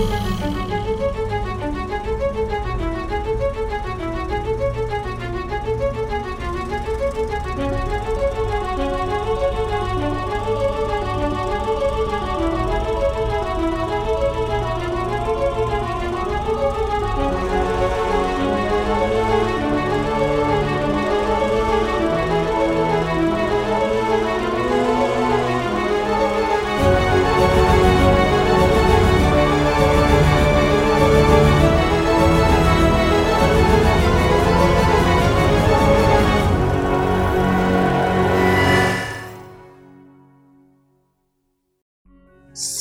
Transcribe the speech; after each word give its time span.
Música 0.00 0.59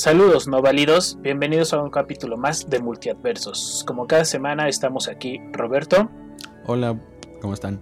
Saludos 0.10 0.48
no 0.48 0.60
válidos, 0.60 1.20
bienvenidos 1.22 1.72
a 1.72 1.84
un 1.84 1.92
capítulo 1.92 2.36
más 2.36 2.68
de 2.68 2.80
Multiadversos. 2.80 3.84
Como 3.86 4.08
cada 4.08 4.26
semana 4.26 4.68
estamos 4.68 5.08
aquí 5.08 5.40
Roberto. 5.52 6.10
Hola, 6.66 7.00
¿cómo 7.40 7.54
están? 7.54 7.80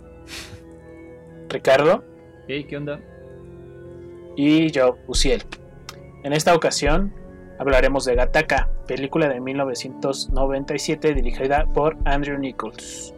Ricardo. 1.47 2.03
Hey, 2.49 2.65
¿qué 2.65 2.75
onda? 2.75 2.99
Y 4.35 4.69
yo, 4.71 4.97
Uciel. 5.07 5.41
En 6.25 6.33
esta 6.33 6.53
ocasión 6.53 7.13
hablaremos 7.59 8.03
de 8.03 8.15
Gataka, 8.15 8.69
película 8.87 9.29
de 9.29 9.39
1997 9.39 11.13
dirigida 11.13 11.65
por 11.73 11.95
Andrew 12.03 12.37
Nichols, 12.37 13.13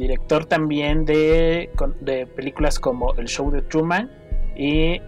director 0.00 0.46
también 0.46 1.04
de, 1.04 1.70
de 2.00 2.26
películas 2.26 2.80
como 2.80 3.14
El 3.14 3.28
Show 3.28 3.52
de 3.52 3.62
Truman 3.62 4.10
y 4.56 5.00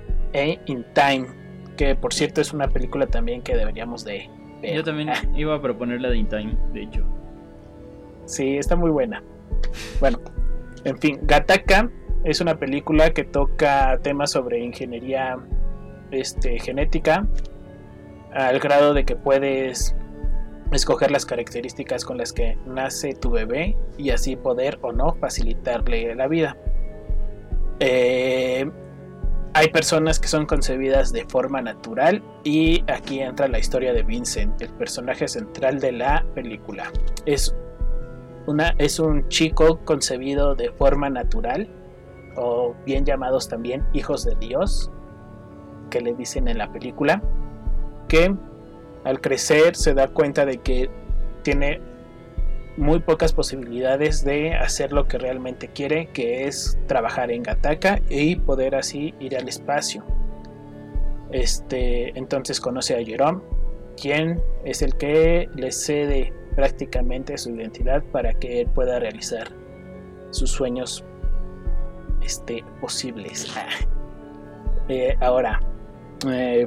In 0.67 0.87
Time 0.95 1.40
que 1.81 1.97
por 1.97 2.13
cierto 2.13 2.43
es 2.43 2.53
una 2.53 2.69
película 2.69 3.07
también 3.07 3.41
que 3.41 3.57
deberíamos 3.57 4.05
de 4.05 4.29
ver. 4.61 4.75
Yo 4.75 4.85
también 4.85 5.09
iba 5.35 5.55
a 5.55 5.63
proponer 5.63 6.03
la 6.03 6.11
de 6.11 6.19
In 6.19 6.29
Time, 6.29 6.55
de 6.75 6.83
hecho. 6.83 7.03
Sí, 8.27 8.59
está 8.59 8.77
muy 8.77 8.91
buena. 8.91 9.23
Bueno, 9.99 10.19
en 10.85 10.99
fin, 10.99 11.19
Gataka 11.23 11.91
es 12.25 12.43
una 12.43 12.59
película 12.59 13.15
que 13.15 13.25
toca 13.25 13.99
temas 14.03 14.33
sobre 14.33 14.59
ingeniería 14.63 15.39
este, 16.11 16.59
genética 16.59 17.27
al 18.35 18.59
grado 18.59 18.93
de 18.93 19.07
que 19.07 19.17
puedes 19.17 19.97
escoger 20.73 21.11
las 21.11 21.25
características 21.25 22.05
con 22.05 22.19
las 22.19 22.35
que 22.35 22.59
nace 22.67 23.15
tu 23.15 23.31
bebé 23.31 23.75
y 23.97 24.11
así 24.11 24.37
poder 24.37 24.79
o 24.83 24.93
no 24.93 25.15
facilitarle 25.15 26.15
la 26.15 26.29
vida. 26.29 26.59
Eh, 27.79 28.71
hay 29.55 29.69
personas 29.69 30.21
que 30.21 30.29
son 30.29 30.47
concebidas 30.47 31.13
de 31.13 31.25
forma 31.25 31.61
natural 31.61 32.23
y 32.45 32.85
aquí 32.91 33.21
entra 33.21 33.49
la 33.49 33.59
historia 33.59 33.93
de 33.93 34.03
Vincent, 34.03 34.61
el 34.63 34.71
personaje 34.71 35.27
central 35.27 35.81
de 35.81 35.93
la 35.93 36.25
película. 36.35 36.91
Es, 37.27 37.55
una, 38.47 38.75
es 38.79 39.01
un 39.01 39.29
chico 39.29 39.81
concebido 39.85 40.55
de 40.55 40.71
forma 40.73 41.11
natural 41.11 41.69
o 42.37 42.75
bien 42.87 43.05
llamados 43.05 43.49
también 43.49 43.85
hijos 43.93 44.25
de 44.25 44.37
Dios, 44.37 44.91
que 45.91 46.01
le 46.01 46.15
dicen 46.15 46.47
en 46.47 46.59
la 46.59 46.71
película, 46.73 47.21
que 48.09 48.35
al 49.05 49.21
crecer 49.21 49.75
se 49.75 49.95
da 49.95 50.09
cuenta 50.09 50.47
de 50.47 50.59
que 50.59 50.91
tiene 51.43 51.81
muy 52.77 53.01
pocas 53.01 53.33
posibilidades 53.33 54.25
de 54.25 54.55
hacer 54.55 54.93
lo 54.93 55.07
que 55.07 55.19
realmente 55.19 55.69
quiere, 55.69 56.07
que 56.09 56.47
es 56.47 56.79
trabajar 56.87 57.31
en 57.31 57.43
Gataka 57.43 58.01
y 58.09 58.37
poder 58.37 58.75
así 58.75 59.15
ir 59.21 59.37
al 59.37 59.49
espacio. 59.49 60.05
Este, 61.31 62.17
entonces 62.19 62.61
conoce 62.61 62.97
a 62.97 63.05
Jerome, 63.05 63.41
quien 64.01 64.43
es 64.65 64.83
el 64.83 64.97
que 64.97 65.49
le 65.55 65.71
cede 65.71 66.33
prácticamente 66.57 67.37
su 67.39 67.51
identidad 67.55 68.03
para 68.13 68.33
que 68.33 68.63
él 68.63 68.69
pueda 68.69 68.99
realizar 68.99 69.49
sus 70.31 70.51
sueños 70.51 71.05
este, 72.23 72.65
posibles. 72.81 73.53
Eh, 74.93 75.17
ahora, 75.21 75.61
eh, 76.29 76.67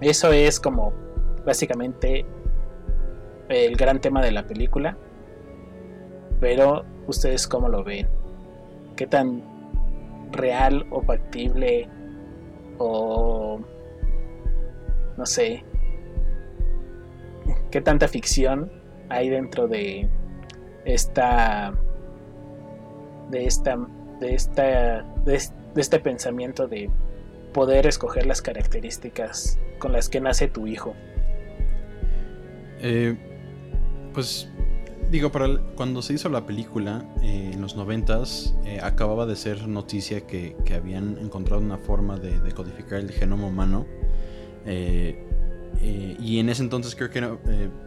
eso 0.00 0.32
es 0.32 0.58
como 0.58 0.94
básicamente 1.44 2.24
el 3.52 3.76
gran 3.76 4.00
tema 4.00 4.22
de 4.22 4.32
la 4.32 4.46
película. 4.46 4.96
Pero 6.40 6.84
ustedes 7.06 7.46
cómo 7.46 7.68
lo 7.68 7.84
ven? 7.84 8.08
¿Qué 8.96 9.06
tan 9.06 9.42
real 10.32 10.86
o 10.90 11.02
factible 11.02 11.88
o 12.78 13.60
no 15.16 15.26
sé 15.26 15.62
qué 17.70 17.80
tanta 17.80 18.08
ficción 18.08 18.72
hay 19.08 19.28
dentro 19.28 19.68
de 19.68 20.08
esta 20.84 21.74
de 23.30 23.46
esta 23.46 23.78
de 24.20 24.34
esta 24.34 25.02
de 25.24 25.40
este 25.76 26.00
pensamiento 26.00 26.66
de 26.66 26.90
poder 27.52 27.86
escoger 27.86 28.26
las 28.26 28.40
características 28.40 29.58
con 29.78 29.92
las 29.92 30.08
que 30.08 30.20
nace 30.20 30.48
tu 30.48 30.66
hijo 30.66 30.94
eh, 32.80 33.16
pues 34.12 34.48
digo, 35.12 35.30
para 35.30 35.58
cuando 35.76 36.00
se 36.00 36.14
hizo 36.14 36.30
la 36.30 36.46
película 36.46 37.04
eh, 37.22 37.50
en 37.52 37.60
los 37.60 37.76
noventas, 37.76 38.54
eh, 38.64 38.80
acababa 38.82 39.26
de 39.26 39.36
ser 39.36 39.68
noticia 39.68 40.26
que, 40.26 40.56
habían 40.74 41.18
encontrado 41.18 41.60
una 41.60 41.76
forma 41.76 42.16
de, 42.18 42.50
codificar 42.52 42.98
el 42.98 43.12
genoma 43.12 43.46
humano. 43.46 43.86
Eh, 44.64 45.26
y 46.20 46.38
en 46.38 46.48
ese 46.48 46.62
entonces 46.62 46.94
creo 46.94 47.10
que 47.10 47.18
era, 47.18 47.36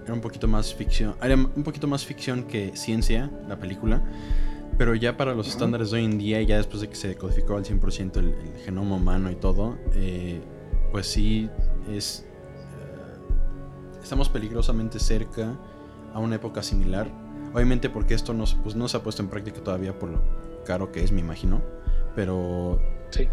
un 0.09 0.22
poquito 0.22 0.47
más 0.47 0.74
ficción. 0.74 1.16
Era 1.22 1.35
un 1.35 1.64
poquito 1.64 1.88
más 1.88 2.06
ficción 2.06 2.44
que 2.44 2.75
ciencia, 2.75 3.31
la 3.47 3.58
película. 3.58 4.03
Pero 4.78 4.94
ya 4.94 5.18
para 5.18 5.34
los 5.34 5.47
estándares 5.47 5.91
de 5.91 5.97
hoy 5.97 6.06
en 6.06 6.18
día, 6.18 6.41
ya 6.41 6.58
después 6.58 6.81
de 6.81 6.90
que 6.90 6.96
se 6.96 7.16
codificó 7.16 7.56
al 7.56 7.64
100% 7.64 8.18
el, 8.18 8.25
el, 8.28 8.62
genoma 8.66 8.97
humano 8.97 9.31
y 9.31 9.35
todo, 9.35 9.78
pues 10.91 11.08
sí 11.08 11.50
es. 11.91 12.25
estamos 14.03 14.30
peligrosamente 14.30 15.00
cerca 15.00 15.58
a 16.16 16.20
una 16.20 16.38
época 16.38 16.64
similar. 16.64 17.08
Obviamente 17.53 17.90
porque 17.90 18.16
esto 18.16 18.34
no, 18.34 18.46
pues, 18.64 18.76
no 18.76 18.88
se 18.88 18.98
ha 18.98 19.03
puesto 19.03 19.22
en 19.22 19.28
práctica 19.28 19.62
todavía 19.62 19.98
por 20.00 20.09
lo 20.09 20.22
caro 20.66 20.92
que 20.92 21.03
es, 21.03 21.12
me 21.12 21.20
imagino. 21.20 21.62
Pero... 22.16 22.80
Sí. 23.12 23.28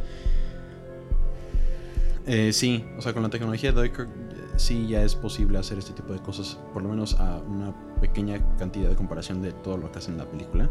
Eh, 2.27 2.53
sí, 2.53 2.85
o 2.99 3.03
sea, 3.03 3.15
con 3.15 3.23
la 3.23 3.31
tecnología 3.31 3.73
de 3.73 3.89
Docker 3.89 4.09
sí 4.57 4.87
ya 4.87 5.03
es 5.03 5.15
posible 5.15 5.59
hacer 5.59 5.79
este 5.79 5.93
tipo 5.93 6.13
de 6.13 6.21
cosas, 6.21 6.59
por 6.73 6.83
lo 6.83 6.89
menos 6.89 7.19
a 7.19 7.39
una 7.39 7.75
pequeña 8.01 8.41
cantidad 8.59 8.89
de 8.89 8.95
comparación 8.95 9.43
de 9.43 9.53
todo 9.53 9.77
lo 9.77 9.91
que 9.91 9.99
hace 9.99 10.11
en 10.11 10.19
la 10.19 10.27
película. 10.27 10.71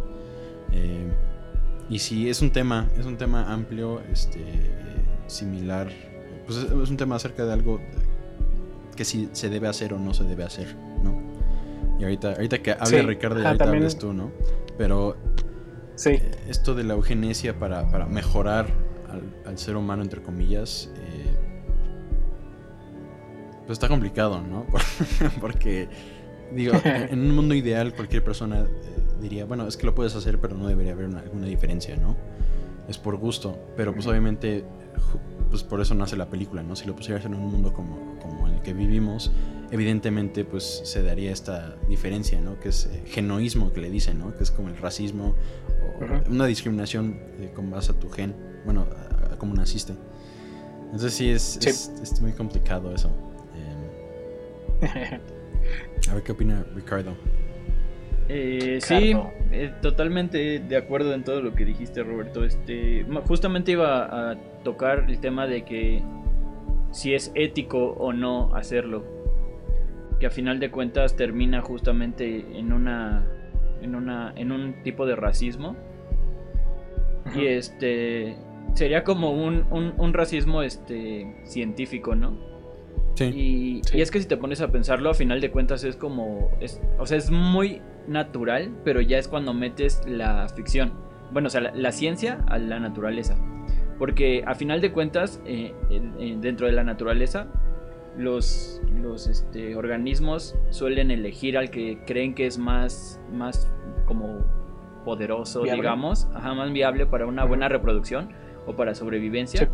Eh, 0.71 1.11
y 1.89 1.99
sí, 1.99 2.29
es 2.29 2.41
un 2.41 2.51
tema, 2.51 2.89
es 2.97 3.05
un 3.05 3.17
tema 3.17 3.51
amplio, 3.51 4.01
este, 4.11 4.71
similar, 5.27 5.89
pues 6.45 6.57
es, 6.57 6.71
es, 6.71 6.89
un 6.89 6.97
tema 6.97 7.15
acerca 7.15 7.45
de 7.45 7.51
algo 7.51 7.81
que 8.95 9.03
si 9.03 9.29
se 9.33 9.49
debe 9.49 9.67
hacer 9.67 9.93
o 9.93 9.99
no 9.99 10.13
se 10.13 10.23
debe 10.23 10.43
hacer. 10.43 10.90
Y 12.01 12.03
ahorita, 12.03 12.31
ahorita 12.31 12.63
que 12.63 12.71
habla 12.71 13.03
Ricardo, 13.03 13.39
y 13.39 13.45
ahorita 13.45 13.63
hablas 13.63 13.99
tú, 13.99 14.11
¿no? 14.11 14.31
Pero 14.75 15.15
sí. 15.93 16.09
Eh, 16.09 16.31
esto 16.49 16.73
de 16.73 16.83
la 16.83 16.95
eugenesia 16.95 17.59
para, 17.59 17.83
mejorar 18.07 18.65
al, 19.45 19.59
ser 19.59 19.75
humano, 19.75 20.01
entre 20.01 20.19
comillas, 20.23 20.89
eh, 20.95 21.35
pues 23.67 23.73
está 23.73 23.87
complicado, 23.87 24.41
¿no? 24.41 24.65
Porque, 25.41 25.89
digo, 26.51 26.73
en 26.83 27.19
un 27.19 27.35
mundo 27.35 27.53
ideal 27.53 27.93
cualquier 27.93 28.23
persona 28.23 28.61
eh, 28.61 28.67
diría, 29.21 29.45
bueno, 29.45 29.67
es 29.67 29.77
que 29.77 29.85
lo 29.85 29.93
puedes 29.93 30.15
hacer, 30.15 30.39
pero 30.39 30.57
no 30.57 30.67
debería 30.67 30.93
haber 30.93 31.05
alguna 31.15 31.45
diferencia, 31.45 31.97
¿no? 31.97 32.17
Es 32.87 32.97
por 32.97 33.15
gusto, 33.17 33.59
pero 33.77 33.93
pues 33.93 34.07
obviamente, 34.07 34.65
pues 35.51 35.61
por 35.61 35.79
eso 35.79 35.93
nace 35.93 36.17
la 36.17 36.31
película, 36.31 36.63
¿no? 36.63 36.75
Si 36.75 36.87
lo 36.87 36.95
pusieras 36.95 37.23
en 37.25 37.35
un 37.35 37.51
mundo 37.51 37.71
como, 37.71 38.17
como 38.19 38.47
el 38.47 38.59
que 38.61 38.73
vivimos, 38.73 39.31
evidentemente 39.71 40.43
pues 40.43 40.81
se 40.83 41.01
daría 41.01 41.31
esta 41.31 41.75
diferencia, 41.87 42.39
¿no? 42.41 42.59
Que 42.59 42.69
es 42.69 42.85
eh, 42.87 43.03
genoísmo 43.05 43.71
que 43.71 43.81
le 43.81 43.89
dicen, 43.89 44.19
¿no? 44.19 44.35
Que 44.35 44.43
es 44.43 44.51
como 44.51 44.67
el 44.67 44.77
racismo 44.77 45.35
o 45.81 46.29
una 46.29 46.45
discriminación 46.45 47.19
eh, 47.39 47.51
con 47.55 47.71
base 47.71 47.93
a 47.93 47.95
tu 47.99 48.09
gen, 48.09 48.35
bueno, 48.65 48.85
a, 49.31 49.37
cómo 49.37 49.53
naciste. 49.53 49.93
Entonces 50.85 51.13
sí 51.13 51.29
es, 51.29 51.57
Es, 51.65 52.21
muy 52.21 52.33
complicado 52.33 52.93
eso. 52.93 53.09
Em, 54.81 54.81
a 56.09 56.13
ver 56.13 56.23
qué 56.23 56.33
opina 56.33 56.65
Ricardo. 56.75 57.15
Eh, 58.27 58.79
sí, 58.81 59.13
eh, 59.51 59.73
totalmente 59.81 60.59
de 60.59 60.77
acuerdo 60.77 61.13
en 61.13 61.23
todo 61.23 61.41
lo 61.41 61.53
que 61.53 61.65
dijiste, 61.65 62.03
Roberto. 62.03 62.43
Este, 62.43 63.05
justamente 63.27 63.71
iba 63.71 64.31
a 64.31 64.35
tocar 64.63 65.05
el 65.09 65.19
tema 65.19 65.47
de 65.47 65.63
que 65.63 66.03
si 66.91 67.13
es 67.13 67.31
ético 67.35 67.91
o 67.91 68.13
no 68.13 68.53
hacerlo 68.55 69.20
que 70.21 70.27
a 70.27 70.29
final 70.29 70.59
de 70.59 70.69
cuentas 70.69 71.15
termina 71.15 71.61
justamente 71.61 72.45
en 72.57 72.71
una 72.71 73.25
en 73.81 73.95
una 73.95 74.31
en 74.35 74.51
un 74.51 74.83
tipo 74.83 75.07
de 75.07 75.15
racismo. 75.15 75.75
Y 77.35 77.47
este 77.47 78.37
sería 78.75 79.03
como 79.03 79.31
un, 79.31 79.65
un, 79.71 80.13
racismo 80.13 80.61
este 80.61 81.41
científico 81.43 82.15
no 82.15 82.37
sí. 83.15 83.81
Y, 83.93 83.99
es 83.99 84.11
que 84.11 84.19
si 84.19 84.27
te 84.27 84.37
pones 84.37 84.61
a 84.61 84.71
pensarlo 84.71 85.09
a 85.09 85.13
final 85.13 85.41
de 85.41 85.51
cuentas 85.51 85.83
es 85.83 85.95
como 85.95 86.51
es, 86.61 86.79
o 86.97 87.05
sea 87.05 87.17
es 87.17 87.31
muy 87.31 87.81
natural 88.07 88.71
pero 88.85 89.01
ya 89.01 89.17
es 89.17 89.27
cuando 89.27 89.53
metes 89.53 90.01
la 90.05 90.47
ficción. 90.49 90.93
Bueno 91.31 91.47
o 91.47 91.49
sea 91.49 91.61
la, 91.61 91.91
ciencia 91.91 92.45
a 92.47 92.59
la 92.59 92.79
naturaleza. 92.79 93.37
Porque 93.97 94.43
a 94.45 94.53
final 94.53 94.81
de 94.81 94.91
cuentas 94.91 95.41
eh, 95.45 95.73
dentro 96.39 96.67
de 96.67 96.73
la 96.73 96.83
naturaleza 96.83 97.47
los, 98.17 98.81
los 99.01 99.27
este, 99.27 99.75
organismos 99.75 100.55
suelen 100.69 101.11
elegir 101.11 101.57
al 101.57 101.69
que 101.69 102.03
creen 102.05 102.35
que 102.35 102.45
es 102.45 102.57
más, 102.57 103.19
más 103.31 103.71
como 104.05 104.45
poderoso, 105.05 105.63
digamos, 105.63 106.27
ajá, 106.33 106.53
más 106.53 106.71
viable 106.71 107.05
para 107.05 107.25
una 107.25 107.45
buena 107.45 107.69
reproducción 107.69 108.29
o 108.67 108.75
para 108.75 108.93
sobrevivencia. 108.93 109.69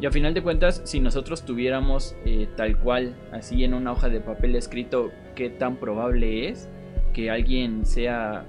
Y 0.00 0.06
a 0.06 0.10
final 0.10 0.34
de 0.34 0.42
cuentas, 0.42 0.82
si 0.84 0.98
nosotros 1.00 1.44
tuviéramos 1.44 2.16
eh, 2.24 2.48
tal 2.56 2.78
cual, 2.78 3.14
así 3.30 3.62
en 3.64 3.74
una 3.74 3.92
hoja 3.92 4.08
de 4.08 4.20
papel 4.20 4.56
escrito, 4.56 5.10
qué 5.34 5.50
tan 5.50 5.76
probable 5.76 6.48
es 6.48 6.68
que 7.12 7.30
alguien 7.30 7.84
sea 7.84 8.44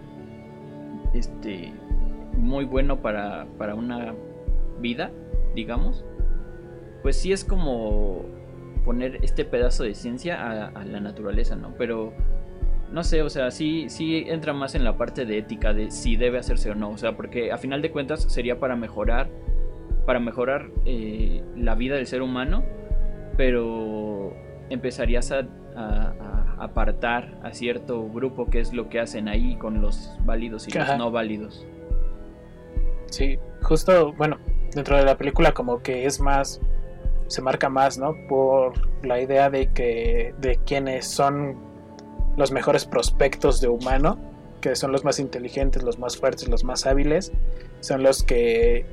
este, 1.13 1.73
muy 2.37 2.65
bueno 2.65 3.01
para, 3.01 3.45
para 3.57 3.75
una 3.75 4.15
vida, 4.79 5.11
digamos, 5.53 6.03
pues 7.03 7.17
sí 7.17 7.33
es 7.33 7.43
como 7.43 8.25
poner 8.83 9.19
este 9.23 9.45
pedazo 9.45 9.83
de 9.83 9.93
ciencia 9.95 10.67
a, 10.69 10.83
la 10.83 10.99
naturaleza, 10.99 11.55
¿no? 11.55 11.73
Pero 11.77 12.13
no 12.91 13.03
sé, 13.03 13.21
o 13.21 13.29
sea, 13.29 13.51
sí, 13.51 13.85
sí 13.89 14.23
entra 14.27 14.53
más 14.53 14.75
en 14.75 14.83
la 14.83 14.97
parte 14.97 15.25
de 15.25 15.39
ética 15.39 15.73
de 15.73 15.89
si 15.91 16.15
debe 16.15 16.37
hacerse 16.37 16.71
o 16.71 16.75
no, 16.75 16.89
o 16.89 16.97
sea, 16.97 17.15
porque 17.15 17.51
a 17.51 17.57
final 17.57 17.81
de 17.81 17.91
cuentas 17.91 18.23
sería 18.23 18.59
para 18.59 18.75
mejorar, 18.75 19.29
para 20.05 20.19
mejorar 20.19 20.69
eh, 20.85 21.43
la 21.55 21.75
vida 21.75 21.95
del 21.95 22.05
ser 22.05 22.21
humano, 22.21 22.63
pero 23.37 24.33
empezarías 24.69 25.31
a, 25.31 25.47
apartar 26.59 27.39
a 27.43 27.51
cierto 27.51 28.07
grupo 28.07 28.49
que 28.49 28.59
es 28.59 28.73
lo 28.73 28.87
que 28.87 28.99
hacen 28.99 29.27
ahí 29.27 29.55
con 29.57 29.81
los 29.81 30.15
válidos 30.23 30.67
y 30.67 30.71
los 30.71 30.97
no 30.97 31.11
válidos. 31.11 31.65
Sí, 33.07 33.39
justo, 33.63 34.13
bueno, 34.13 34.37
dentro 34.73 34.95
de 34.97 35.03
la 35.03 35.17
película 35.17 35.51
como 35.51 35.81
que 35.81 36.05
es 36.05 36.19
más 36.19 36.61
se 37.33 37.41
marca 37.41 37.67
más, 37.67 37.97
¿no? 37.97 38.15
Por 38.27 38.73
la 39.03 39.19
idea 39.19 39.49
de 39.49 39.73
que 39.73 40.35
de 40.37 40.57
quienes 40.67 41.07
son 41.07 41.57
los 42.37 42.51
mejores 42.51 42.85
prospectos 42.85 43.59
de 43.59 43.69
humano, 43.69 44.19
que 44.61 44.75
son 44.75 44.91
los 44.91 45.03
más 45.03 45.19
inteligentes, 45.19 45.81
los 45.81 45.97
más 45.97 46.15
fuertes, 46.15 46.47
los 46.47 46.63
más 46.63 46.85
hábiles, 46.85 47.31
son 47.79 48.03
los 48.03 48.21
que 48.23 48.85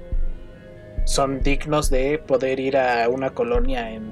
son 1.04 1.40
dignos 1.40 1.90
de 1.90 2.18
poder 2.18 2.60
ir 2.60 2.78
a 2.78 3.10
una 3.10 3.30
colonia 3.30 3.90
en 3.90 4.10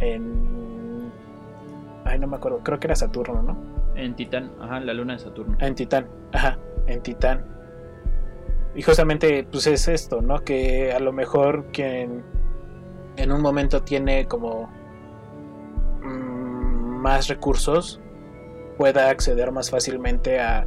en 0.00 1.10
ay 2.04 2.18
no 2.18 2.26
me 2.26 2.36
acuerdo, 2.36 2.60
creo 2.62 2.78
que 2.78 2.86
era 2.86 2.96
Saturno, 2.96 3.42
¿no? 3.42 3.56
En 3.96 4.14
Titán, 4.14 4.52
ajá, 4.60 4.80
la 4.80 4.92
luna 4.92 5.14
de 5.14 5.20
Saturno. 5.20 5.56
En 5.60 5.74
Titán, 5.74 6.06
ajá, 6.32 6.58
en 6.86 7.00
Titán. 7.02 7.46
Y 8.74 8.82
justamente 8.82 9.46
pues 9.50 9.66
es 9.66 9.88
esto, 9.88 10.20
¿no? 10.20 10.40
Que 10.44 10.92
a 10.92 11.00
lo 11.00 11.14
mejor 11.14 11.72
quien 11.72 12.22
en 13.18 13.32
un 13.32 13.42
momento 13.42 13.82
tiene 13.82 14.26
como 14.26 14.70
mm, 16.02 17.00
más 17.02 17.28
recursos, 17.28 18.00
pueda 18.76 19.10
acceder 19.10 19.50
más 19.52 19.70
fácilmente 19.70 20.40
a 20.40 20.66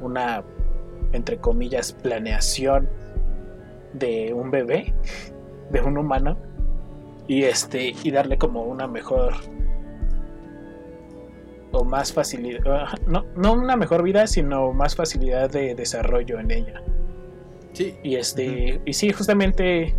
una, 0.00 0.42
entre 1.12 1.38
comillas, 1.38 1.92
planeación 1.92 2.88
de 3.92 4.32
un 4.32 4.50
bebé, 4.50 4.94
de 5.70 5.80
un 5.82 5.98
humano, 5.98 6.38
y 7.28 7.44
este, 7.44 7.94
y 8.02 8.10
darle 8.10 8.38
como 8.38 8.62
una 8.64 8.88
mejor 8.88 9.34
o 11.72 11.84
más 11.84 12.12
facilidad, 12.12 12.60
ah, 12.66 12.94
no, 13.06 13.24
no 13.36 13.52
una 13.52 13.76
mejor 13.76 14.02
vida, 14.02 14.26
sino 14.26 14.72
más 14.72 14.96
facilidad 14.96 15.50
de 15.50 15.74
desarrollo 15.74 16.40
en 16.40 16.50
ella. 16.50 16.82
Sí. 17.72 17.96
Y 18.02 18.16
este, 18.16 18.80
y 18.84 18.92
sí, 18.92 19.12
justamente 19.12 19.94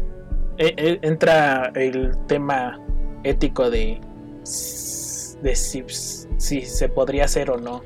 e, 0.61 0.75
e, 0.77 0.99
entra 1.01 1.71
el 1.73 2.15
tema 2.27 2.79
ético 3.23 3.71
de, 3.71 3.99
de 5.41 5.55
si, 5.55 5.83
se 6.37 6.89
podría 6.89 7.25
hacer 7.25 7.49
o 7.49 7.57
no. 7.57 7.81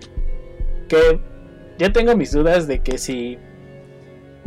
Que 0.89 1.21
ya 1.77 1.93
tengo 1.93 2.15
mis 2.17 2.33
dudas 2.33 2.67
de 2.67 2.79
que 2.79 2.97
si 2.97 3.39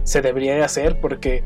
se 0.03 0.21
debería 0.21 0.63
hacer 0.63 1.01
porque 1.01 1.43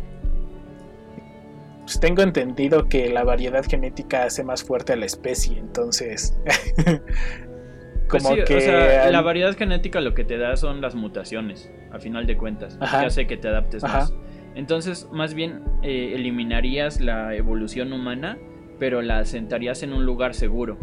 pues, 1.85 2.01
tengo 2.01 2.23
entendido 2.23 2.89
que 2.89 3.09
la 3.11 3.23
variedad 3.23 3.65
genética 3.65 4.25
hace 4.25 4.43
más 4.43 4.65
fuerte 4.65 4.93
a 4.93 4.97
la 4.97 5.07
especie, 5.07 5.59
entonces 5.59 6.37
pues 8.09 8.23
como 8.23 8.37
que 8.45 9.09
la 9.11 9.23
variedad 9.23 9.57
genética 9.57 10.01
lo 10.01 10.15
que 10.15 10.25
te 10.25 10.37
da 10.37 10.57
son 10.57 10.81
las 10.81 10.95
mutaciones, 10.95 11.71
a 11.93 11.99
final 11.99 12.27
de 12.27 12.37
cuentas, 12.37 12.79
ya 12.81 13.11
sé 13.11 13.27
que 13.27 13.37
te 13.37 13.49
adaptes 13.49 13.83
más. 13.83 14.13
Entonces, 14.55 15.09
más 15.13 15.35
bien 15.35 15.63
eh, 15.83 16.13
eliminarías 16.15 17.01
la 17.01 17.35
evolución 17.35 17.93
humana, 17.93 18.39
pero 18.79 19.03
la 19.03 19.25
sentarías 19.25 19.83
en 19.83 19.93
un 19.93 20.05
lugar 20.05 20.35
seguro. 20.35 20.77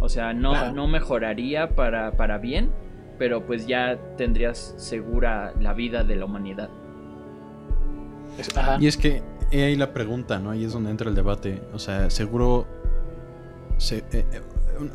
O 0.00 0.08
sea, 0.08 0.34
no, 0.34 0.72
no 0.72 0.86
mejoraría 0.86 1.70
para, 1.70 2.12
para 2.12 2.38
bien, 2.38 2.70
pero 3.18 3.46
pues 3.46 3.66
ya 3.66 3.98
tendrías 4.16 4.74
segura 4.76 5.54
la 5.60 5.72
vida 5.72 6.04
de 6.04 6.16
la 6.16 6.26
humanidad. 6.26 6.68
Y 8.80 8.86
es 8.86 8.96
que 8.96 9.22
ahí 9.52 9.76
la 9.76 9.92
pregunta, 9.92 10.38
¿no? 10.38 10.50
Ahí 10.50 10.64
es 10.64 10.72
donde 10.72 10.90
entra 10.90 11.08
el 11.08 11.14
debate. 11.14 11.62
O 11.72 11.78
sea, 11.78 12.10
seguro. 12.10 12.66
Eh, 13.90 14.02
eh, 14.12 14.24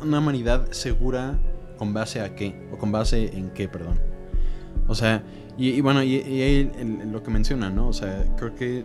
una 0.02 0.18
humanidad 0.18 0.70
segura 0.72 1.38
con 1.78 1.92
base 1.94 2.20
a 2.20 2.34
qué? 2.34 2.68
O 2.72 2.78
con 2.78 2.92
base 2.92 3.36
en 3.36 3.50
qué, 3.50 3.68
perdón. 3.68 3.98
O 4.90 4.94
sea, 4.96 5.22
y, 5.56 5.80
bueno, 5.82 6.02
y, 6.02 6.16
ahí 6.16 6.68
lo 7.12 7.22
que 7.22 7.30
menciona, 7.30 7.70
¿no? 7.70 7.86
O 7.86 7.92
sea, 7.92 8.24
creo 8.36 8.56
que 8.56 8.84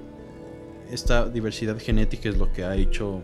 esta 0.91 1.27
diversidad 1.27 1.79
genética 1.79 2.29
es 2.29 2.37
lo 2.37 2.53
que 2.53 2.63
ha 2.63 2.75
hecho. 2.75 3.23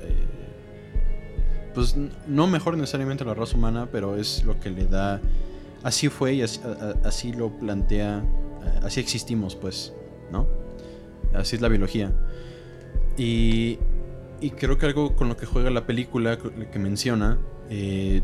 Eh, 0.00 1.72
pues 1.74 1.96
no 2.28 2.46
mejor 2.46 2.76
necesariamente 2.76 3.24
la 3.24 3.34
raza 3.34 3.56
humana, 3.56 3.88
pero 3.90 4.14
es 4.14 4.44
lo 4.44 4.60
que 4.60 4.70
le 4.70 4.86
da. 4.86 5.20
Así 5.82 6.08
fue 6.08 6.34
y 6.34 6.42
así, 6.42 7.32
lo 7.32 7.50
plantea. 7.50 8.18
Eh, 8.18 8.80
así 8.84 9.00
existimos, 9.00 9.56
pues, 9.56 9.92
¿no? 10.30 10.46
Así 11.34 11.56
es 11.56 11.62
la 11.62 11.68
biología. 11.68 12.12
Y, 13.18 13.80
y 14.40 14.50
creo 14.50 14.78
que 14.78 14.86
algo 14.86 15.16
con 15.16 15.28
lo 15.28 15.36
que 15.36 15.46
juega 15.46 15.70
la 15.70 15.84
película 15.84 16.38
que 16.38 16.78
menciona. 16.78 17.40
Eh, 17.70 18.22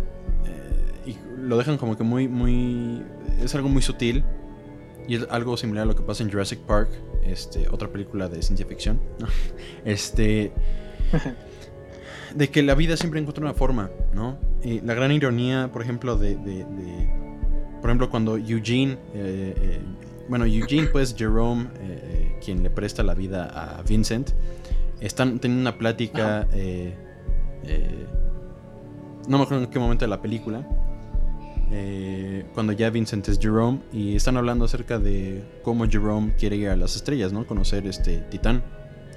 y 1.04 1.16
lo 1.38 1.58
dejan 1.58 1.76
como 1.76 1.96
que 1.96 2.04
muy, 2.04 2.28
muy 2.28 3.02
es 3.40 3.54
algo 3.54 3.68
muy 3.68 3.82
sutil 3.82 4.24
y 5.08 5.16
es 5.16 5.26
algo 5.30 5.56
similar 5.56 5.84
a 5.84 5.86
lo 5.86 5.96
que 5.96 6.02
pasa 6.02 6.22
en 6.22 6.30
Jurassic 6.30 6.60
Park, 6.60 6.90
este, 7.24 7.68
otra 7.70 7.88
película 7.88 8.28
de 8.28 8.42
ciencia 8.42 8.66
ficción. 8.66 9.00
este. 9.84 10.52
de 12.34 12.48
que 12.50 12.62
la 12.62 12.74
vida 12.74 12.96
siempre 12.96 13.20
encuentra 13.20 13.44
una 13.44 13.54
forma, 13.54 13.90
¿no? 14.14 14.38
Y 14.62 14.80
la 14.80 14.94
gran 14.94 15.12
ironía, 15.12 15.70
por 15.72 15.82
ejemplo, 15.82 16.16
de. 16.16 16.36
por 17.80 17.90
ejemplo, 17.90 18.10
cuando 18.10 18.36
Eugene. 18.36 18.98
Eh, 19.14 19.54
eh, 19.56 19.80
bueno, 20.28 20.46
Eugene, 20.46 20.86
pues 20.86 21.14
Jerome, 21.16 21.66
eh, 21.80 22.38
quien 22.42 22.62
le 22.62 22.70
presta 22.70 23.02
la 23.02 23.14
vida 23.14 23.46
a 23.46 23.82
Vincent, 23.82 24.30
están 25.00 25.40
teniendo 25.40 25.62
una 25.68 25.78
plática. 25.78 26.46
no 29.28 29.38
me 29.38 29.44
acuerdo 29.44 29.64
en 29.64 29.70
qué 29.70 29.78
momento 29.78 30.04
de 30.04 30.08
la 30.08 30.22
película 30.22 30.66
eh, 31.74 32.44
cuando 32.52 32.72
ya 32.72 32.90
Vincent 32.90 33.26
es 33.28 33.38
Jerome 33.38 33.80
y 33.92 34.14
están 34.14 34.36
hablando 34.36 34.66
acerca 34.66 34.98
de 34.98 35.42
cómo 35.62 35.88
Jerome 35.88 36.34
quiere 36.36 36.56
ir 36.56 36.68
a 36.68 36.76
las 36.76 36.96
estrellas, 36.96 37.32
¿no? 37.32 37.46
Conocer 37.46 37.86
este 37.86 38.18
Titán 38.18 38.62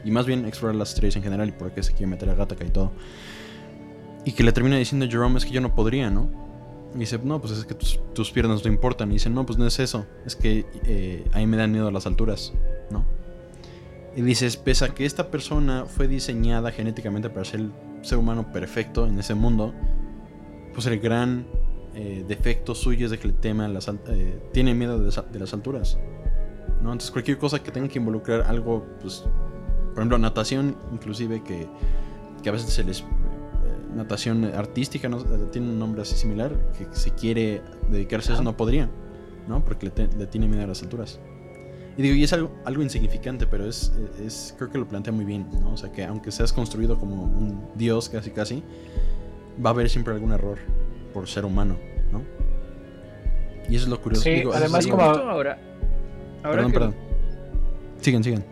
y 0.05 0.11
más 0.11 0.25
bien 0.25 0.45
explorar 0.45 0.75
las 0.75 0.89
estrellas 0.89 1.17
en 1.17 1.23
general 1.23 1.49
y 1.49 1.51
por 1.51 1.73
qué 1.73 1.83
se 1.83 1.91
quiere 1.91 2.07
meter 2.07 2.29
a 2.29 2.35
Gattaca 2.35 2.63
y 2.63 2.69
todo. 2.69 2.93
Y 4.23 4.31
que 4.31 4.43
le 4.43 4.53
termina 4.53 4.77
diciendo 4.77 5.05
Jerome 5.09 5.37
es 5.37 5.43
que 5.43 5.51
yo 5.51 5.59
no 5.59 5.75
podría, 5.75 6.09
¿no? 6.09 6.29
Y 6.95 6.99
dice, 6.99 7.19
no, 7.21 7.41
pues 7.41 7.51
es 7.51 7.65
que 7.65 7.73
tus, 7.73 8.31
piernas 8.31 8.63
no 8.63 8.71
importan. 8.71 9.11
Y 9.11 9.15
dice, 9.15 9.29
no, 9.29 9.45
pues 9.45 9.59
no 9.59 9.67
es 9.67 9.77
eso, 9.79 10.05
es 10.25 10.37
que 10.37 10.65
eh, 10.85 11.27
a 11.33 11.39
mí 11.39 11.47
me 11.47 11.57
dan 11.57 11.73
miedo 11.73 11.89
a 11.89 11.91
las 11.91 12.07
alturas, 12.07 12.53
¿no? 12.89 13.05
Y 14.15 14.21
dices, 14.21 14.55
pese 14.55 14.85
a 14.85 14.89
que 14.89 15.05
esta 15.05 15.29
persona 15.29 15.85
fue 15.85 16.07
diseñada 16.07 16.71
genéticamente 16.71 17.29
para 17.29 17.43
ser 17.43 17.59
el 17.59 17.71
ser 18.01 18.17
humano 18.17 18.53
perfecto 18.53 19.05
en 19.07 19.19
ese 19.19 19.35
mundo, 19.35 19.73
pues 20.73 20.85
el 20.85 20.99
gran 21.01 21.45
eh, 21.97 22.25
defectos 22.27 22.79
suyos 22.79 23.09
de 23.09 23.17
que 23.17 23.25
el 23.25 23.33
tema 23.33 23.69
las, 23.69 23.87
eh, 23.87 24.39
tiene 24.51 24.73
miedo 24.73 24.99
de, 24.99 25.39
las 25.39 25.53
alturas. 25.53 25.97
¿no? 26.81 26.91
Entonces 26.91 27.09
cualquier 27.09 27.37
cosa 27.37 27.63
que 27.63 27.71
tenga 27.71 27.87
que 27.87 27.99
involucrar 27.99 28.41
algo, 28.41 28.85
pues, 28.99 29.23
por 29.93 29.99
ejemplo, 29.99 30.17
natación, 30.17 30.75
inclusive 30.91 31.41
que, 31.41 31.69
que 32.43 32.49
a 32.49 32.51
veces 32.51 32.73
se 32.73 32.83
les... 32.83 32.99
Eh, 32.99 33.05
natación 33.95 34.43
artística, 34.43 35.07
¿no? 35.07 35.19
tiene 35.51 35.69
un 35.69 35.79
nombre 35.79 36.01
así 36.01 36.15
similar, 36.15 36.51
que 36.77 36.85
se 36.91 37.11
quiere 37.11 37.61
dedicarse 37.89 38.31
a 38.31 38.35
eso, 38.35 38.43
no 38.43 38.57
podría, 38.57 38.89
¿no? 39.47 39.63
Porque 39.63 39.85
le, 39.85 40.27
tiene 40.27 40.49
miedo 40.49 40.65
a 40.65 40.67
las 40.67 40.83
alturas. 40.83 41.21
Y 41.97 42.01
digo, 42.01 42.13
y 42.15 42.25
es 42.25 42.33
algo, 42.33 42.51
algo 42.65 42.83
insignificante, 42.83 43.47
pero 43.47 43.69
es, 43.69 43.93
es, 44.21 44.53
creo 44.57 44.69
que 44.69 44.79
lo 44.79 44.85
plantea 44.85 45.13
muy 45.13 45.23
bien, 45.23 45.47
¿no? 45.61 45.71
O 45.71 45.77
sea, 45.77 45.93
que 45.93 46.03
aunque 46.03 46.33
seas 46.33 46.51
construido 46.51 46.99
como 46.99 47.23
un 47.23 47.69
dios 47.75 48.09
casi 48.09 48.31
casi, 48.31 48.63
va 49.65 49.69
a 49.69 49.73
haber 49.73 49.89
siempre 49.89 50.13
algún 50.13 50.33
error 50.33 50.57
por 51.15 51.29
ser 51.29 51.45
humano, 51.45 51.77
¿no? 52.11 52.21
Y 53.69 53.77
eso 53.77 53.85
es 53.85 53.89
lo 53.89 54.01
curioso. 54.01 54.23
Sí, 54.23 54.43
además 54.53 54.85
como... 54.85 55.01
Ahora, 55.01 55.57
ahora 56.43 56.55
perdón, 56.57 56.71
perdón. 56.73 56.95
Sigan, 58.01 58.21
sigan. 58.21 58.43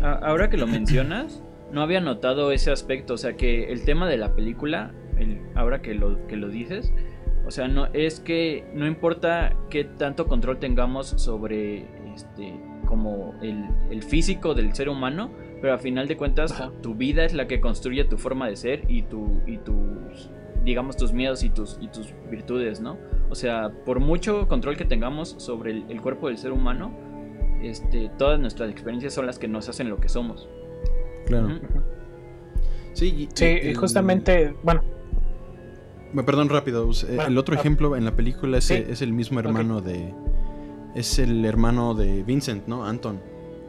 Ahora 0.00 0.48
que 0.48 0.56
lo 0.56 0.68
mencionas, 0.68 1.42
no 1.72 1.82
había 1.82 2.00
notado 2.00 2.52
ese 2.52 2.70
aspecto, 2.70 3.14
o 3.14 3.16
sea 3.18 3.36
que 3.36 3.72
el 3.72 3.84
tema 3.84 4.08
de 4.08 4.16
la 4.16 4.36
película, 4.36 4.92
el, 5.18 5.40
ahora 5.56 5.82
que 5.82 5.94
lo, 5.94 6.24
que 6.28 6.36
lo 6.36 6.48
dices, 6.48 6.92
o 7.44 7.50
sea, 7.50 7.66
no 7.66 7.86
es 7.92 8.20
que 8.20 8.64
no 8.72 8.86
importa 8.86 9.56
qué 9.70 9.82
tanto 9.82 10.28
control 10.28 10.60
tengamos 10.60 11.08
sobre 11.08 11.88
este 12.14 12.54
como 12.86 13.34
el, 13.42 14.02
físico 14.04 14.54
del 14.54 14.72
ser 14.72 14.88
humano, 14.88 15.32
pero 15.60 15.74
a 15.74 15.78
final 15.78 16.06
de 16.06 16.16
cuentas 16.16 16.54
tu 16.80 16.94
vida 16.94 17.24
es 17.24 17.34
la 17.34 17.48
que 17.48 17.60
construye 17.60 18.04
tu 18.04 18.18
forma 18.18 18.48
de 18.48 18.54
ser 18.54 18.84
y 18.88 19.02
tu 19.02 19.40
y 19.46 19.58
tus 19.58 20.30
digamos 20.64 20.96
tus 20.96 21.12
miedos 21.12 21.42
y 21.42 21.50
tus 21.50 21.78
y 21.80 21.88
tus 21.88 22.14
virtudes, 22.30 22.80
¿no? 22.80 22.98
O 23.30 23.34
sea, 23.34 23.70
por 23.84 24.00
mucho 24.00 24.48
control 24.48 24.76
que 24.76 24.84
tengamos 24.84 25.34
sobre 25.38 25.70
el, 25.88 26.00
cuerpo 26.00 26.28
del 26.28 26.38
ser 26.38 26.52
humano, 26.52 26.92
este, 27.62 28.10
todas 28.18 28.38
nuestras 28.38 28.70
experiencias 28.70 29.14
son 29.14 29.26
las 29.26 29.38
que 29.38 29.48
nos 29.48 29.68
hacen 29.68 29.88
lo 29.88 29.98
que 29.98 30.08
somos. 30.08 30.48
Claro. 31.26 31.60
Sí, 32.92 33.28
sí 33.34 33.74
justamente, 33.74 34.54
bueno, 34.62 34.82
Perdón, 36.26 36.50
rápido. 36.50 36.90
el 37.26 37.38
otro 37.38 37.56
ah, 37.56 37.58
ejemplo 37.58 37.96
en 37.96 38.04
la 38.04 38.14
película 38.14 38.58
es, 38.58 38.70
es 38.70 39.00
el 39.00 39.12
mismo 39.12 39.40
hermano 39.40 39.80
de. 39.80 40.12
Es 40.94 41.18
el 41.18 41.44
hermano 41.46 41.94
de 41.94 42.22
Vincent, 42.22 42.66
¿no? 42.66 42.84
Anton. 42.84 43.18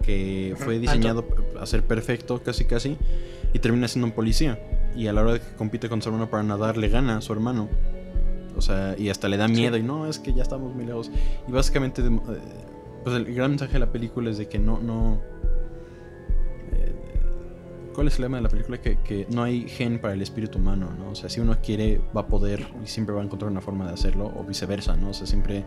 Que 0.02 0.54
fue 0.58 0.80
diseñado 0.80 1.26
a 1.58 1.66
ser 1.66 1.84
perfecto, 1.84 2.44
casi 2.44 2.66
casi. 2.66 2.98
Y 3.54 3.60
termina 3.60 3.88
siendo 3.88 4.08
un 4.08 4.12
policía. 4.12 4.60
Y 4.96 5.08
a 5.08 5.14
la 5.14 5.22
hora 5.22 5.34
de 5.34 5.40
que 5.40 5.56
compite 5.56 5.90
con 5.90 6.02
su 6.02 6.10
hermano 6.10 6.30
para 6.30 6.44
nadar, 6.44 6.78
le 6.78 6.90
gana 6.90 7.18
a 7.18 7.22
su 7.22 7.34
hermano. 7.34 7.70
O 8.56 8.62
sea, 8.62 8.96
y 8.98 9.10
hasta 9.10 9.28
le 9.30 9.38
da 9.38 9.48
miedo. 9.48 9.78
Y 9.78 9.84
no, 9.84 10.08
es 10.08 10.20
que 10.20 10.34
ya 10.34 10.44
estamos 10.44 10.76
muy 10.76 10.86
lejos. 10.86 11.12
Y 11.48 11.52
básicamente, 11.52 12.02
eh, 12.02 12.20
pues 13.04 13.16
el 13.16 13.34
gran 13.34 13.52
mensaje 13.52 13.74
de 13.74 13.80
la 13.80 13.92
película 13.92 14.30
es 14.30 14.38
de 14.38 14.48
que 14.48 14.60
no. 14.60 14.80
no 14.80 15.22
¿Cuál 17.94 18.08
es 18.08 18.16
el 18.16 18.24
lema 18.24 18.38
de 18.38 18.44
la 18.44 18.50
película? 18.50 18.82
Que, 18.82 19.28
no 19.30 19.44
hay 19.44 19.68
gen 19.70 20.00
para 20.00 20.14
el 20.14 20.22
espíritu 20.22 20.58
humano, 20.58 20.90
¿no? 20.98 21.12
O 21.12 21.16
sea, 21.16 21.30
si 21.30 21.40
uno 21.40 21.58
quiere, 21.62 22.02
va 22.16 22.22
a 22.22 22.28
poder 22.28 22.68
y 22.84 22.88
siempre 22.88 23.14
va 23.14 23.22
a 23.22 23.24
encontrar 23.24 23.52
una 23.52 23.62
forma 23.62 23.88
de 23.88 23.94
hacerlo, 23.94 24.34
o 24.36 24.44
viceversa, 24.44 24.96
¿no? 24.96 25.10
O 25.10 25.14
sea, 25.14 25.28
siempre 25.28 25.64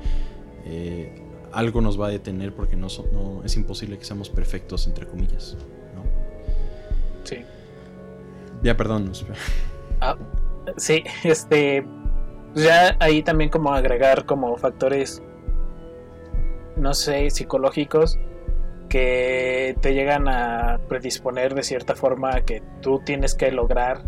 eh, 0.65 1.23
algo 1.53 1.81
nos 1.81 2.01
va 2.01 2.09
a 2.09 2.11
detener 2.11 2.53
porque 2.53 2.77
no, 2.77 2.89
no, 3.13 3.45
es 3.45 3.57
imposible 3.57 3.97
que 3.99 4.05
seamos 4.05 4.29
perfectos, 4.29 4.87
entre 4.89 5.07
comillas, 5.07 5.57
¿no? 5.95 6.03
Sí. 7.25 7.37
Ya, 8.67 8.77
perdón. 8.77 9.13
Ah, 10.01 10.17
sí, 10.77 11.05
este. 11.23 11.87
Ya 12.57 12.97
ahí 12.99 13.23
también 13.23 13.49
como 13.49 13.73
agregar 13.73 14.27
como 14.27 14.57
factores, 14.57 15.23
no 16.75 16.93
sé, 16.93 17.31
psicológicos 17.31 18.19
que 18.89 19.77
te 19.81 19.95
llegan 19.95 20.27
a 20.27 20.81
predisponer 20.89 21.55
de 21.55 21.63
cierta 21.63 21.95
forma 21.95 22.41
que 22.41 22.61
tú 22.81 23.01
tienes 23.05 23.37
que 23.37 23.53
lograr 23.53 24.03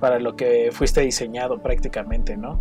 para 0.00 0.18
lo 0.18 0.36
que 0.36 0.68
fuiste 0.70 1.00
diseñado 1.00 1.62
prácticamente, 1.62 2.36
¿no? 2.36 2.60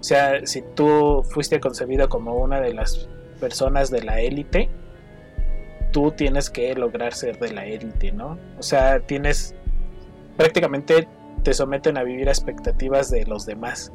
O 0.00 0.02
sea, 0.02 0.46
si 0.46 0.62
tú 0.62 1.22
fuiste 1.28 1.60
concebido 1.60 2.08
como 2.08 2.34
una 2.36 2.60
de 2.60 2.72
las 2.72 3.10
personas 3.40 3.90
de 3.90 4.02
la 4.02 4.20
élite, 4.22 4.70
tú 5.92 6.12
tienes 6.12 6.48
que 6.48 6.74
lograr 6.74 7.12
ser 7.12 7.38
de 7.40 7.52
la 7.52 7.66
élite, 7.66 8.12
¿no? 8.12 8.38
O 8.58 8.62
sea, 8.62 9.00
tienes 9.00 9.54
prácticamente 10.36 11.08
te 11.42 11.52
someten 11.52 11.96
a 11.96 12.02
vivir 12.02 12.28
a 12.28 12.32
expectativas 12.32 13.10
de 13.10 13.24
los 13.26 13.46
demás. 13.46 13.92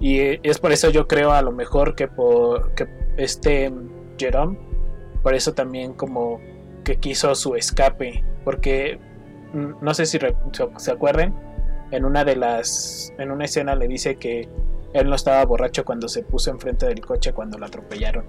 Y 0.00 0.18
es 0.46 0.58
por 0.58 0.72
eso 0.72 0.90
yo 0.90 1.08
creo 1.08 1.32
a 1.32 1.42
lo 1.42 1.52
mejor 1.52 1.94
que 1.94 2.06
por 2.08 2.74
que 2.74 2.86
este 3.16 3.72
Jerome 4.18 4.58
por 5.26 5.34
eso 5.34 5.54
también 5.54 5.92
como 5.94 6.40
que 6.84 6.98
quiso 6.98 7.34
su 7.34 7.56
escape, 7.56 8.22
porque 8.44 8.96
mm, 9.52 9.84
no 9.84 9.92
sé 9.92 10.06
si 10.06 10.20
se 10.76 10.92
acuerden, 10.92 11.34
en 11.90 12.04
una 12.04 12.24
de 12.24 12.36
las, 12.36 13.12
en 13.18 13.32
una 13.32 13.46
escena 13.46 13.74
le 13.74 13.88
dice 13.88 14.14
que 14.14 14.48
él 14.92 15.10
no 15.10 15.16
estaba 15.16 15.44
borracho 15.44 15.84
cuando 15.84 16.08
se 16.08 16.22
puso 16.22 16.52
enfrente 16.52 16.86
del 16.86 17.00
coche 17.00 17.32
cuando 17.32 17.58
lo 17.58 17.66
atropellaron. 17.66 18.24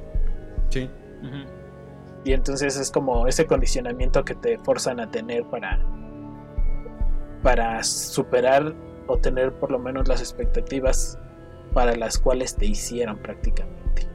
Sí. 0.69 0.89
Y 2.25 2.33
entonces 2.33 2.77
es 2.77 2.89
como 2.89 3.27
ese 3.27 3.45
condicionamiento 3.45 4.25
que 4.25 4.33
te 4.33 4.57
forzan 4.57 4.99
a 4.99 5.11
tener 5.11 5.43
para, 5.45 5.79
para 7.47 7.81
superar 7.81 8.75
o 9.07 9.19
tener 9.19 9.53
por 9.53 9.71
lo 9.71 9.79
menos 9.79 10.09
las 10.09 10.19
expectativas 10.19 11.17
para 11.73 11.95
las 11.95 12.17
cuales 12.17 12.57
te 12.57 12.65
hicieron 12.65 13.19
prácticamente. 13.19 14.05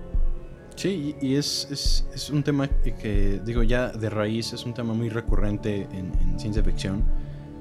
Sí, 0.77 1.17
y 1.19 1.37
es, 1.37 2.05
es, 2.13 2.29
un 2.29 2.43
tema 2.43 2.69
que, 2.69 3.41
digo, 3.43 3.63
ya 3.63 3.89
de 3.89 4.11
raíz 4.11 4.53
es 4.53 4.67
un 4.67 4.75
tema 4.75 4.93
muy 4.93 5.09
recurrente 5.09 5.89
en, 5.93 6.39
ciencia 6.39 6.63
ficción. 6.63 7.05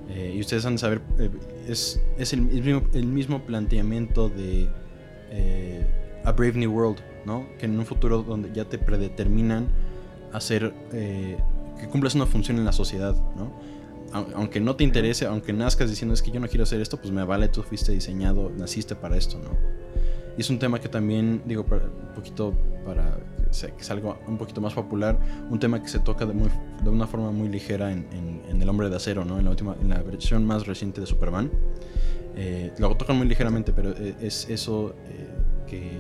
Eh, 0.10 0.34
y 0.36 0.42
ustedes 0.42 0.66
han 0.66 0.74
de 0.74 0.80
saber, 0.80 1.01
eh, 1.18 1.30
es, 1.66 2.01
es 2.18 2.34
el, 2.34 2.42
mismo, 2.42 2.82
el, 2.94 3.06
mismo, 3.06 3.42
planteamiento 3.42 4.28
de 4.28 4.68
eh, 5.30 6.20
A 6.25 6.34
Brave 6.34 6.56
New 6.56 6.74
World, 6.74 7.00
¿no? 7.25 7.48
Que 7.58 7.68
en 7.68 7.80
un 7.80 7.86
futuro 7.86 8.24
donde 8.24 8.51
ya 8.51 8.66
te 8.66 8.78
predeterminan 8.78 9.70
hacer 10.34 10.74
que 10.92 11.88
cumplas 11.90 12.13
una 12.16 12.25
función 12.25 12.58
en 12.58 12.66
la 12.66 12.74
sociedad, 12.74 13.16
¿no? 13.38 13.71
Aunque 14.13 14.60
no 14.60 14.75
te 14.75 14.84
interese, 14.84 15.25
aunque 15.25 15.53
nazcas 15.53 15.89
diciendo 15.89 16.13
es 16.13 16.22
que 16.22 16.32
yo 16.32 16.39
no 16.39 16.48
quiero 16.48 16.63
hacer 16.63 16.82
esto, 16.82 16.98
pues 16.98 17.12
me 17.12 17.24
vale, 17.24 17.48
tú 17.48 17.63
fuiste 17.63 17.94
diseñado, 17.94 18.51
naciste 18.58 18.96
para 18.96 19.15
esto, 19.15 19.39
¿no? 19.39 19.58
Y 20.38 20.41
es 20.41 20.50
un 20.50 20.60
tema 20.60 20.80
que 20.80 20.89
también, 20.89 21.41
digo, 21.46 21.65
un 21.70 22.13
poquito 22.13 22.53
para 22.86 23.18
que 23.51 23.84
salga 23.84 24.18
un 24.27 24.38
poquito 24.38 24.62
más 24.62 24.74
popular, 24.74 25.20
un 25.50 25.60
tema 25.60 25.82
que 25.82 25.89
se 25.89 26.00
toca 26.00 26.25
de, 26.25 26.34
muy, 26.34 26.50
de 26.84 26.89
una 26.89 27.06
forma 27.06 27.32
muy 27.32 27.50
ligera 27.50 27.91
en, 27.91 28.08
en, 28.48 28.62
El 28.62 28.70
Hombre 28.70 28.89
de 28.89 28.96
Acero, 28.96 29.25
¿no? 29.25 29.39
En 29.39 29.46
la, 29.46 29.50
última, 29.50 29.75
en 29.82 29.89
la 29.89 30.01
versión 30.01 30.46
más 30.46 30.68
reciente 30.68 31.01
de 31.01 31.08
Superman. 31.08 31.51
Eh, 32.36 32.72
lo 32.77 32.96
tocan 32.96 33.18
muy 33.18 33.27
ligeramente, 33.27 33.74
pero 33.74 33.91
eh, 33.91 34.15
es 34.22 34.48
eso 34.50 34.96
eh, 35.08 35.27
que... 35.68 35.91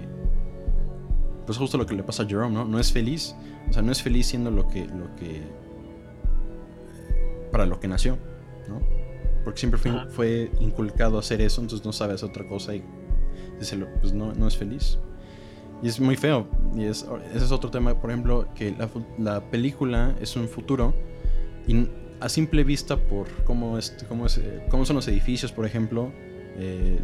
Pues 1.45 1.57
justo 1.57 1.77
lo 1.77 1.85
que 1.85 1.95
le 1.95 2.03
pasa 2.03 2.23
a 2.23 2.27
Jerome, 2.27 2.53
¿no? 2.53 2.65
No 2.65 2.79
es 2.79 2.91
feliz, 2.91 3.35
o 3.69 3.73
sea, 3.73 3.81
no 3.81 3.91
es 3.91 4.01
feliz 4.01 4.27
siendo 4.27 4.51
lo 4.51 4.67
que... 4.67 4.85
Lo 4.85 5.13
que 5.15 5.41
para 7.51 7.65
lo 7.65 7.79
que 7.79 7.87
nació, 7.87 8.17
¿no? 8.67 8.81
Porque 9.43 9.59
siempre 9.59 9.79
fue, 9.79 9.91
fue 10.09 10.51
inculcado 10.59 11.17
a 11.17 11.19
hacer 11.19 11.41
eso, 11.41 11.61
entonces 11.61 11.85
no 11.85 11.93
sabe 11.93 12.13
hacer 12.13 12.29
otra 12.29 12.47
cosa 12.47 12.75
y 12.75 12.83
pues 13.99 14.13
no, 14.13 14.33
no 14.33 14.47
es 14.47 14.57
feliz. 14.57 14.97
Y 15.83 15.87
es 15.87 15.99
muy 15.99 16.15
feo. 16.15 16.47
Y 16.75 16.83
es, 16.83 17.05
ese 17.33 17.45
es 17.45 17.51
otro 17.51 17.71
tema, 17.71 17.99
por 17.99 18.11
ejemplo, 18.11 18.47
que 18.55 18.71
la, 18.71 18.89
la 19.17 19.41
película 19.49 20.15
es 20.19 20.35
un 20.35 20.47
futuro 20.47 20.93
y 21.67 21.87
a 22.19 22.29
simple 22.29 22.63
vista 22.63 22.97
por 22.97 23.27
cómo, 23.43 23.77
es, 23.77 23.95
cómo, 24.07 24.27
es, 24.27 24.39
cómo 24.69 24.85
son 24.85 24.95
los 24.95 25.07
edificios, 25.07 25.51
por 25.51 25.65
ejemplo, 25.65 26.11
eh, 26.57 26.99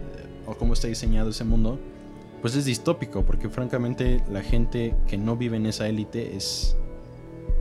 o 0.46 0.56
cómo 0.56 0.74
está 0.74 0.88
diseñado 0.88 1.32
ese 1.32 1.44
mundo, 1.44 1.80
pues 2.42 2.56
es 2.56 2.66
distópico, 2.66 3.26
porque 3.26 3.50
francamente 3.50 4.24
la 4.32 4.42
gente 4.42 4.96
que 5.08 5.18
no 5.18 5.36
vive 5.36 5.58
en 5.58 5.66
esa 5.66 5.88
élite 5.88 6.36
es, 6.36 6.78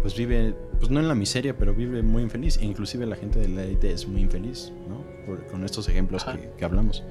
pues 0.02 0.16
vive, 0.16 0.54
pues 0.78 0.90
no 0.90 1.00
en 1.00 1.08
la 1.08 1.14
miseria, 1.14 1.56
pero 1.56 1.74
vive 1.74 2.02
muy 2.02 2.22
infeliz, 2.22 2.58
e 2.58 2.64
inclusive 2.64 3.06
la 3.06 3.16
gente 3.16 3.38
de 3.38 3.48
la 3.48 3.64
élite 3.64 3.92
es 3.92 4.06
muy 4.06 4.22
infeliz, 4.22 4.72
¿no? 4.88 5.04
con 5.50 5.64
estos 5.64 5.88
ejemplos 5.88 6.24
que, 6.24 6.50
que 6.56 6.64
hablamos. 6.64 7.04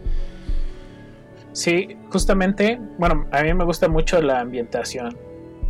Sí, 1.52 1.98
justamente, 2.12 2.80
bueno, 2.98 3.28
a 3.32 3.42
mí 3.42 3.54
me 3.54 3.64
gusta 3.64 3.88
mucho 3.88 4.22
la 4.22 4.42
ambientación. 4.42 5.18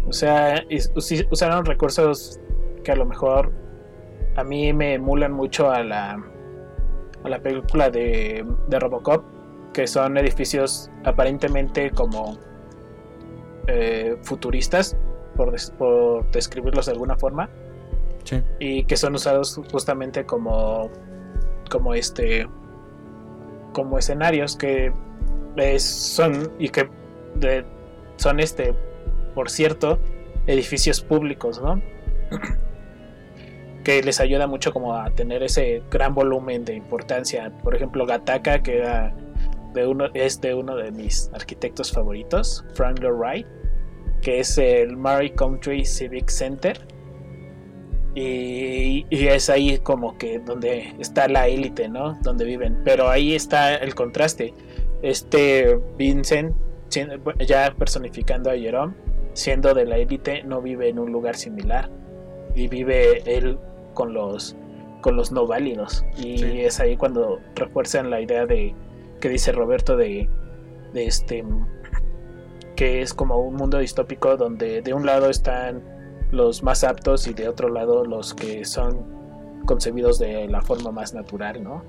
O 0.07 0.13
sea, 0.13 0.63
usaron 1.31 1.65
recursos 1.65 2.39
que 2.83 2.91
a 2.91 2.95
lo 2.95 3.05
mejor 3.05 3.51
a 4.35 4.43
mí 4.43 4.73
me 4.73 4.95
emulan 4.95 5.31
mucho 5.31 5.71
a 5.71 5.83
la, 5.83 6.23
a 7.23 7.29
la 7.29 7.39
película 7.39 7.89
de, 7.89 8.45
Robocop, 8.69 9.23
que 9.73 9.87
son 9.87 10.17
edificios 10.17 10.89
aparentemente 11.03 11.91
como 11.91 12.37
eh, 13.67 14.17
futuristas, 14.23 14.97
por, 15.35 15.53
por, 15.77 16.31
describirlos 16.31 16.85
de 16.85 16.93
alguna 16.93 17.17
forma. 17.17 17.49
Sí. 18.23 18.41
Y 18.59 18.83
que 18.85 18.97
son 18.97 19.15
usados 19.15 19.59
justamente 19.71 20.25
como, 20.25 20.89
como 21.69 21.93
este 21.93 22.47
como 23.71 23.99
escenarios 23.99 24.55
que 24.55 24.93
son 25.77 26.51
y 26.57 26.69
que 26.69 26.89
son 28.17 28.39
este, 28.39 28.73
por 29.35 29.49
cierto, 29.49 29.99
edificios 30.47 31.01
públicos, 31.01 31.61
¿no? 31.61 31.81
que 33.85 34.01
les 34.01 34.19
ayuda 34.19 34.47
mucho 34.47 34.73
como 34.73 34.95
a 34.95 35.11
tener 35.11 35.43
ese 35.43 35.83
gran 35.91 36.15
volumen 36.15 36.65
de 36.65 36.73
importancia. 36.73 37.51
Por 37.63 37.75
ejemplo, 37.75 38.05
Gataka, 38.05 38.63
que 38.63 38.79
era 38.79 39.15
de 39.73 39.85
uno, 39.85 40.07
es 40.13 40.41
de 40.41 40.55
uno 40.55 40.75
de 40.75 40.91
mis 40.91 41.29
arquitectos 41.33 41.91
favoritos, 41.91 42.65
Frank 42.73 42.99
Lloyd 42.99 43.13
Wright, 43.13 43.47
que 44.25 44.39
es 44.39 44.57
el 44.57 44.97
Murray 44.97 45.29
Country 45.29 45.85
Civic 45.85 46.29
Center. 46.29 46.79
Y, 48.15 49.05
y, 49.11 49.27
es 49.27 49.51
ahí 49.51 49.77
como 49.77 50.17
que 50.17 50.39
donde 50.39 50.95
está 50.97 51.27
la 51.27 51.47
élite, 51.47 51.87
¿no? 51.89 52.15
Donde 52.23 52.43
viven. 52.43 52.81
Pero 52.83 53.07
ahí 53.07 53.35
está 53.35 53.75
el 53.75 53.93
contraste. 53.93 54.51
Este 55.03 55.79
Vincent, 55.95 56.55
ya 57.45 57.75
personificando 57.77 58.49
a 58.49 58.55
Jerome, 58.55 58.95
siendo 59.33 59.75
de 59.75 59.85
la 59.85 59.99
élite, 59.99 60.41
no 60.41 60.59
vive 60.59 60.89
en 60.89 60.97
un 60.97 61.11
lugar 61.11 61.35
similar. 61.35 61.91
Y 62.55 62.67
vive 62.67 63.21
él 63.27 63.59
con 63.93 64.15
los 64.15 64.55
con 65.01 65.15
los 65.15 65.31
no 65.31 65.45
válidos 65.45 66.03
y 66.17 66.61
es 66.61 66.79
ahí 66.79 66.97
cuando 66.97 67.39
refuerzan 67.53 68.09
la 68.09 68.21
idea 68.21 68.47
de 68.47 68.73
que 69.21 69.29
dice 69.29 69.51
Roberto 69.51 69.95
de, 69.95 70.27
de 70.93 71.05
este 71.05 71.43
que 72.75 73.01
es 73.01 73.13
como 73.13 73.37
un 73.39 73.55
mundo 73.55 73.79
distópico 73.79 74.37
donde 74.37 74.81
de 74.81 74.93
un 74.93 75.05
lado 75.05 75.29
están 75.29 75.83
los 76.31 76.63
más 76.63 76.83
aptos 76.83 77.27
y 77.27 77.33
de 77.33 77.47
otro 77.47 77.69
lado 77.69 78.05
los 78.05 78.33
que 78.33 78.65
son 78.65 79.63
concebidos 79.65 80.19
de 80.19 80.47
la 80.47 80.61
forma 80.61 80.91
más 80.91 81.13
natural, 81.13 81.63
¿no? 81.63 81.83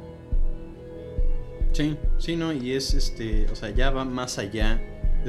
Sí, 1.72 1.96
sí, 2.18 2.36
no, 2.36 2.52
y 2.52 2.72
es 2.72 2.94
este, 2.94 3.46
o 3.50 3.56
sea, 3.56 3.70
ya 3.70 3.90
va 3.90 4.04
más 4.04 4.38
allá 4.38 4.80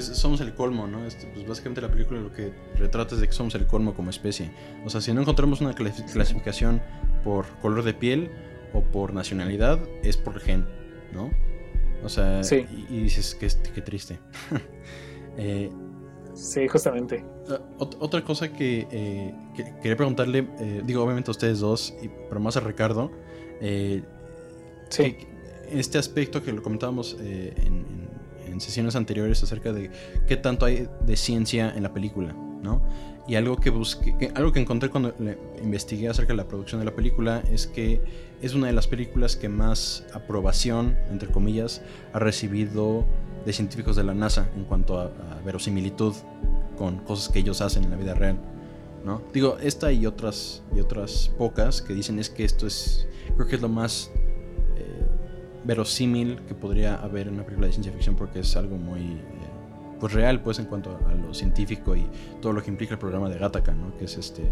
somos 0.01 0.41
el 0.41 0.53
colmo, 0.53 0.87
¿no? 0.87 1.05
Este, 1.05 1.27
pues 1.27 1.47
básicamente 1.47 1.81
la 1.81 1.89
película 1.89 2.19
lo 2.19 2.31
que 2.31 2.51
retrata 2.75 3.15
es 3.15 3.21
de 3.21 3.27
que 3.27 3.33
somos 3.33 3.55
el 3.55 3.65
colmo 3.65 3.93
como 3.95 4.09
especie. 4.09 4.51
O 4.85 4.89
sea, 4.89 5.01
si 5.01 5.13
no 5.13 5.21
encontramos 5.21 5.61
una 5.61 5.73
clasificación 5.73 6.81
por 7.23 7.45
color 7.61 7.83
de 7.83 7.93
piel 7.93 8.31
o 8.73 8.81
por 8.81 9.13
nacionalidad, 9.13 9.79
es 10.03 10.17
por 10.17 10.39
gen, 10.39 10.67
¿no? 11.13 11.31
O 12.03 12.09
sea, 12.09 12.41
y, 12.89 13.01
dices 13.01 13.35
que, 13.35 13.47
que 13.71 13.81
triste. 13.81 14.19
eh, 15.37 15.71
sí, 16.33 16.67
justamente. 16.67 17.25
Ah, 17.49 17.61
otra 17.79 18.23
cosa 18.23 18.51
que, 18.51 18.87
eh, 18.91 19.35
quería 19.81 19.95
preguntarle, 19.95 20.47
eh, 20.59 20.81
digo, 20.85 21.03
obviamente 21.03 21.29
a 21.29 21.33
ustedes 21.33 21.59
dos, 21.59 21.93
pero 22.29 22.39
más 22.39 22.57
a 22.57 22.61
Ricardo. 22.61 23.11
Eh, 23.61 24.03
sí. 24.89 25.17
este 25.71 25.97
aspecto 25.97 26.43
que 26.43 26.53
lo 26.53 26.61
comentábamos 26.61 27.17
en 27.19 28.07
en 28.57 28.61
sesiones 28.61 28.95
anteriores 28.95 29.43
acerca 29.43 29.71
de 29.71 29.91
qué 30.27 30.35
tanto 30.35 30.65
hay 30.65 30.87
de 31.05 31.15
ciencia 31.15 31.71
en 31.75 31.83
la 31.83 31.93
película, 31.93 32.33
¿no? 32.33 32.81
Y 33.27 33.35
algo 33.35 33.57
que 33.57 33.69
busqué, 33.69 34.31
algo 34.35 34.51
que 34.51 34.59
encontré 34.59 34.89
cuando 34.89 35.13
investigué 35.61 36.07
acerca 36.07 36.33
de 36.33 36.37
la 36.37 36.47
producción 36.47 36.79
de 36.79 36.85
la 36.85 36.95
película 36.95 37.43
es 37.51 37.67
que 37.67 38.01
es 38.41 38.53
una 38.55 38.67
de 38.67 38.73
las 38.73 38.87
películas 38.87 39.35
que 39.35 39.49
más 39.49 40.05
aprobación, 40.13 40.97
entre 41.11 41.29
comillas, 41.29 41.81
ha 42.13 42.19
recibido 42.19 43.05
de 43.47 43.53
científicos 43.53 43.95
de 43.95 44.03
la 44.03 44.13
NASA 44.13 44.49
en 44.55 44.65
cuanto 44.65 44.99
a, 44.99 45.09
verosimilitud 45.43 46.13
con 46.77 46.97
cosas 46.97 47.29
que 47.29 47.39
ellos 47.39 47.61
hacen 47.61 47.85
en 47.85 47.89
la 47.89 47.95
vida 47.95 48.13
real. 48.13 48.37
¿no? 49.05 49.21
Digo, 49.33 49.57
esta 49.61 49.91
y 49.91 50.05
otras, 50.05 50.61
y 50.75 50.81
otras 50.81 51.31
pocas 51.37 51.81
que 51.81 51.93
dicen 51.93 52.19
es 52.19 52.29
que 52.29 52.43
esto 52.43 52.67
es, 52.67 53.07
creo 53.35 53.47
que 53.47 53.55
es 53.55 53.61
lo 53.61 53.69
más 53.69 54.11
verosímil 55.67 56.39
que 56.47 56.55
podría 56.55 56.95
haber 56.95 57.27
en 57.27 57.35
una 57.35 57.43
película 57.43 57.67
de 57.67 57.73
ciencia 57.73 57.91
ficción 57.91 58.15
porque 58.15 58.39
es 58.39 58.55
algo 58.55 58.77
muy 58.77 59.01
eh, 59.01 59.19
pues 59.99 60.13
real 60.13 60.41
pues 60.41 60.59
en 60.59 60.65
cuanto 60.65 60.97
a, 61.05 61.13
lo 61.13 61.33
científico 61.33 61.95
y 61.95 62.07
todo 62.41 62.53
lo 62.53 62.63
que 62.63 62.71
implica 62.71 62.93
el 62.93 62.99
programa 62.99 63.29
de 63.29 63.37
Gattaca, 63.37 63.73
¿no? 63.73 63.95
Que 63.97 64.05
es 64.05 64.17
este 64.17 64.49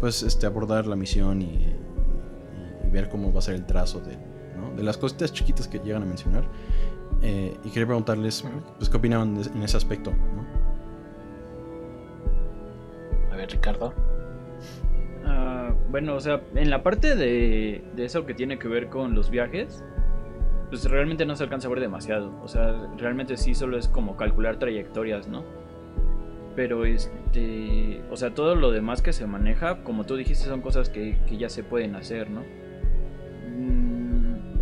pues 0.00 0.22
este 0.22 0.46
abordar 0.46 0.86
la 0.86 0.96
misión 0.96 1.42
y, 1.42 1.66
ver 2.90 3.08
cómo 3.08 3.32
va 3.32 3.40
a 3.40 3.42
ser 3.42 3.56
el 3.56 3.66
trazo 3.66 3.98
de, 3.98 4.16
de 4.76 4.82
las 4.82 4.96
cositas 4.96 5.32
chiquitas 5.32 5.68
que 5.68 5.78
llegan 5.78 6.02
a 6.02 6.06
mencionar. 6.06 6.44
Eh, 7.22 7.56
y 7.64 7.68
quería 7.70 7.86
preguntarles 7.86 8.44
pues 8.78 8.90
qué 8.90 8.96
opinaban 8.96 9.40
en 9.54 9.62
ese 9.62 9.76
aspecto, 9.76 10.10
¿no? 10.10 10.44
A 13.32 13.36
ver, 13.36 13.50
Ricardo. 13.50 13.94
Ah, 15.24 15.72
bueno, 15.90 16.14
o 16.14 16.20
sea, 16.20 16.42
en 16.54 16.70
la 16.70 16.82
parte 16.82 17.14
de, 17.14 17.84
de 17.94 18.04
eso 18.04 18.26
que 18.26 18.34
tiene 18.34 18.58
que 18.58 18.68
ver 18.68 18.88
con 18.88 19.14
los 19.14 19.30
viajes, 19.30 19.84
pues 20.70 20.90
realmente 20.90 21.24
no 21.24 21.36
se 21.36 21.44
alcanza 21.44 21.68
a 21.68 21.70
ver 21.70 21.80
demasiado. 21.80 22.32
O 22.42 22.48
sea, 22.48 22.88
realmente 22.98 23.36
sí 23.36 23.54
solo 23.54 23.78
es 23.78 23.88
como 23.88 24.16
calcular 24.16 24.58
trayectorias, 24.58 25.28
¿no? 25.28 25.44
Pero 26.56 26.84
este, 26.84 28.02
o 28.10 28.16
sea, 28.16 28.34
todo 28.34 28.54
lo 28.54 28.70
demás 28.70 29.02
que 29.02 29.12
se 29.12 29.26
maneja, 29.26 29.82
como 29.82 30.04
tú 30.04 30.16
dijiste, 30.16 30.44
son 30.44 30.60
cosas 30.60 30.88
que, 30.88 31.16
ya 31.38 31.48
se 31.48 31.64
pueden 31.64 31.96
hacer, 31.96 32.30
¿no? 32.30 32.42
Mm, 33.48 33.93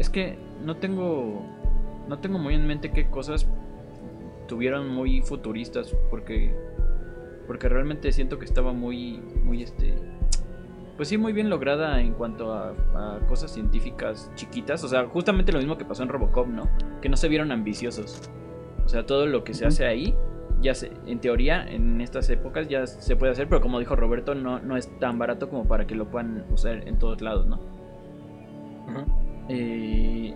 es 0.02 0.10
que 0.10 0.36
no 0.64 0.76
tengo, 0.76 1.46
no 2.08 2.18
tengo 2.18 2.38
muy 2.38 2.54
en 2.54 2.66
mente 2.66 2.90
qué 2.90 3.08
cosas 3.08 3.48
tuvieron 4.48 4.88
muy 4.88 5.22
futuristas, 5.22 5.96
porque, 6.10 6.54
porque 7.46 7.68
realmente 7.68 8.10
siento 8.10 8.38
que 8.38 8.44
estaba 8.44 8.72
muy, 8.72 9.20
muy 9.44 9.62
este, 9.62 9.94
pues 10.96 11.08
sí, 11.08 11.18
muy 11.18 11.32
bien 11.32 11.48
lograda 11.48 12.00
en 12.00 12.14
cuanto 12.14 12.52
a, 12.52 12.74
cosas 13.28 13.52
científicas 13.52 14.30
chiquitas. 14.34 14.82
O 14.82 14.88
sea, 14.88 15.06
justamente 15.06 15.52
lo 15.52 15.58
mismo 15.58 15.78
que 15.78 15.84
pasó 15.84 16.02
en 16.02 16.08
Robocop, 16.08 16.48
¿no? 16.48 16.68
Que 17.00 17.08
no 17.08 17.16
se 17.16 17.28
vieron 17.28 17.52
ambiciosos. 17.52 18.28
O 18.84 18.88
sea, 18.88 19.06
todo 19.06 19.26
lo 19.26 19.44
que 19.44 19.54
se 19.54 19.64
hace 19.66 19.86
ahí, 19.86 20.16
ya 20.60 20.74
se, 20.74 20.90
en 21.06 21.20
teoría, 21.20 21.64
en 21.64 22.00
estas 22.00 22.28
épocas 22.28 22.68
ya 22.68 22.88
se 22.88 23.14
puede 23.14 23.30
hacer, 23.30 23.48
pero 23.48 23.60
como 23.60 23.78
dijo 23.78 23.94
Roberto, 23.94 24.34
no, 24.34 24.58
no 24.58 24.76
es 24.76 24.98
tan 24.98 25.16
barato 25.18 25.48
como 25.48 25.64
para 25.66 25.86
que 25.86 25.94
lo 25.94 26.10
puedan 26.10 26.44
usar 26.50 26.88
en 26.88 26.98
todos 26.98 27.22
lados, 27.22 27.46
¿no? 27.46 27.60
Eh, 29.48 30.34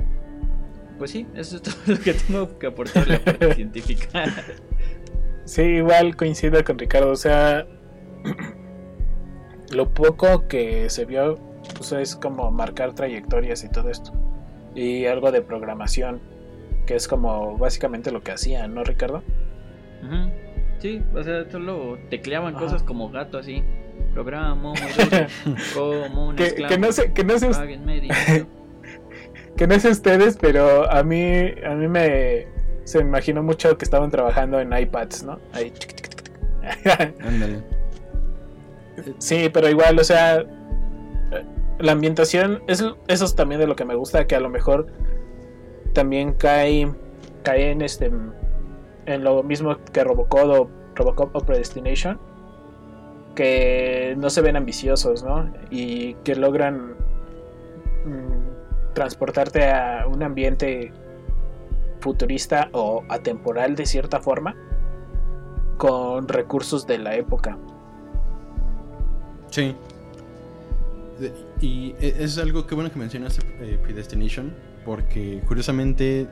pues 0.99 1.11
sí, 1.11 1.27
eso 1.35 1.57
es 1.57 1.63
todo 1.63 1.75
lo 1.87 1.99
que 1.99 2.15
tengo 2.15 2.59
que 2.59 2.67
aportar 2.67 3.07
la 3.09 3.19
parte 3.19 3.55
científica. 3.55 4.25
Sí, 5.45 5.63
igual 5.63 6.17
coincido 6.17 6.63
con 6.65 6.79
Ricardo, 6.79 7.11
o 7.11 7.17
sea 7.17 7.67
lo 9.73 9.91
poco 9.91 10.47
que 10.49 10.89
se 10.91 11.05
vio 11.05 11.39
pues 11.77 11.93
es 11.93 12.17
como 12.17 12.51
marcar 12.51 12.95
trayectorias 12.95 13.65
y 13.65 13.69
todo 13.69 13.91
esto. 13.91 14.13
Y 14.75 15.07
algo 15.07 15.33
de 15.33 15.43
programación, 15.43 16.21
que 16.87 16.95
es 16.95 17.09
como 17.09 17.57
básicamente 17.57 18.13
lo 18.13 18.23
que 18.23 18.33
hacían, 18.33 18.75
¿no, 18.75 18.85
Ricardo? 18.85 19.23
Sí, 20.79 21.03
o 21.15 21.23
sea, 21.23 21.51
solo 21.51 21.99
tecleaban 22.11 22.55
cosas 22.55 22.83
como 22.83 23.11
gato 23.11 23.39
así. 23.39 23.65
Programo, 24.13 24.75
como 25.75 26.29
un 26.29 26.37
que, 26.37 26.55
que 26.55 26.79
no 26.79 26.93
sé, 26.93 27.13
que 27.13 27.25
no 27.25 27.39
sé, 27.39 27.51
que 29.57 29.67
no 29.67 29.79
sé 29.81 29.91
ustedes, 29.91 30.37
pero 30.41 30.91
a 30.91 31.03
mí, 31.03 31.53
a 31.65 31.75
mí 31.75 31.89
me 31.89 32.47
se 32.85 32.99
me 32.99 33.09
imaginó 33.09 33.43
mucho 33.43 33.77
que 33.77 33.85
estaban 33.85 34.11
trabajando 34.11 34.61
en 34.61 34.73
iPads, 34.73 35.25
¿no? 35.25 35.39
Ahí. 35.53 35.73
Ándale. 37.21 37.63
Sí, 39.19 39.51
pero 39.53 39.69
igual, 39.69 39.99
o 39.99 40.05
sea, 40.05 40.43
la 41.79 41.93
ambientación, 41.93 42.63
es, 42.67 42.83
eso 43.09 43.25
es 43.27 43.37
también 43.37 43.61
de 43.61 43.67
lo 43.67 43.77
que 43.77 43.85
me 43.85 43.95
gusta, 43.95 44.27
que 44.27 44.35
a 44.35 44.41
lo 44.41 44.49
mejor 44.49 44.87
también 45.93 46.33
cae, 46.33 46.91
cae 47.43 47.73
en 47.73 47.83
este 47.83 48.11
en 49.07 49.23
lo 49.23 49.43
mismo 49.43 49.77
que 49.93 50.03
Robocop 50.03 50.49
o, 50.49 50.71
Robocop 50.95 51.37
o 51.37 51.41
Predestination, 51.41 52.19
que 53.35 54.15
no 54.19 54.31
se 54.31 54.41
ven 54.41 54.57
ambiciosos, 54.57 55.23
¿no? 55.23 55.53
Y 55.71 56.15
que 56.25 56.35
logran 56.35 56.97
mm, 58.05 58.36
transportarte 58.97 59.69
a 59.69 60.07
un 60.07 60.23
ambiente 60.23 60.91
futurista 62.01 62.71
o 62.73 63.05
atemporal 63.11 63.77
de 63.77 63.85
cierta 63.85 64.23
forma 64.23 64.57
con 65.77 66.27
recursos 66.29 66.87
de 66.87 66.97
la 66.97 67.15
época. 67.15 67.59
Sí. 69.51 69.77
Y 71.61 71.95
e, 72.01 72.25
es 72.25 72.39
algo 72.39 72.67
que 72.67 72.75
bueno 72.75 72.91
que 72.91 72.99
mencionaste 72.99 73.43
eh, 73.61 73.79
Predestination, 73.83 74.55
porque 74.87 75.43
curiosamente 75.47 76.27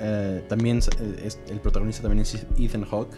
eh, 0.00 0.44
también 0.48 0.80
eh, 0.98 1.28
el 1.48 1.60
protagonista 1.60 2.02
también 2.02 2.22
es 2.22 2.44
Ethan 2.58 2.84
Hawke. 2.84 3.14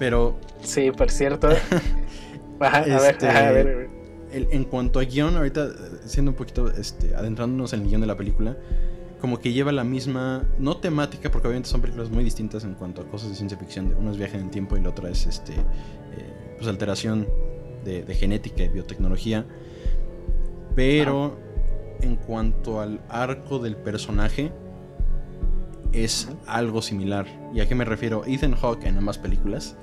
Pero. 0.00 0.36
Sí, 0.62 0.90
por 0.90 1.12
cierto. 1.12 1.48
a, 2.60 2.80
ver, 2.80 3.14
este, 3.14 3.28
a 3.28 3.52
ver, 3.52 3.88
en 4.32 4.64
cuanto 4.64 5.00
a 5.00 5.04
guion, 5.04 5.36
ahorita 5.36 5.68
siendo 6.04 6.32
un 6.32 6.36
poquito 6.36 6.70
este, 6.70 7.14
adentrándonos 7.14 7.72
en 7.72 7.82
el 7.82 7.88
guion 7.88 8.00
de 8.00 8.06
la 8.06 8.16
película, 8.16 8.56
como 9.20 9.38
que 9.38 9.52
lleva 9.52 9.70
la 9.72 9.84
misma, 9.84 10.44
no 10.58 10.78
temática, 10.78 11.30
porque 11.30 11.48
obviamente 11.48 11.68
son 11.68 11.80
películas 11.80 12.10
muy 12.10 12.24
distintas 12.24 12.64
en 12.64 12.74
cuanto 12.74 13.02
a 13.02 13.04
cosas 13.06 13.30
de 13.30 13.36
ciencia 13.36 13.58
ficción. 13.58 13.94
Uno 13.98 14.10
es 14.12 14.16
viaje 14.16 14.36
en 14.36 14.44
el 14.44 14.50
tiempo 14.50 14.76
y 14.76 14.80
la 14.80 14.90
otra 14.90 15.10
es 15.10 15.26
este, 15.26 15.54
pues 16.56 16.68
alteración 16.68 17.26
de, 17.84 18.14
genética 18.14 18.64
y 18.64 18.68
biotecnología. 18.68 19.46
Pero 20.74 21.38
en 22.00 22.16
cuanto 22.16 22.80
al 22.80 23.00
arco 23.08 23.58
del 23.58 23.76
personaje, 23.76 24.52
es 25.92 26.28
algo 26.46 26.82
similar. 26.82 27.26
¿Y 27.54 27.60
a 27.60 27.68
qué 27.68 27.74
me 27.74 27.84
refiero? 27.84 28.24
Ethan 28.26 28.54
Hawke 28.54 28.84
en 28.84 28.98
ambas 28.98 29.18
películas. 29.18 29.76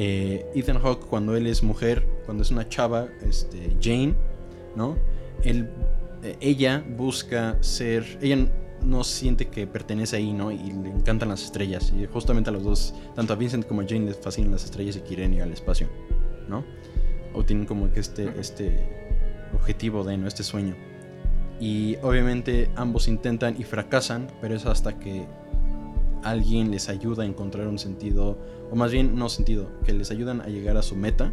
Eh, 0.00 0.46
Ethan 0.54 0.78
Hawke 0.78 1.06
cuando 1.06 1.36
él 1.36 1.48
es 1.48 1.64
mujer, 1.64 2.06
cuando 2.24 2.44
es 2.44 2.52
una 2.52 2.68
chava, 2.68 3.08
este, 3.20 3.76
Jane, 3.82 4.14
¿no? 4.76 4.96
él, 5.42 5.68
eh, 6.22 6.36
ella 6.40 6.84
busca 6.96 7.58
ser, 7.60 8.18
ella 8.22 8.46
no 8.84 9.02
siente 9.02 9.48
que 9.48 9.66
pertenece 9.66 10.16
ahí, 10.16 10.32
¿no? 10.32 10.52
Y 10.52 10.70
le 10.70 10.90
encantan 10.90 11.30
las 11.30 11.42
estrellas. 11.42 11.92
Y 11.98 12.06
justamente 12.06 12.50
a 12.50 12.52
los 12.52 12.62
dos, 12.62 12.94
tanto 13.16 13.32
a 13.32 13.36
Vincent 13.36 13.66
como 13.66 13.80
a 13.80 13.84
Jane 13.88 14.06
les 14.06 14.16
fascinan 14.16 14.52
las 14.52 14.64
estrellas 14.64 14.96
y 14.96 15.00
quieren 15.00 15.34
ir 15.34 15.42
al 15.42 15.52
espacio, 15.52 15.88
¿no? 16.48 16.64
O 17.34 17.44
tienen 17.44 17.66
como 17.66 17.90
que 17.92 17.98
este, 17.98 18.32
este 18.38 18.88
objetivo 19.52 20.04
de, 20.04 20.16
¿no? 20.16 20.28
Este 20.28 20.44
sueño. 20.44 20.76
Y 21.60 21.96
obviamente 22.02 22.70
ambos 22.76 23.08
intentan 23.08 23.56
y 23.58 23.64
fracasan, 23.64 24.28
pero 24.40 24.54
es 24.54 24.64
hasta 24.64 24.96
que 25.00 25.26
alguien 26.22 26.70
les 26.70 26.88
ayuda 26.88 27.24
a 27.24 27.26
encontrar 27.26 27.66
un 27.66 27.78
sentido, 27.78 28.38
o 28.70 28.76
más 28.76 28.92
bien 28.92 29.16
no 29.16 29.28
sentido, 29.28 29.70
que 29.84 29.92
les 29.92 30.10
ayudan 30.10 30.40
a 30.40 30.46
llegar 30.46 30.76
a 30.76 30.82
su 30.82 30.96
meta, 30.96 31.32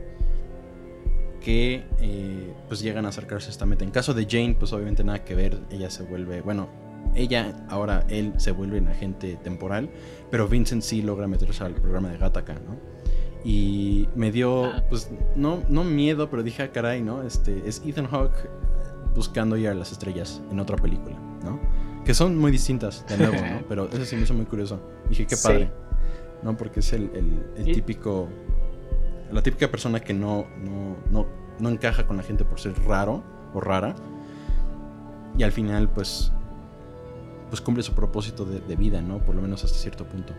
que 1.42 1.84
eh, 2.00 2.54
pues 2.68 2.82
llegan 2.82 3.06
a 3.06 3.10
acercarse 3.10 3.48
a 3.48 3.52
esta 3.52 3.66
meta. 3.66 3.84
En 3.84 3.92
caso 3.92 4.14
de 4.14 4.26
Jane, 4.26 4.56
pues 4.58 4.74
obviamente 4.74 5.04
nada 5.04 5.24
que 5.24 5.36
ver, 5.36 5.60
ella 5.70 5.90
se 5.90 6.04
vuelve, 6.04 6.42
bueno, 6.42 6.70
ella, 7.14 7.66
ahora 7.70 8.06
él 8.10 8.34
se 8.38 8.52
vuelve 8.52 8.80
un 8.80 8.88
agente 8.88 9.38
temporal, 9.44 9.90
pero 10.32 10.48
Vincent 10.48 10.82
sí 10.82 11.02
logra 11.02 11.28
meterse 11.28 11.64
al 11.64 11.76
programa 11.76 12.10
de 12.10 12.18
Gattaca, 12.18 12.56
¿no? 12.56 12.78
Y 13.44 14.10
me 14.16 14.32
dio, 14.32 14.66
ah. 14.66 14.84
pues, 14.90 15.12
no, 15.36 15.62
no 15.70 15.84
miedo, 15.84 16.30
pero 16.32 16.42
dije, 16.42 16.64
ah, 16.64 16.72
caray, 16.72 17.04
¿no? 17.04 17.22
Este, 17.22 17.62
es 17.68 17.82
Ethan 17.86 18.08
Hawke 18.08 18.50
buscando 19.14 19.56
ir 19.56 19.68
a 19.70 19.76
las 19.76 19.92
estrellas 19.92 20.42
en 20.52 20.60
otra 20.60 20.78
película, 20.78 21.16
¿no? 21.44 21.60
Que 22.04 22.14
son 22.14 22.38
muy 22.38 22.52
distintas, 22.52 23.06
de 23.08 23.18
nuevo, 23.18 23.36
¿no? 23.36 23.64
Pero 23.70 23.90
eso 23.90 24.06
sí 24.06 24.16
me 24.16 24.24
hizo 24.24 24.34
muy 24.34 24.46
curioso. 24.46 24.80
Dije, 25.10 25.26
qué 25.26 25.36
padre, 25.38 25.72
¿no? 26.46 26.56
Porque 26.56 26.80
es 26.80 26.94
el, 26.94 27.10
el, 27.58 27.66
típico, 27.66 28.30
la 29.32 29.42
típica 29.42 29.68
persona 29.68 30.00
que 30.00 30.14
no, 30.14 30.46
no, 30.64 30.96
no, 31.10 31.26
no 31.60 31.70
encaja 31.70 32.06
con 32.06 32.18
la 32.18 32.24
gente 32.24 32.46
por 32.46 32.60
ser 32.60 32.74
raro 32.86 33.24
o 33.54 33.60
rara. 33.60 33.96
Y 35.40 35.44
al 35.44 35.52
final, 35.52 35.90
pues, 35.90 36.32
pues 37.50 37.62
cumple 37.62 37.82
su 37.82 37.96
propósito 37.96 38.46
de, 38.46 38.76
vida, 38.76 39.02
¿no? 39.02 39.26
Por 39.26 39.34
lo 39.34 39.42
menos 39.42 39.64
hasta 39.64 39.76
cierto 39.76 40.06
punto. 40.06 40.34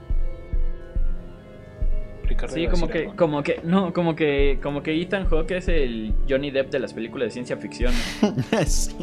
sí, 2.47 2.69
como 2.69 2.87
que, 2.87 3.07
como 3.17 3.43
que, 3.43 3.61
no, 3.65 3.93
como 3.93 4.15
que, 4.15 4.61
como 4.63 4.85
que 4.85 5.03
Ethan 5.03 5.27
Hawke 5.27 5.57
es 5.57 5.67
el 5.67 6.15
Johnny 6.29 6.53
Depp 6.53 6.71
de 6.71 6.79
las 6.79 6.95
películas 6.95 7.27
de 7.27 7.31
ciencia 7.33 7.57
ficción. 7.57 7.93
sí. 8.67 8.95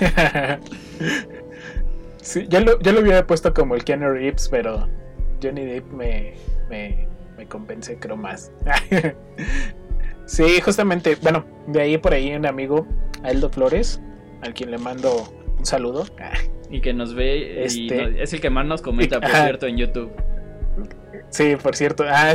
sí 2.20 2.46
ya 2.48 2.60
lo, 2.60 2.80
ya 2.80 2.90
lo 2.90 3.00
hubiera 3.00 3.24
puesto 3.28 3.54
como 3.54 3.76
el 3.76 3.84
Keanu 3.84 4.10
Reeves, 4.10 4.48
pero 4.48 4.88
Johnny 5.42 5.64
Depp 5.64 5.92
me, 5.92 6.34
me, 6.68 7.06
me 7.36 7.46
convence, 7.46 7.98
creo 7.98 8.16
más. 8.16 8.52
sí, 10.26 10.60
justamente, 10.60 11.16
bueno, 11.22 11.44
de 11.66 11.80
ahí 11.80 11.98
por 11.98 12.14
ahí 12.14 12.34
un 12.34 12.46
amigo, 12.46 12.86
Aldo 13.22 13.50
Flores, 13.50 14.00
al 14.42 14.54
quien 14.54 14.70
le 14.70 14.78
mando 14.78 15.32
un 15.58 15.66
saludo. 15.66 16.06
Y 16.70 16.82
que 16.82 16.92
nos 16.92 17.14
ve 17.14 17.64
este... 17.64 18.22
es 18.22 18.34
el 18.34 18.42
que 18.42 18.50
más 18.50 18.66
nos 18.66 18.82
comenta, 18.82 19.22
por 19.22 19.30
cierto, 19.30 19.66
en 19.66 19.78
YouTube. 19.78 20.12
Sí, 21.30 21.56
por 21.56 21.74
cierto. 21.74 22.04
Ah, 22.06 22.34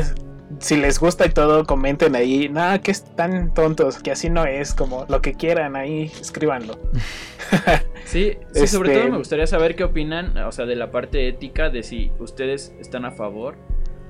si 0.59 0.77
les 0.77 0.99
gusta 0.99 1.25
y 1.25 1.29
todo, 1.29 1.65
comenten 1.65 2.15
ahí. 2.15 2.49
Nada, 2.49 2.79
que 2.79 2.91
están 2.91 3.53
tontos, 3.53 3.99
que 3.99 4.11
así 4.11 4.29
no 4.29 4.45
es, 4.45 4.73
como 4.73 5.05
lo 5.09 5.21
que 5.21 5.33
quieran 5.33 5.75
ahí, 5.75 6.11
escríbanlo. 6.19 6.79
sí, 8.05 8.37
sí 8.53 8.67
sobre 8.67 8.89
todo 8.89 8.99
este 8.99 9.11
me 9.11 9.17
gustaría 9.17 9.47
saber 9.47 9.75
qué 9.75 9.83
opinan, 9.83 10.37
o 10.37 10.51
sea, 10.51 10.65
de 10.65 10.75
la 10.75 10.91
parte 10.91 11.27
ética, 11.27 11.69
de 11.69 11.83
si 11.83 12.11
ustedes 12.19 12.73
están 12.79 13.05
a 13.05 13.11
favor 13.11 13.55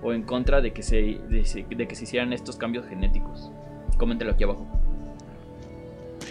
o 0.01 0.13
en 0.13 0.23
contra 0.23 0.61
de 0.61 0.73
que 0.73 0.83
se, 0.83 0.97
de, 0.97 1.65
de 1.69 1.87
que 1.87 1.95
se 1.95 2.03
hicieran 2.03 2.33
estos 2.33 2.57
cambios 2.57 2.85
genéticos. 2.87 3.51
Coméntenlo 3.97 4.33
aquí 4.33 4.43
abajo. 4.43 4.67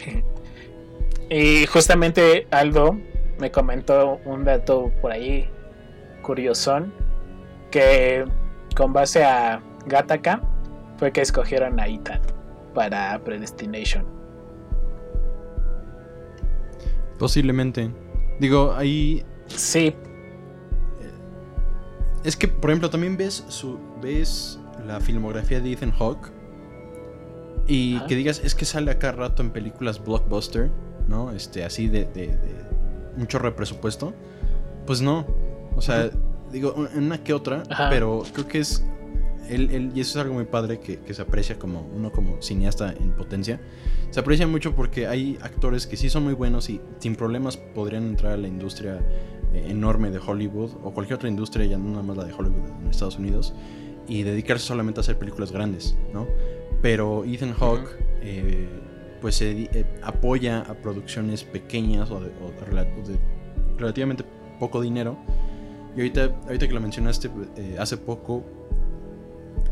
Y 1.30 1.64
justamente 1.64 2.46
Aldo 2.50 2.98
me 3.38 3.50
comentó 3.50 4.20
un 4.26 4.44
dato 4.44 4.92
por 5.00 5.12
ahí 5.12 5.48
curiosón 6.20 6.92
que 7.70 8.26
con 8.76 8.92
base 8.92 9.24
a 9.24 9.62
Gataka 9.86 10.40
fue 10.98 11.12
que 11.12 11.20
escogieron 11.20 11.80
a 11.80 11.86
Ethan 11.86 12.20
para 12.74 13.18
Predestination. 13.24 14.04
Posiblemente. 17.18 17.90
Digo, 18.40 18.74
ahí. 18.74 19.24
Sí. 19.46 19.86
Eh, 19.86 19.94
es 22.24 22.36
que, 22.36 22.48
por 22.48 22.70
ejemplo, 22.70 22.90
también 22.90 23.16
ves 23.16 23.44
su. 23.48 23.78
ves 24.00 24.58
la 24.86 25.00
filmografía 25.00 25.60
de 25.60 25.72
Ethan 25.72 25.92
Hawke. 25.92 26.32
Y 27.66 28.00
que 28.06 28.16
digas, 28.16 28.40
es 28.44 28.56
que 28.56 28.64
sale 28.64 28.90
acá 28.90 29.12
rato 29.12 29.40
en 29.40 29.50
películas 29.50 30.04
blockbuster, 30.04 30.70
¿no? 31.06 31.30
Este, 31.30 31.64
así 31.64 31.86
de 31.88 32.08
mucho 33.16 33.38
represupuesto, 33.38 34.14
pues 34.86 35.00
no. 35.00 35.26
O 35.76 35.80
sea, 35.80 36.10
digo, 36.50 36.74
una 36.94 37.22
que 37.22 37.32
otra, 37.32 37.62
pero 37.90 38.22
creo 38.32 38.46
que 38.46 38.58
es. 38.58 38.84
Él, 39.54 39.92
y 39.94 40.00
eso 40.00 40.18
es 40.18 40.24
algo 40.24 40.34
muy 40.34 40.44
padre 40.44 40.80
que, 40.80 40.98
se 41.12 41.22
aprecia 41.22 41.58
como 41.58 41.88
uno 41.94 42.10
como 42.10 42.40
cineasta 42.40 42.92
en 42.92 43.12
potencia. 43.12 43.60
Se 44.10 44.20
aprecia 44.20 44.46
mucho 44.46 44.74
porque 44.74 45.06
hay 45.06 45.38
actores 45.42 45.86
que 45.86 45.96
sí 45.96 46.10
son 46.10 46.24
muy 46.24 46.34
buenos 46.34 46.68
y 46.70 46.80
sin 46.98 47.16
problemas 47.16 47.56
podrían 47.56 48.04
entrar 48.04 48.32
a 48.32 48.36
la 48.36 48.48
industria 48.48 49.00
eh, 49.52 49.66
enorme 49.68 50.10
de 50.10 50.18
Hollywood 50.18 50.70
o 50.82 50.92
cualquier 50.92 51.16
otra 51.16 51.28
industria, 51.28 51.66
ya 51.66 51.78
no 51.78 51.90
nada 51.90 52.02
más 52.02 52.16
la 52.16 52.24
de 52.24 52.32
Hollywood 52.32 52.68
en 52.80 52.88
Estados 52.88 53.18
Unidos, 53.18 53.54
y 54.08 54.22
dedicarse 54.22 54.66
solamente 54.66 55.00
a 55.00 55.02
hacer 55.02 55.18
películas 55.18 55.52
grandes, 55.52 55.96
¿no? 56.12 56.26
Pero 56.82 57.24
Ethan 57.24 57.54
Hawke 57.54 57.96
pues 59.22 59.36
se 59.36 59.52
eh, 59.72 59.86
apoya 60.02 60.60
a 60.62 60.74
producciones 60.74 61.44
pequeñas 61.44 62.10
o 62.10 62.20
de, 62.20 62.30
relativamente 63.78 64.24
poco 64.58 64.82
dinero. 64.82 65.16
Y 65.96 66.00
ahorita, 66.00 66.40
ahorita 66.46 66.66
que 66.66 66.74
lo 66.74 66.80
mencionaste, 66.80 67.30
eh, 67.56 67.76
hace 67.78 67.96
poco 67.96 68.44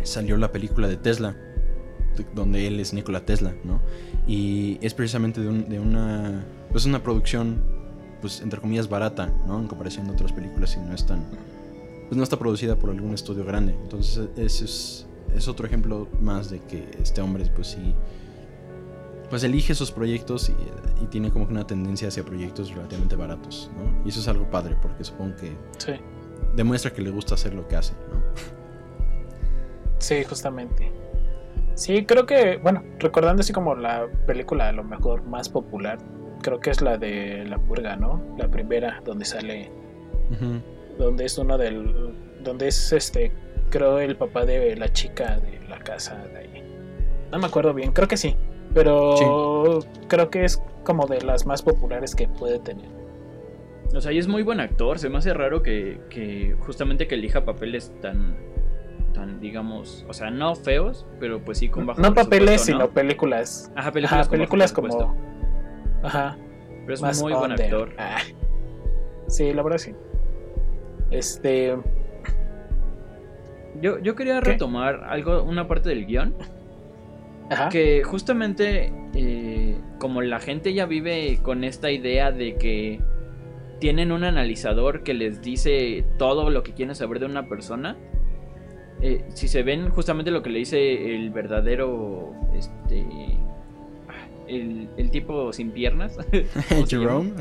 salió 0.02 0.36
la 0.36 0.52
película 0.52 0.88
de 0.88 0.96
Tesla, 0.96 1.36
donde 2.34 2.66
él 2.66 2.80
es 2.80 2.92
Nikola 2.92 3.24
Tesla, 3.24 3.54
¿no? 3.64 3.80
Y 4.26 4.78
es 4.82 4.94
precisamente 4.94 5.40
de, 5.40 5.62
de, 5.62 5.80
una, 5.80 6.44
pues 6.70 6.84
una 6.84 7.02
producción, 7.02 7.62
pues 8.20 8.40
entre 8.40 8.60
comillas, 8.60 8.88
barata, 8.88 9.32
¿no? 9.46 9.58
En 9.58 9.66
comparación 9.66 10.08
a 10.08 10.12
otras 10.12 10.32
películas 10.32 10.76
y 10.76 10.80
no 10.80 10.94
es 10.94 11.06
tan, 11.06 11.24
pues 12.08 12.16
no 12.16 12.22
está 12.22 12.38
producida 12.38 12.76
por 12.76 12.90
algún 12.90 13.14
estudio 13.14 13.44
grande. 13.44 13.76
Entonces 13.82 14.28
ese 14.36 14.64
es, 14.64 15.06
es 15.34 15.48
otro 15.48 15.66
ejemplo 15.66 16.08
más 16.20 16.50
de 16.50 16.60
que 16.60 16.90
este 17.00 17.20
hombre, 17.20 17.44
pues 17.54 17.68
sí 17.68 17.94
pues 19.30 19.44
elige 19.44 19.72
esos 19.72 19.92
proyectos 19.92 20.50
y, 20.50 21.06
tiene 21.06 21.30
como 21.30 21.46
que 21.46 21.52
una 21.52 21.66
tendencia 21.66 22.08
hacia 22.08 22.22
proyectos 22.22 22.70
relativamente 22.70 23.16
baratos, 23.16 23.70
¿no? 23.74 24.04
Y 24.04 24.10
eso 24.10 24.20
es 24.20 24.28
algo 24.28 24.50
padre 24.50 24.76
porque 24.82 25.02
supongo 25.02 25.34
que 25.36 25.56
demuestra 26.54 26.92
que 26.92 27.00
le 27.00 27.10
gusta 27.10 27.34
hacer 27.34 27.54
lo 27.54 27.66
que 27.66 27.76
hace, 27.76 27.94
¿no? 28.12 28.59
Sí, 30.00 30.24
justamente. 30.24 30.90
Sí, 31.74 32.04
creo 32.04 32.26
que, 32.26 32.58
bueno, 32.58 32.82
recordando 32.98 33.40
así 33.40 33.52
como 33.52 33.74
la 33.74 34.06
película 34.26 34.68
a 34.68 34.72
lo 34.72 34.82
mejor 34.82 35.22
más 35.22 35.48
popular, 35.48 35.98
creo 36.42 36.60
que 36.60 36.70
es 36.70 36.82
la 36.82 36.98
de 36.98 37.44
La 37.46 37.58
Purga, 37.58 37.96
¿no? 37.96 38.20
La 38.36 38.48
primera, 38.48 39.00
donde 39.04 39.24
sale, 39.24 39.70
donde 40.98 41.24
es 41.24 41.38
uno 41.38 41.56
del, 41.56 42.12
donde 42.42 42.68
es 42.68 42.92
este, 42.92 43.32
creo 43.70 44.00
el 44.00 44.16
papá 44.16 44.44
de 44.44 44.76
la 44.76 44.92
chica 44.92 45.38
de 45.38 45.60
la 45.68 45.78
casa 45.78 46.16
de 46.16 46.38
ahí. 46.38 46.62
No 47.30 47.38
me 47.38 47.46
acuerdo 47.46 47.72
bien, 47.72 47.92
creo 47.92 48.08
que 48.08 48.16
sí. 48.16 48.36
Pero 48.74 49.80
creo 50.08 50.30
que 50.30 50.44
es 50.44 50.62
como 50.84 51.06
de 51.06 51.20
las 51.22 51.46
más 51.46 51.62
populares 51.62 52.14
que 52.14 52.28
puede 52.28 52.58
tener. 52.58 52.88
O 53.94 54.00
sea, 54.00 54.12
y 54.12 54.18
es 54.18 54.28
muy 54.28 54.42
buen 54.42 54.60
actor. 54.60 54.98
Se 54.98 55.08
me 55.08 55.18
hace 55.18 55.34
raro 55.34 55.62
que, 55.62 56.56
justamente 56.60 57.08
que 57.08 57.16
elija 57.16 57.44
papeles 57.44 57.92
tan, 58.00 58.36
tan, 59.12 59.40
digamos, 59.40 60.04
o 60.08 60.14
sea, 60.14 60.30
no 60.30 60.54
feos, 60.54 61.06
pero 61.18 61.40
pues 61.40 61.58
sí 61.58 61.68
con 61.68 61.86
bajo 61.86 62.00
No 62.00 62.14
papeles, 62.14 62.62
sino 62.62 62.90
películas. 62.90 63.72
Ajá, 63.76 63.92
películas, 63.92 64.26
Ajá, 64.26 64.30
películas 64.30 64.72
como... 64.72 65.16
Ajá. 66.02 66.36
Pero 66.86 66.94
es 66.94 67.22
muy 67.22 67.32
buen 67.32 67.52
actor. 67.52 67.94
Ah. 67.98 68.18
Sí, 69.26 69.52
la 69.52 69.62
verdad 69.62 69.78
sí. 69.78 69.94
Este... 71.10 71.76
Yo, 73.80 73.98
yo 73.98 74.14
quería 74.14 74.40
retomar 74.40 75.04
algo, 75.04 75.42
una 75.42 75.66
parte 75.68 75.88
del 75.88 76.06
guion. 76.06 76.34
Que 77.70 78.04
justamente 78.04 78.92
eh, 79.14 79.76
como 79.98 80.22
la 80.22 80.38
gente 80.38 80.72
ya 80.72 80.86
vive 80.86 81.40
con 81.42 81.64
esta 81.64 81.90
idea 81.90 82.30
de 82.30 82.54
que 82.54 83.00
tienen 83.80 84.12
un 84.12 84.22
analizador 84.22 85.02
que 85.02 85.14
les 85.14 85.42
dice 85.42 86.04
todo 86.16 86.50
lo 86.50 86.62
que 86.62 86.74
quieren 86.74 86.94
saber 86.94 87.18
de 87.18 87.26
una 87.26 87.48
persona. 87.48 87.96
Eh, 89.02 89.24
si 89.32 89.48
se 89.48 89.62
ven 89.62 89.88
justamente 89.88 90.30
lo 90.30 90.42
que 90.42 90.50
le 90.50 90.58
dice 90.58 91.14
el 91.14 91.30
verdadero 91.30 92.34
este 92.54 93.06
el, 94.46 95.10
tipo 95.10 95.52
sin 95.52 95.70
piernas 95.70 96.18
Jerome. 96.88 97.32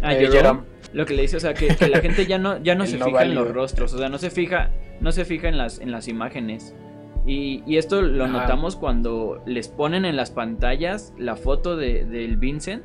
Ah, 0.00 0.14
Jerome. 0.14 0.60
lo 0.92 1.04
que 1.04 1.14
le 1.14 1.22
dice 1.22 1.36
o 1.36 1.40
sea 1.40 1.52
que, 1.52 1.74
la 1.88 2.00
gente 2.00 2.26
ya 2.26 2.38
no 2.38 2.62
ya 2.62 2.74
no 2.74 2.86
se 2.86 2.96
fija 2.98 3.22
en 3.22 3.34
los 3.34 3.52
rostros 3.52 3.92
o 3.92 3.98
sea 3.98 4.08
no 4.08 4.18
se 4.18 4.30
fija 4.30 4.70
no 5.00 5.12
se 5.12 5.24
fija 5.24 5.48
en 5.48 5.58
las 5.58 5.78
en 5.80 5.90
las 5.90 6.08
imágenes. 6.08 6.74
Y, 7.26 7.76
esto 7.76 8.00
lo 8.00 8.26
notamos 8.26 8.74
cuando 8.74 9.42
les 9.44 9.68
ponen 9.68 10.06
en 10.06 10.16
las 10.16 10.30
pantallas 10.30 11.12
la 11.18 11.36
foto 11.36 11.76
de, 11.76 12.06
del 12.06 12.38
Vincent 12.38 12.82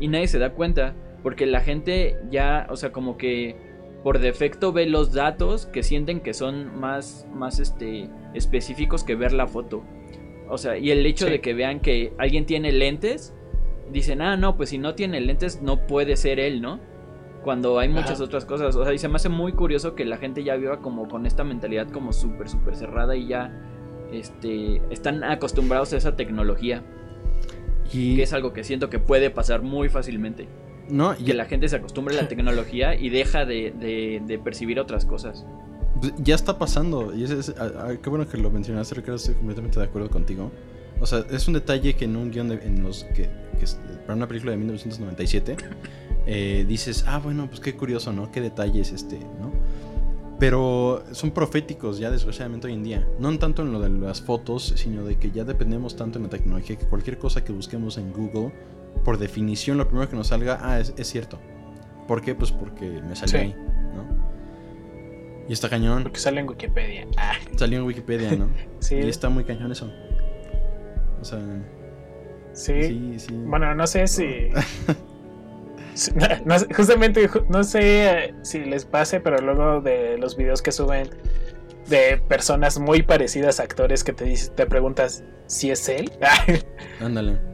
y 0.00 0.08
nadie 0.08 0.26
se 0.26 0.40
da 0.40 0.50
cuenta 0.50 0.96
porque 1.22 1.46
la 1.46 1.60
gente 1.60 2.18
ya, 2.28 2.66
o 2.70 2.76
sea, 2.76 2.90
como 2.90 3.16
que 3.16 3.56
por 4.04 4.18
defecto 4.18 4.70
ve 4.70 4.84
los 4.84 5.12
datos 5.12 5.64
que 5.64 5.82
sienten 5.82 6.20
que 6.20 6.34
son 6.34 6.78
más, 6.78 7.26
más 7.34 7.58
este, 7.58 8.10
específicos 8.34 9.02
que 9.02 9.16
ver 9.16 9.32
la 9.32 9.46
foto. 9.46 9.82
O 10.50 10.58
sea, 10.58 10.76
y 10.76 10.90
el 10.90 11.04
hecho 11.06 11.24
de 11.24 11.40
que 11.40 11.54
vean 11.54 11.80
que 11.80 12.12
alguien 12.18 12.44
tiene 12.44 12.70
lentes, 12.70 13.34
dicen, 13.90 14.20
ah, 14.20 14.36
no, 14.36 14.58
pues 14.58 14.68
si 14.68 14.78
no 14.78 14.94
tiene 14.94 15.22
lentes 15.22 15.62
no 15.62 15.86
puede 15.86 16.16
ser 16.16 16.38
él, 16.38 16.60
¿no? 16.60 16.80
Cuando 17.42 17.78
hay 17.78 17.88
muchas 17.88 18.20
otras 18.20 18.44
cosas. 18.44 18.76
O 18.76 18.84
sea, 18.84 18.92
y 18.92 18.98
se 18.98 19.08
me 19.08 19.16
hace 19.16 19.30
muy 19.30 19.52
curioso 19.52 19.94
que 19.94 20.04
la 20.04 20.18
gente 20.18 20.44
ya 20.44 20.56
viva 20.56 20.80
como 20.80 21.08
con 21.08 21.24
esta 21.24 21.42
mentalidad 21.42 21.88
como 21.88 22.12
súper, 22.12 22.50
súper 22.50 22.76
cerrada 22.76 23.16
y 23.16 23.28
ya 23.28 23.58
este, 24.12 24.82
están 24.90 25.24
acostumbrados 25.24 25.94
a 25.94 25.96
esa 25.96 26.14
tecnología. 26.14 26.82
Y... 27.90 28.16
Que 28.16 28.24
es 28.24 28.34
algo 28.34 28.52
que 28.52 28.64
siento 28.64 28.90
que 28.90 28.98
puede 28.98 29.30
pasar 29.30 29.62
muy 29.62 29.88
fácilmente. 29.88 30.46
No, 30.88 31.14
y 31.18 31.24
que 31.24 31.34
la 31.34 31.46
gente 31.46 31.68
se 31.68 31.76
acostumbre 31.76 32.18
a 32.18 32.22
la 32.22 32.28
tecnología 32.34 32.94
y 32.94 33.08
deja 33.08 33.44
de, 33.44 34.40
percibir 34.42 34.80
otras 34.80 35.04
cosas. 35.04 35.44
Pues, 36.00 36.12
ya 36.18 36.34
está 36.34 36.58
pasando. 36.58 37.14
Y 37.14 37.24
es, 37.24 37.54
qué 38.02 38.10
bueno 38.10 38.28
que 38.28 38.36
lo 38.36 38.50
mencionaste, 38.50 38.94
Ricardo. 38.96 39.16
Estoy 39.16 39.34
completamente 39.34 39.78
de 39.78 39.86
acuerdo 39.86 40.10
contigo. 40.10 40.50
O 41.00 41.06
sea, 41.06 41.24
es 41.30 41.48
un 41.48 41.54
detalle 41.54 41.94
que 41.94 42.04
en 42.04 42.16
un 42.16 42.30
guion 42.30 42.48
de, 42.48 42.54
en 42.64 42.82
los 42.82 43.04
que, 43.04 43.28
para 44.06 44.14
una 44.14 44.28
película 44.28 44.52
de 44.52 44.58
1997 44.58 45.56
eh, 46.26 46.64
dices, 46.68 47.04
ah, 47.06 47.18
bueno, 47.18 47.48
pues 47.48 47.60
qué 47.60 47.74
curioso, 47.74 48.12
¿no? 48.12 48.30
Qué 48.30 48.40
detalles, 48.40 48.92
este, 48.92 49.18
¿no? 49.18 49.52
Pero 50.38 51.04
son 51.12 51.30
proféticos 51.30 51.98
ya 51.98 52.10
desgraciadamente 52.10 52.66
hoy 52.66 52.72
en 52.74 52.82
día. 52.82 53.08
No 53.18 53.36
tanto 53.38 53.62
en 53.62 53.72
lo 53.72 53.80
de 53.80 53.88
las 53.88 54.20
fotos, 54.20 54.74
sino 54.76 55.04
de 55.04 55.16
que 55.16 55.30
ya 55.30 55.44
dependemos 55.44 55.96
tanto 55.96 56.18
en 56.18 56.24
la 56.24 56.30
tecnología 56.30 56.76
que 56.76 56.86
cualquier 56.86 57.18
cosa 57.18 57.44
que 57.44 57.52
busquemos 57.52 57.98
en 57.98 58.12
Google, 58.12 58.52
por 59.04 59.18
definición, 59.18 59.78
lo 59.78 59.86
primero 59.86 60.08
que 60.08 60.16
nos 60.16 60.28
salga, 60.28 60.58
ah, 60.62 60.80
es, 60.80 60.94
cierto. 61.06 61.38
¿Por 62.08 62.22
qué? 62.22 62.34
Pues 62.34 62.50
porque 62.50 62.86
me 62.86 63.14
salió 63.14 63.40
ahí, 63.40 63.54
¿no? 63.94 64.04
Y 65.48 65.52
está 65.52 65.68
cañón. 65.68 66.02
Porque 66.02 66.18
sale 66.18 66.40
en 66.40 66.48
Wikipedia. 66.48 67.06
Ah. 67.16 67.34
Salió 67.56 67.78
en 67.78 67.84
Wikipedia, 67.84 68.32
¿no? 68.32 68.48
sí. 68.80 68.96
Y 68.96 69.08
está 69.08 69.28
muy 69.28 69.44
cañón 69.44 69.70
eso. 69.70 69.90
O 71.20 71.24
sea. 71.24 71.38
Sí. 72.52 72.82
sí, 72.82 73.14
sí. 73.18 73.34
Bueno, 73.34 73.74
no 73.74 73.86
sé 73.86 74.06
si. 74.06 74.48
justamente 76.76 77.30
no 77.48 77.62
sé 77.62 78.34
si 78.42 78.64
les 78.64 78.84
pase, 78.84 79.20
pero 79.20 79.38
luego 79.38 79.80
de 79.80 80.18
los 80.18 80.36
videos 80.36 80.60
que 80.60 80.72
suben 80.72 81.08
de 81.88 82.20
personas 82.28 82.78
muy 82.78 83.02
parecidas 83.02 83.60
a 83.60 83.64
actores 83.64 84.02
que 84.02 84.12
te 84.12 84.34
te 84.56 84.66
preguntas 84.66 85.22
si 85.46 85.70
es 85.70 85.88
él. 85.88 86.10
Ándale. 87.00 87.53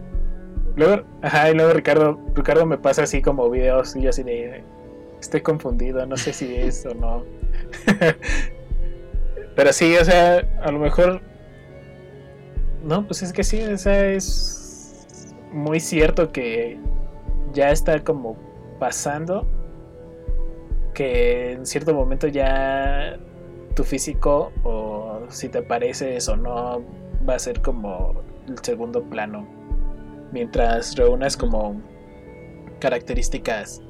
Luego, 0.77 1.05
ajá, 1.23 1.51
y 1.51 1.55
luego 1.55 1.73
Ricardo, 1.73 2.19
Ricardo 2.35 2.67
me 2.67 2.79
pasa 2.79 3.03
así 3.03 3.23
como 3.23 3.49
videos 3.51 3.97
y 3.97 4.03
yo 4.03 4.11
así 4.11 4.23
de 4.23 4.63
estoy 5.21 5.43
confundido, 5.43 6.05
no 6.07 6.17
sé 6.17 6.33
si 6.33 6.55
es 6.57 6.85
o 6.87 6.95
no. 6.95 7.25
pero 9.57 9.73
sí, 9.73 9.97
o 9.97 10.05
sea, 10.05 10.39
a 10.63 10.71
lo 10.71 10.79
mejor 10.79 11.21
no, 12.83 13.07
pues 13.07 13.23
es 13.23 13.33
que 13.33 13.45
sí, 13.45 13.63
o 13.63 13.77
sea, 13.77 14.07
es 14.07 15.37
muy 15.53 15.81
cierto 15.81 16.33
que 16.33 16.79
ya 17.53 17.71
está 17.71 18.03
como 18.03 18.37
pasando 18.79 19.47
que 20.95 21.53
en 21.53 21.67
cierto 21.67 21.95
momento 21.95 22.27
ya 22.29 23.19
tu 23.75 23.85
físico 23.85 24.53
o 24.63 25.21
si 25.29 25.49
te 25.49 25.63
pareces 25.63 26.29
o 26.29 26.37
no 26.37 26.83
va 27.29 27.35
a 27.35 27.39
ser 27.39 27.61
como 27.61 28.23
el 28.49 28.59
segundo 28.61 29.03
plano 29.03 29.60
mientras 30.33 30.97
reúnas 30.97 31.37
como 31.37 31.81
características 32.81 33.83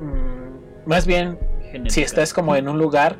mm, 0.00 0.88
más 0.88 1.06
bien 1.06 1.38
si 1.88 2.02
estás 2.02 2.32
como 2.32 2.56
en 2.56 2.68
un 2.68 2.78
lugar 2.78 3.16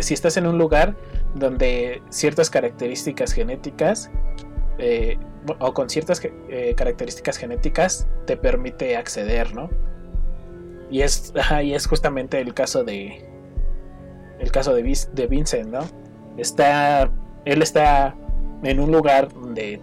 si 0.00 0.14
estás 0.14 0.36
en 0.36 0.46
un 0.46 0.58
lugar 0.58 0.96
donde 1.34 2.02
ciertas 2.10 2.50
características 2.50 3.32
genéticas 3.32 4.10
eh, 4.78 5.18
o 5.58 5.72
con 5.72 5.88
ciertas 5.88 6.20
eh, 6.48 6.74
características 6.76 7.36
genéticas 7.36 8.08
te 8.26 8.36
permite 8.36 8.96
acceder, 8.96 9.54
¿no? 9.54 9.70
Y 10.90 11.02
es, 11.02 11.32
y 11.62 11.72
es 11.72 11.86
justamente 11.86 12.40
el 12.40 12.54
caso 12.54 12.84
de 12.84 13.24
el 14.38 14.52
caso 14.52 14.74
de, 14.74 14.82
de 15.12 15.26
Vincent, 15.26 15.68
¿no? 15.68 15.80
Está 16.36 17.10
él 17.44 17.62
está 17.62 18.14
en 18.62 18.80
un 18.80 18.90
lugar 18.90 19.32
donde 19.32 19.80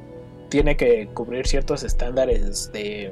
tiene 0.53 0.77
que 0.77 1.07
cubrir 1.15 1.47
ciertos 1.47 1.81
estándares 1.81 2.71
de 2.71 3.11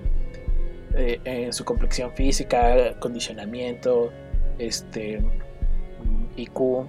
eh, 0.96 1.20
en 1.24 1.52
su 1.52 1.66
complexión 1.66 2.12
física, 2.12 3.00
condicionamiento, 3.00 4.12
este 4.60 5.24
IQ 6.36 6.86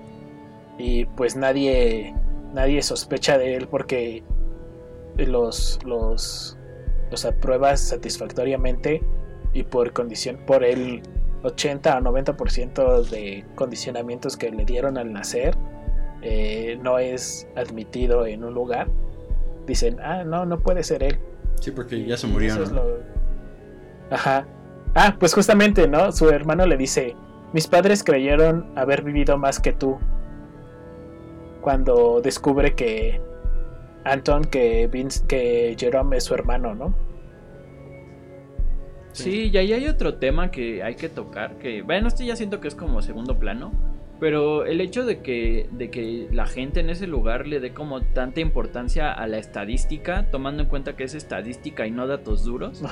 y 0.77 1.07
pues 1.07 1.37
nadie 1.37 2.15
nadie 2.53 2.83
sospecha 2.83 3.39
de 3.39 3.55
él 3.55 3.67
porque 3.67 4.23
los, 5.17 5.79
los, 5.87 6.59
los 7.11 7.25
apruebas 7.25 7.81
satisfactoriamente 7.81 9.03
y 9.55 9.63
por 9.63 9.95
condición, 9.95 10.37
por 10.45 10.65
el 10.65 11.01
80 11.45 11.97
o 11.97 12.01
90% 12.03 13.09
de 13.09 13.47
condicionamientos 13.55 14.37
que 14.37 14.51
le 14.51 14.67
dieron 14.67 14.99
al 14.99 15.15
nacer, 15.15 15.57
eh, 16.21 16.79
no 16.83 16.99
es 16.99 17.49
admitido 17.57 18.27
en 18.27 18.45
un 18.45 18.53
lugar, 18.53 18.89
dicen, 19.67 19.99
ah, 20.01 20.25
no, 20.25 20.45
no 20.45 20.61
puede 20.61 20.83
ser 20.83 21.03
él. 21.03 21.19
Sí, 21.61 21.71
porque 21.71 22.05
ya 22.05 22.17
se 22.17 22.27
murió. 22.27 22.55
Ajá. 24.11 24.47
Ah, 24.95 25.17
pues 25.19 25.35
justamente, 25.35 25.89
¿no? 25.89 26.13
Su 26.13 26.29
hermano 26.29 26.67
le 26.67 26.77
dice, 26.77 27.17
mis 27.53 27.67
padres 27.67 28.05
creyeron 28.05 28.73
haber 28.77 29.03
vivido 29.03 29.39
más 29.39 29.61
que 29.61 29.73
tú. 29.73 29.99
Cuando 31.61 32.21
descubre 32.21 32.75
que 32.75 33.21
Anton 34.05 34.45
que, 34.45 34.89
Vince, 34.89 35.25
que 35.27 35.77
Jerome 35.79 36.17
es 36.17 36.25
su 36.25 36.35
hermano, 36.35 36.75
¿no? 36.75 36.95
Sí, 39.13 39.51
y 39.53 39.57
ahí 39.59 39.73
hay 39.73 39.87
otro 39.87 40.15
tema 40.15 40.51
que 40.51 40.83
hay 40.83 40.95
que 40.95 41.11
tocar, 41.11 41.59
que 41.59 41.83
bueno, 41.83 42.09
este 42.09 42.25
ya 42.25 42.35
siento 42.35 42.61
que 42.61 42.69
es 42.69 42.75
como 42.75 43.03
segundo 43.03 43.39
plano, 43.39 43.73
pero 44.23 44.67
el 44.67 44.81
hecho 44.81 45.05
de 45.05 45.19
que, 45.19 45.67
de 45.73 45.91
que 45.91 46.29
la 46.31 46.47
gente 46.47 46.79
en 46.79 46.91
ese 46.91 47.09
lugar 47.09 47.49
le 47.49 47.59
dé 47.59 47.73
como 47.73 48.03
tanta 48.03 48.39
importancia 48.39 49.11
a 49.11 49.27
la 49.27 49.39
estadística, 49.39 50.31
tomando 50.31 50.63
en 50.63 50.69
cuenta 50.69 50.95
que 50.95 51.03
es 51.03 51.15
estadística 51.15 51.89
y 51.89 51.91
no 51.91 52.07
datos 52.07 52.45
duros. 52.45 52.85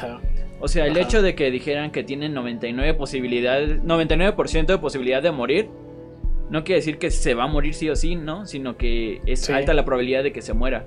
O 0.58 0.66
sea, 0.66 0.86
el 0.86 0.96
hecho 0.96 1.22
de 1.22 1.36
que 1.36 1.52
dijeran 1.52 1.92
que 1.92 2.02
tienen 2.02 2.34
99 2.34 2.94
posibilidades, 2.94 3.80
99% 3.84 4.66
de 4.66 4.78
posibilidad 4.78 5.22
de 5.22 5.30
morir, 5.30 5.68
no 6.50 6.64
quiere 6.64 6.80
decir 6.80 6.98
que 6.98 7.12
se 7.12 7.34
va 7.34 7.44
a 7.44 7.46
morir 7.46 7.74
sí 7.74 7.88
o 7.88 7.94
sí, 7.94 8.16
¿no? 8.16 8.44
Sino 8.44 8.76
que 8.76 9.20
es 9.24 9.48
alta 9.50 9.72
la 9.72 9.84
probabilidad 9.84 10.24
de 10.24 10.32
que 10.32 10.42
se 10.42 10.52
muera. 10.52 10.84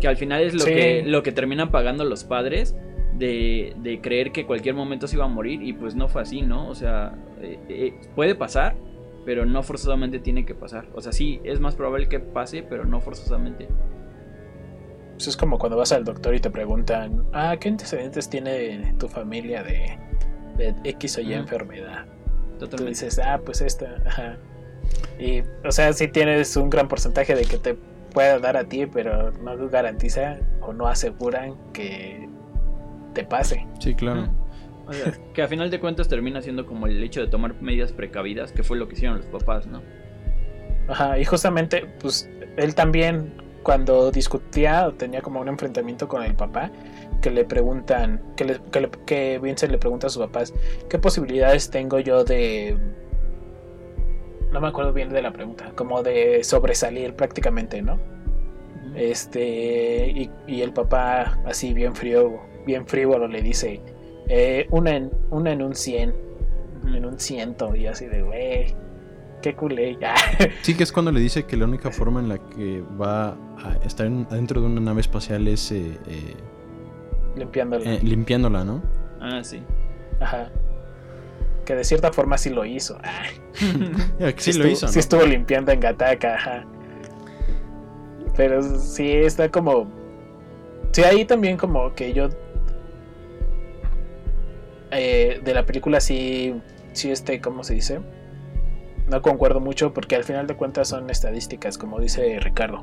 Que 0.00 0.06
al 0.06 0.16
final 0.16 0.40
es 0.44 0.54
lo, 0.54 0.66
que, 0.66 1.02
lo 1.04 1.24
que 1.24 1.32
terminan 1.32 1.72
pagando 1.72 2.04
los 2.04 2.22
padres 2.22 2.76
de, 3.14 3.74
de, 3.78 4.00
creer 4.00 4.30
que 4.30 4.46
cualquier 4.46 4.76
momento 4.76 5.08
se 5.08 5.16
iba 5.16 5.24
a 5.24 5.28
morir 5.28 5.64
y 5.64 5.72
pues 5.72 5.96
no 5.96 6.06
fue 6.06 6.22
así, 6.22 6.42
¿no? 6.42 6.68
O 6.68 6.76
sea, 6.76 7.18
eh, 7.42 7.58
eh, 7.68 7.94
puede 8.14 8.36
pasar, 8.36 8.76
pero 9.30 9.46
no 9.46 9.62
forzosamente 9.62 10.18
tiene 10.18 10.44
que 10.44 10.56
pasar. 10.56 10.88
O 10.92 11.00
sea, 11.00 11.12
sí, 11.12 11.40
es 11.44 11.60
más 11.60 11.76
probable 11.76 12.08
que 12.08 12.18
pase, 12.18 12.64
pero 12.64 12.84
no 12.84 13.00
forzosamente. 13.00 13.68
Eso 15.16 15.30
es 15.30 15.36
como 15.36 15.56
cuando 15.56 15.78
vas 15.78 15.92
al 15.92 16.02
doctor 16.02 16.34
y 16.34 16.40
te 16.40 16.50
preguntan, 16.50 17.24
ah, 17.32 17.56
¿qué 17.60 17.68
antecedentes 17.68 18.28
tiene 18.28 18.92
tu 18.98 19.06
familia 19.06 19.62
de, 19.62 19.96
de 20.56 20.74
X 20.82 21.18
o 21.18 21.20
Y 21.20 21.34
enfermedad? 21.34 22.06
Totalmente. 22.58 22.76
Tú 22.76 22.86
dices, 22.86 23.20
ah, 23.24 23.40
pues 23.46 23.60
esta, 23.60 24.02
ajá. 24.04 24.36
Y, 25.20 25.42
o 25.64 25.70
sea, 25.70 25.92
si 25.92 26.08
tienes 26.08 26.56
un 26.56 26.68
gran 26.68 26.88
porcentaje 26.88 27.36
de 27.36 27.44
que 27.44 27.58
te 27.58 27.74
pueda 28.12 28.40
dar 28.40 28.56
a 28.56 28.64
ti, 28.64 28.86
pero 28.86 29.30
no 29.30 29.68
garantiza 29.68 30.40
o 30.60 30.72
no 30.72 30.88
aseguran 30.88 31.54
que 31.72 32.28
te 33.14 33.22
pase. 33.22 33.64
Sí, 33.78 33.94
claro. 33.94 34.28
Que 35.34 35.42
a 35.42 35.48
final 35.48 35.70
de 35.70 35.80
cuentas 35.80 36.08
termina 36.08 36.42
siendo 36.42 36.66
como 36.66 36.86
el 36.86 37.02
hecho 37.02 37.20
de 37.20 37.28
tomar 37.28 37.60
medidas 37.60 37.92
precavidas, 37.92 38.52
que 38.52 38.62
fue 38.62 38.76
lo 38.76 38.88
que 38.88 38.94
hicieron 38.94 39.18
los 39.18 39.26
papás, 39.26 39.66
¿no? 39.66 39.82
Ajá, 40.88 41.18
y 41.18 41.24
justamente, 41.24 41.86
pues 42.00 42.28
él 42.56 42.74
también, 42.74 43.32
cuando 43.62 44.10
discutía 44.10 44.88
o 44.88 44.92
tenía 44.92 45.22
como 45.22 45.40
un 45.40 45.48
enfrentamiento 45.48 46.08
con 46.08 46.22
el 46.22 46.34
papá, 46.34 46.70
que 47.22 47.30
le 47.30 47.44
preguntan, 47.44 48.20
que, 48.36 48.44
le, 48.44 48.60
que, 48.72 48.90
que 49.06 49.38
Vincent 49.38 49.70
le 49.70 49.78
pregunta 49.78 50.08
a 50.08 50.10
sus 50.10 50.22
papás, 50.22 50.54
¿qué 50.88 50.98
posibilidades 50.98 51.70
tengo 51.70 52.00
yo 52.00 52.24
de 52.24 52.76
no 54.52 54.60
me 54.60 54.68
acuerdo 54.68 54.92
bien 54.92 55.10
de 55.10 55.22
la 55.22 55.32
pregunta, 55.32 55.72
como 55.74 56.02
de 56.02 56.42
sobresalir 56.44 57.14
prácticamente, 57.14 57.82
¿no? 57.82 57.98
Este, 58.94 60.30
y, 60.46 60.60
el 60.60 60.72
papá 60.72 61.38
así 61.46 61.72
bien 61.72 61.94
frío, 61.94 62.40
bien 62.66 62.86
frívolo 62.86 63.28
le 63.28 63.42
dice, 63.42 63.80
eh, 64.32 64.66
una, 64.70 64.94
en, 64.96 65.10
una 65.30 65.52
en 65.52 65.60
un 65.60 65.74
100, 65.74 66.14
en 66.94 67.04
un 67.04 67.18
ciento, 67.18 67.74
y 67.74 67.86
así 67.86 68.06
de, 68.06 68.22
güey, 68.22 68.74
qué 69.42 69.54
culé, 69.56 69.96
ya. 70.00 70.14
Sí, 70.62 70.76
que 70.76 70.84
es 70.84 70.92
cuando 70.92 71.10
le 71.10 71.20
dice 71.20 71.44
que 71.44 71.56
la 71.56 71.64
única 71.64 71.90
forma 71.90 72.20
en 72.20 72.28
la 72.28 72.38
que 72.38 72.82
va 73.00 73.30
a 73.58 73.76
estar 73.84 74.08
dentro 74.08 74.60
de 74.60 74.66
una 74.68 74.80
nave 74.80 75.00
espacial 75.00 75.48
es... 75.48 75.72
Eh, 75.72 75.98
eh, 76.06 76.36
limpiándola. 77.36 77.84
eh, 77.92 78.00
limpiándola, 78.02 78.64
¿no? 78.64 78.82
Ah, 79.20 79.42
sí. 79.42 79.62
Ajá. 80.20 80.50
Que 81.64 81.74
de 81.74 81.84
cierta 81.84 82.12
forma 82.12 82.38
sí 82.38 82.50
lo 82.50 82.64
hizo. 82.64 82.98
Que 84.18 84.34
sí, 84.38 84.52
lo 84.52 84.64
estuvo, 84.64 84.68
hizo, 84.68 84.86
¿no? 84.86 84.92
Sí 84.92 84.98
estuvo 84.98 85.22
limpiando 85.26 85.72
en 85.72 85.80
Gataka, 85.80 86.34
ajá. 86.34 86.64
Pero 88.36 88.62
sí 88.62 89.10
está 89.10 89.50
como. 89.50 89.86
Sí, 90.92 91.02
ahí 91.02 91.24
también 91.24 91.56
como 91.56 91.92
que 91.94 92.12
yo. 92.12 92.28
Eh, 94.90 95.40
de 95.42 95.54
la 95.54 95.64
película 95.66 96.00
sí. 96.00 96.54
Sí, 96.92 97.10
este, 97.10 97.40
¿cómo 97.40 97.62
se 97.62 97.74
dice? 97.74 98.00
No 99.08 99.22
concuerdo 99.22 99.60
mucho 99.60 99.92
porque 99.92 100.16
al 100.16 100.24
final 100.24 100.46
de 100.46 100.56
cuentas 100.56 100.88
son 100.88 101.08
estadísticas, 101.10 101.78
como 101.78 102.00
dice 102.00 102.38
Ricardo. 102.40 102.82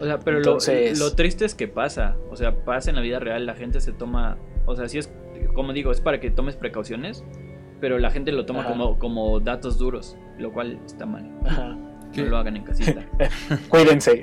O 0.00 0.04
sea, 0.04 0.18
pero 0.18 0.38
Entonces- 0.38 0.98
lo, 0.98 1.06
lo 1.06 1.14
triste 1.14 1.44
es 1.44 1.54
que 1.54 1.66
pasa. 1.68 2.16
O 2.30 2.36
sea, 2.36 2.54
pasa 2.64 2.90
en 2.90 2.96
la 2.96 3.02
vida 3.02 3.18
real, 3.18 3.46
la 3.46 3.54
gente 3.54 3.80
se 3.80 3.92
toma. 3.92 4.36
O 4.66 4.76
sea, 4.76 4.88
sí 4.88 4.98
es. 4.98 5.10
Como 5.54 5.72
digo, 5.72 5.90
es 5.90 6.00
para 6.00 6.20
que 6.20 6.30
tomes 6.30 6.56
precauciones. 6.56 7.24
Pero 7.80 7.98
la 7.98 8.10
gente 8.10 8.32
lo 8.32 8.44
toma 8.44 8.60
Ajá. 8.60 8.70
como, 8.70 8.98
como 8.98 9.38
datos 9.40 9.78
duros, 9.78 10.16
lo 10.36 10.52
cual 10.52 10.80
está 10.84 11.06
mal. 11.06 11.30
Ajá. 11.46 11.76
¿Qué? 12.12 12.22
No 12.22 12.30
lo 12.30 12.38
hagan 12.38 12.56
en 12.56 12.64
casita. 12.64 13.04
Cuídense. 13.68 14.22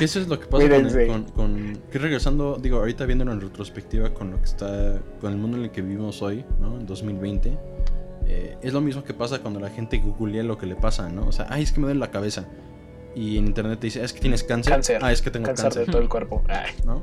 Eso 0.00 0.20
es 0.20 0.28
lo 0.28 0.38
que 0.40 0.46
pasa 0.46 0.68
con, 0.68 0.68
Cuídense. 0.68 1.06
con, 1.06 1.24
con- 1.24 1.78
Que 1.90 1.98
regresando, 1.98 2.58
digo, 2.60 2.78
ahorita 2.78 3.04
viéndolo 3.06 3.32
en 3.32 3.40
retrospectiva 3.40 4.10
con 4.14 4.30
lo 4.30 4.38
que 4.38 4.44
está. 4.44 4.98
Con 5.20 5.32
el 5.32 5.38
mundo 5.38 5.56
en 5.58 5.64
el 5.64 5.70
que 5.70 5.82
vivimos 5.82 6.22
hoy, 6.22 6.44
¿no? 6.60 6.78
En 6.78 6.86
2020. 6.86 7.58
eh, 8.30 8.56
es 8.62 8.72
lo 8.72 8.80
mismo 8.80 9.04
que 9.04 9.14
pasa 9.14 9.38
cuando 9.40 9.58
la 9.60 9.70
gente 9.70 9.98
googlea 9.98 10.42
lo 10.42 10.58
que 10.58 10.66
le 10.66 10.76
pasa, 10.76 11.08
¿no? 11.08 11.26
O 11.26 11.32
sea, 11.32 11.46
ay, 11.48 11.62
es 11.62 11.72
que 11.72 11.80
me 11.80 11.86
duele 11.86 12.00
la 12.00 12.10
cabeza. 12.10 12.44
Y 13.14 13.38
en 13.38 13.46
internet 13.46 13.80
te 13.80 13.86
dice, 13.86 14.02
"Ah, 14.02 14.04
es 14.04 14.12
que 14.12 14.20
tienes 14.20 14.42
cáncer. 14.44 14.72
Cáncer. 14.74 14.98
Ah, 15.02 15.12
es 15.12 15.22
que 15.22 15.30
tengo 15.30 15.46
Cáncer 15.46 15.64
cáncer. 15.64 15.86
de 15.86 15.92
todo 15.92 16.02
el 16.02 16.08
cuerpo. 16.08 16.42
Ay. 16.48 16.72
¿No? 16.84 17.02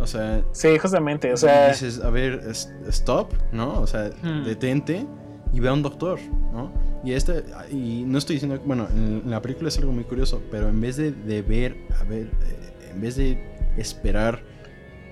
O 0.00 0.06
sea, 0.06 0.42
Sí, 0.52 0.78
justamente. 0.78 1.32
O 1.32 1.36
sea, 1.36 1.68
dices, 1.68 2.00
a 2.02 2.10
ver, 2.10 2.42
stop, 2.88 3.32
¿no? 3.52 3.80
O 3.80 3.86
sea, 3.86 4.10
Hmm. 4.22 4.44
detente 4.44 5.06
y 5.52 5.60
ve 5.60 5.68
a 5.68 5.72
un 5.72 5.82
doctor, 5.82 6.18
¿no? 6.52 6.72
Y 7.02 7.12
este, 7.12 7.44
y 7.70 8.04
no 8.06 8.18
estoy 8.18 8.36
diciendo, 8.36 8.60
bueno, 8.64 8.86
en, 8.94 9.22
la 9.30 9.40
película 9.40 9.68
es 9.68 9.78
algo 9.78 9.90
muy 9.92 10.04
curioso, 10.04 10.42
pero 10.50 10.68
en 10.68 10.80
vez 10.80 10.96
de, 10.96 11.12
de 11.12 11.40
ver, 11.42 11.76
a 11.98 12.04
ver, 12.04 12.26
eh, 12.26 12.90
en 12.94 13.00
vez 13.00 13.16
de 13.16 13.72
esperar 13.78 14.42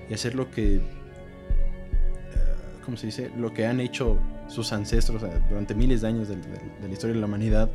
y 0.09 0.13
hacer 0.13 0.35
lo 0.35 0.51
que, 0.51 0.75
eh, 0.75 0.81
¿cómo 2.85 2.97
se 2.97 3.07
dice? 3.07 3.31
Lo 3.37 3.53
que 3.53 3.65
han 3.65 3.79
hecho 3.79 4.19
sus 4.47 4.71
ancestros 4.73 5.23
eh, 5.23 5.29
durante 5.49 5.73
miles 5.75 6.01
de 6.01 6.07
años 6.07 6.27
de, 6.27 6.35
de- 6.35 6.41
de 6.81 6.87
la 6.87 6.93
historia 6.93 7.13
de 7.15 7.19
la 7.21 7.25
humanidad, 7.27 7.69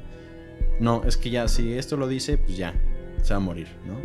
no, 0.80 1.02
es 1.04 1.16
que 1.16 1.30
ya, 1.30 1.48
si 1.48 1.72
esto 1.74 1.96
lo 1.96 2.06
dice, 2.08 2.38
pues 2.38 2.56
ya, 2.56 2.74
se 3.22 3.32
va 3.34 3.36
a 3.38 3.40
morir, 3.40 3.68
¿no? 3.86 3.96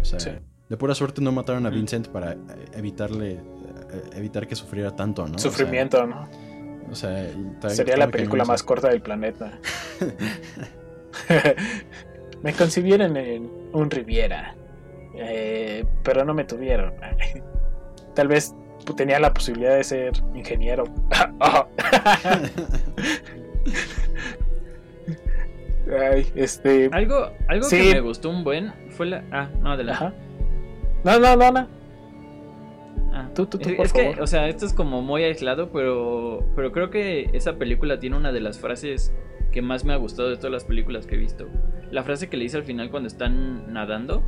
O 0.00 0.04
sea, 0.04 0.20
Sí. 0.20 0.30
de 0.68 0.76
pura 0.76 0.94
suerte 0.94 1.20
no 1.22 1.32
mataron 1.32 1.66
a 1.66 1.70
Mm. 1.70 1.74
Vincent 1.74 2.08
para 2.08 2.32
eh, 2.32 2.36
evitarle, 2.74 3.40
evitar 4.14 4.46
que 4.48 4.56
sufriera 4.56 4.94
tanto, 4.96 5.26
¿no? 5.26 5.36
O 5.36 5.38
sea, 5.38 5.50
sufrimiento, 5.50 6.06
¿no? 6.06 6.28
O 6.90 6.94
sea, 6.94 7.26
Sería 7.68 7.96
la 7.96 8.08
película 8.08 8.44
más 8.44 8.62
corta 8.62 8.88
del 8.88 9.00
planeta. 9.00 9.58
me 12.42 12.52
concibieron 12.52 13.16
en 13.16 13.50
un 13.72 13.90
Riviera, 13.90 14.54
eh, 15.16 15.84
pero 16.02 16.24
no 16.24 16.34
me 16.34 16.44
tuvieron. 16.44 16.92
Tal 18.14 18.28
vez 18.28 18.54
tenía 18.96 19.18
la 19.18 19.32
posibilidad 19.32 19.74
de 19.76 19.84
ser 19.84 20.12
ingeniero. 20.34 20.84
Ay, 26.12 26.26
este. 26.34 26.88
Algo, 26.92 27.30
algo 27.48 27.64
Sí. 27.68 27.76
que 27.78 27.94
me 27.94 28.00
gustó 28.00 28.30
un 28.30 28.42
buen 28.44 28.72
fue 28.90 29.06
la. 29.06 29.22
Ah, 29.30 29.48
no, 29.60 29.72
adelante. 29.72 30.04
Ajá. 30.04 30.14
No, 31.04 31.18
no, 31.20 31.36
no, 31.36 31.50
no. 31.52 31.68
Ah, 33.16 33.30
Tú, 33.34 33.46
tú, 33.46 33.58
tú, 33.58 33.68
es 33.68 33.76
por 33.76 33.86
es 33.86 33.92
que, 33.92 34.02
favor. 34.02 34.20
o 34.22 34.26
sea, 34.26 34.48
esto 34.48 34.66
es 34.66 34.72
como 34.74 35.00
muy 35.00 35.22
aislado, 35.22 35.70
pero, 35.70 36.44
pero 36.56 36.72
creo 36.72 36.90
que 36.90 37.30
esa 37.32 37.56
película 37.56 37.98
tiene 38.00 38.16
una 38.16 38.32
de 38.32 38.40
las 38.40 38.58
frases 38.58 39.14
que 39.52 39.62
más 39.62 39.84
me 39.84 39.92
ha 39.92 39.96
gustado 39.96 40.28
de 40.30 40.36
todas 40.36 40.50
las 40.50 40.64
películas 40.64 41.06
que 41.06 41.14
he 41.14 41.18
visto. 41.18 41.46
La 41.92 42.02
frase 42.02 42.28
que 42.28 42.36
le 42.36 42.42
dice 42.42 42.56
al 42.56 42.64
final 42.64 42.90
cuando 42.90 43.06
están 43.06 43.72
nadando, 43.72 44.24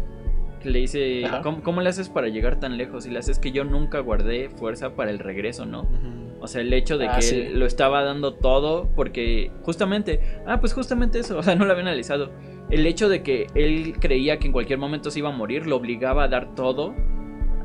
que 0.62 0.70
le 0.70 0.78
dice. 0.78 1.24
¿cómo, 1.42 1.62
cómo 1.64 1.80
le 1.80 1.88
haces 1.88 2.08
para 2.08 2.28
llegar 2.28 2.60
tan 2.60 2.76
lejos? 2.78 3.06
Y 3.06 3.10
le 3.10 3.18
haces 3.18 3.40
que 3.40 3.50
yo 3.50 3.64
nunca 3.64 3.98
guardé 3.98 4.50
fuerza 4.50 4.94
para 4.94 5.10
el 5.10 5.18
regreso, 5.18 5.66
¿no? 5.66 5.80
Ujú. 5.82 6.26
O 6.40 6.46
sea, 6.46 6.60
el 6.60 6.72
hecho 6.72 6.96
de 6.96 7.08
Ah, 7.08 7.16
que 7.16 7.22
sí. 7.22 7.40
él 7.40 7.58
lo 7.58 7.66
estaba 7.66 8.04
dando 8.04 8.34
todo 8.34 8.88
porque 8.94 9.50
justamente, 9.62 10.20
ah, 10.46 10.60
pues 10.60 10.74
justamente 10.74 11.18
eso, 11.18 11.36
o 11.38 11.42
sea, 11.42 11.56
no 11.56 11.64
lo 11.64 11.72
había 11.72 11.82
analizado. 11.82 12.30
El 12.70 12.86
hecho 12.86 13.08
de 13.08 13.22
que 13.24 13.48
él 13.56 13.94
creía 13.98 14.38
que 14.38 14.46
en 14.46 14.52
cualquier 14.52 14.78
momento 14.78 15.10
se 15.10 15.18
iba 15.18 15.30
a 15.30 15.32
morir 15.32 15.66
lo 15.66 15.74
obligaba 15.76 16.24
a 16.24 16.28
dar 16.28 16.54
todo, 16.54 16.94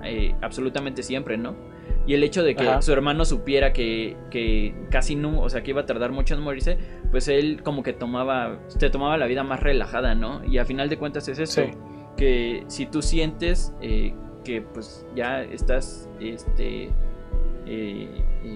eh, 0.03 0.35
absolutamente 0.41 1.03
siempre, 1.03 1.37
¿no? 1.37 1.55
Y 2.07 2.13
el 2.15 2.23
hecho 2.23 2.43
de 2.43 2.55
que 2.55 2.67
Ajá. 2.67 2.81
su 2.81 2.91
hermano 2.93 3.25
supiera 3.25 3.73
que, 3.73 4.17
que 4.31 4.73
casi 4.89 5.15
no, 5.15 5.39
o 5.41 5.49
sea, 5.49 5.61
que 5.61 5.69
iba 5.71 5.81
a 5.81 5.85
tardar 5.85 6.11
mucho 6.11 6.33
en 6.33 6.41
morirse, 6.41 6.77
pues 7.11 7.27
él 7.27 7.61
como 7.63 7.83
que 7.83 7.93
tomaba, 7.93 8.59
te 8.79 8.89
tomaba 8.89 9.17
la 9.17 9.27
vida 9.27 9.43
más 9.43 9.59
relajada, 9.59 10.15
¿no? 10.15 10.43
Y 10.45 10.57
a 10.57 10.65
final 10.65 10.89
de 10.89 10.97
cuentas 10.97 11.27
es 11.27 11.37
eso, 11.39 11.61
Sí. 11.63 11.71
que 12.17 12.63
si 12.67 12.85
tú 12.87 13.01
sientes 13.01 13.73
eh, 13.81 14.13
que 14.43 14.61
pues 14.63 15.05
ya 15.15 15.43
estás, 15.43 16.09
este, 16.19 16.89
eh, 17.67 18.09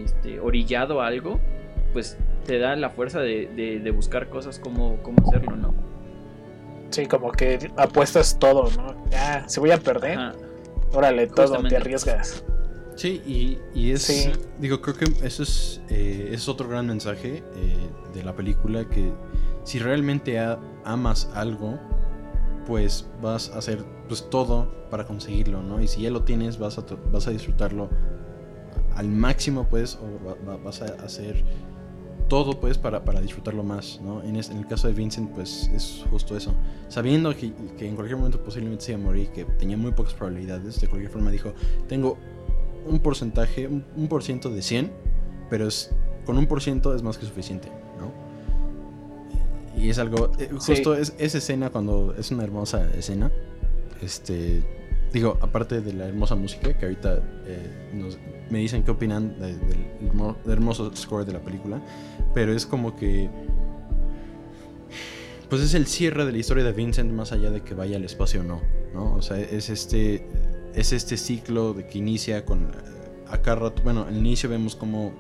este, 0.04 0.40
orillado 0.40 1.02
a 1.02 1.08
algo, 1.08 1.40
pues 1.94 2.18
te 2.46 2.58
da 2.58 2.76
la 2.76 2.90
fuerza 2.90 3.20
de, 3.22 3.48
de- 3.56 3.80
de 3.80 3.92
buscar 3.92 4.30
cosas 4.30 4.60
como, 4.60 4.98
como 5.04 5.18
hacerlo, 5.28 5.56
¿no? 5.56 5.74
Sí, 6.90 7.06
como 7.06 7.32
que 7.32 7.72
apuestas 7.78 8.38
todo, 8.40 8.70
¿no? 8.78 8.96
Ah, 9.16 9.44
si 9.48 9.60
voy 9.60 9.72
a 9.72 9.78
perder, 9.78 10.18
Ajá. 10.18 10.34
Órale, 10.96 11.28
todo, 11.28 11.48
Justamente. 11.48 11.70
te 11.70 11.82
arriesgas. 11.82 12.44
Sí, 12.96 13.22
y, 13.26 13.60
y 13.78 13.92
es. 13.92 14.04
Sí. 14.04 14.32
Digo, 14.60 14.82
creo 14.82 14.96
que 14.96 15.06
eso 15.26 15.44
es, 15.44 15.82
eh, 15.90 16.30
es 16.32 16.48
otro 16.48 16.68
gran 16.70 16.88
mensaje 16.88 17.44
eh, 17.56 17.90
de 18.14 18.24
la 18.24 18.36
película: 18.36 18.88
que 18.90 19.12
si 19.66 19.80
realmente 19.80 20.40
a- 20.40 20.60
amas 20.86 21.30
algo, 21.34 21.78
pues 22.66 23.06
vas 23.22 23.50
a 23.52 23.58
hacer 23.58 23.84
pues, 24.08 24.30
todo 24.30 24.88
para 24.90 25.06
conseguirlo, 25.06 25.62
¿no? 25.62 25.82
Y 25.82 25.88
si 25.88 26.04
ya 26.04 26.10
lo 26.10 26.24
tienes, 26.24 26.58
vas 26.58 26.78
a, 26.78 26.86
to- 26.86 26.98
vas 27.12 27.28
a 27.28 27.32
disfrutarlo 27.32 27.90
al 28.96 29.08
máximo, 29.10 29.68
pues, 29.70 29.98
o 30.02 30.26
va- 30.26 30.36
va- 30.48 30.58
vas 30.64 30.82
a 30.82 30.86
hacer 31.04 31.44
todo, 32.28 32.60
pues, 32.60 32.78
para, 32.78 33.04
para 33.06 33.22
disfrutarlo 33.22 33.64
más, 33.64 34.00
¿no? 34.04 34.24
En, 34.24 34.36
es- 34.36 34.50
en 34.50 34.58
el 34.58 34.66
caso 34.68 34.88
de 34.88 34.94
Vincent, 34.94 35.32
pues, 35.32 35.70
es 35.74 36.04
justo 36.10 36.36
eso. 36.36 36.54
Sabiendo 36.90 37.36
que, 37.36 37.54
que 37.78 37.88
en 37.88 37.96
cualquier 37.96 38.18
momento 38.18 38.44
posiblemente 38.44 38.84
se 38.86 38.94
iba 38.94 39.02
a 39.02 39.04
morir, 39.06 39.30
que 39.30 39.46
tenía 39.46 39.78
muy 39.78 39.92
pocas 39.92 40.14
probabilidades, 40.14 40.80
de 40.82 40.88
cualquier 40.88 41.12
forma 41.12 41.30
dijo, 41.32 41.54
tengo 41.88 42.18
un 42.88 43.00
porcentaje, 43.00 43.68
un, 43.68 43.84
un 43.96 44.08
por 44.08 44.24
ciento 44.24 44.50
de 44.50 44.62
100, 44.62 44.92
pero 45.50 45.68
es, 45.68 45.92
con 46.26 46.38
un 46.38 46.48
por 46.48 46.62
ciento 46.62 46.96
es 46.96 47.04
más 47.04 47.18
que 47.18 47.26
suficiente, 47.26 47.70
¿no? 48.00 48.12
Y 49.82 49.90
es 49.90 50.00
algo, 50.00 50.32
eh, 50.40 50.50
Sí. 50.60 50.72
justo 50.74 50.96
es, 50.96 51.14
esa 51.20 51.38
escena 51.38 51.70
cuando 51.70 52.16
es 52.18 52.32
una 52.32 52.44
hermosa 52.44 52.90
escena, 52.96 53.32
este, 54.02 54.64
digo, 55.14 55.38
aparte 55.42 55.82
de 55.82 55.94
la 55.94 56.08
hermosa 56.08 56.36
música, 56.36 56.78
que 56.78 56.86
ahorita 56.86 57.22
eh, 57.48 57.92
nos- 57.94 58.18
me 58.50 58.60
dicen 58.60 58.84
qué 58.84 58.92
opinan 58.92 59.40
de- 59.40 59.56
del 59.58 59.86
hermo- 60.10 60.36
hermoso 60.48 60.94
score 60.96 61.26
de 61.26 61.34
la 61.34 61.40
película, 61.40 61.82
pero 62.34 62.54
es 62.54 62.66
como 62.66 62.96
que, 62.96 63.30
pues 65.50 65.62
es 65.62 65.74
el 65.74 65.86
cierre 65.88 66.26
de 66.26 66.32
la 66.32 66.38
historia 66.38 66.64
de 66.64 66.74
Vincent 66.74 67.12
más 67.12 67.32
allá 67.32 67.52
de 67.52 67.62
que 67.62 67.74
vaya 67.74 67.98
al 67.98 68.04
espacio 68.04 68.42
o 68.42 68.44
no, 68.44 68.62
¿no? 68.94 69.14
O 69.16 69.22
sea, 69.22 69.40
es 69.40 69.70
este, 69.70 70.28
es 70.74 70.92
este 70.92 71.18
ciclo 71.18 71.74
de 71.74 71.88
que 71.88 71.98
inicia 72.00 72.46
con, 72.46 72.72
acá 73.30 73.56
bueno, 73.84 74.06
al 74.08 74.18
inicio 74.18 74.50
vemos 74.50 74.76
cómo 74.76 75.14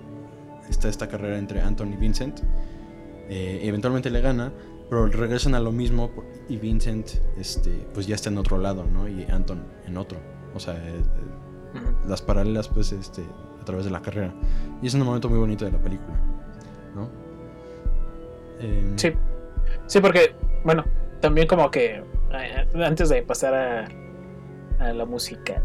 está 0.69 0.89
esta 0.89 1.07
carrera 1.07 1.37
entre 1.37 1.61
Anton 1.61 1.93
y 1.93 1.95
Vincent, 1.95 2.39
eh, 3.29 3.61
eventualmente 3.63 4.09
le 4.09 4.21
gana, 4.21 4.51
pero 4.89 5.07
regresan 5.07 5.55
a 5.55 5.59
lo 5.59 5.71
mismo 5.71 6.11
y 6.47 6.57
Vincent, 6.57 7.07
este, 7.37 7.87
pues 7.93 8.07
ya 8.07 8.15
está 8.15 8.29
en 8.29 8.37
otro 8.37 8.57
lado, 8.57 8.85
¿no? 8.91 9.07
Y 9.07 9.23
Anton 9.29 9.63
en 9.87 9.97
otro, 9.97 10.19
o 10.53 10.59
sea, 10.59 10.75
eh, 10.75 10.99
eh, 10.99 11.79
las 12.07 12.21
paralelas, 12.21 12.67
pues, 12.67 12.91
este, 12.91 13.23
a 13.61 13.65
través 13.65 13.85
de 13.85 13.91
la 13.91 14.01
carrera. 14.01 14.33
Y 14.81 14.87
es 14.87 14.93
un 14.93 15.01
momento 15.01 15.29
muy 15.29 15.39
bonito 15.39 15.65
de 15.65 15.71
la 15.71 15.79
película, 15.79 16.19
¿no? 16.95 17.09
Em, 18.59 18.97
Sí. 18.97 19.11
Sí, 19.87 19.99
porque, 19.99 20.35
bueno, 20.63 20.83
también 21.19 21.47
como 21.47 21.69
que 21.71 22.03
eh, 22.31 22.67
antes 22.83 23.09
de 23.09 23.21
pasar 23.23 23.53
a, 23.53 23.87
a 24.79 24.93
la 24.93 25.05
música, 25.05 25.61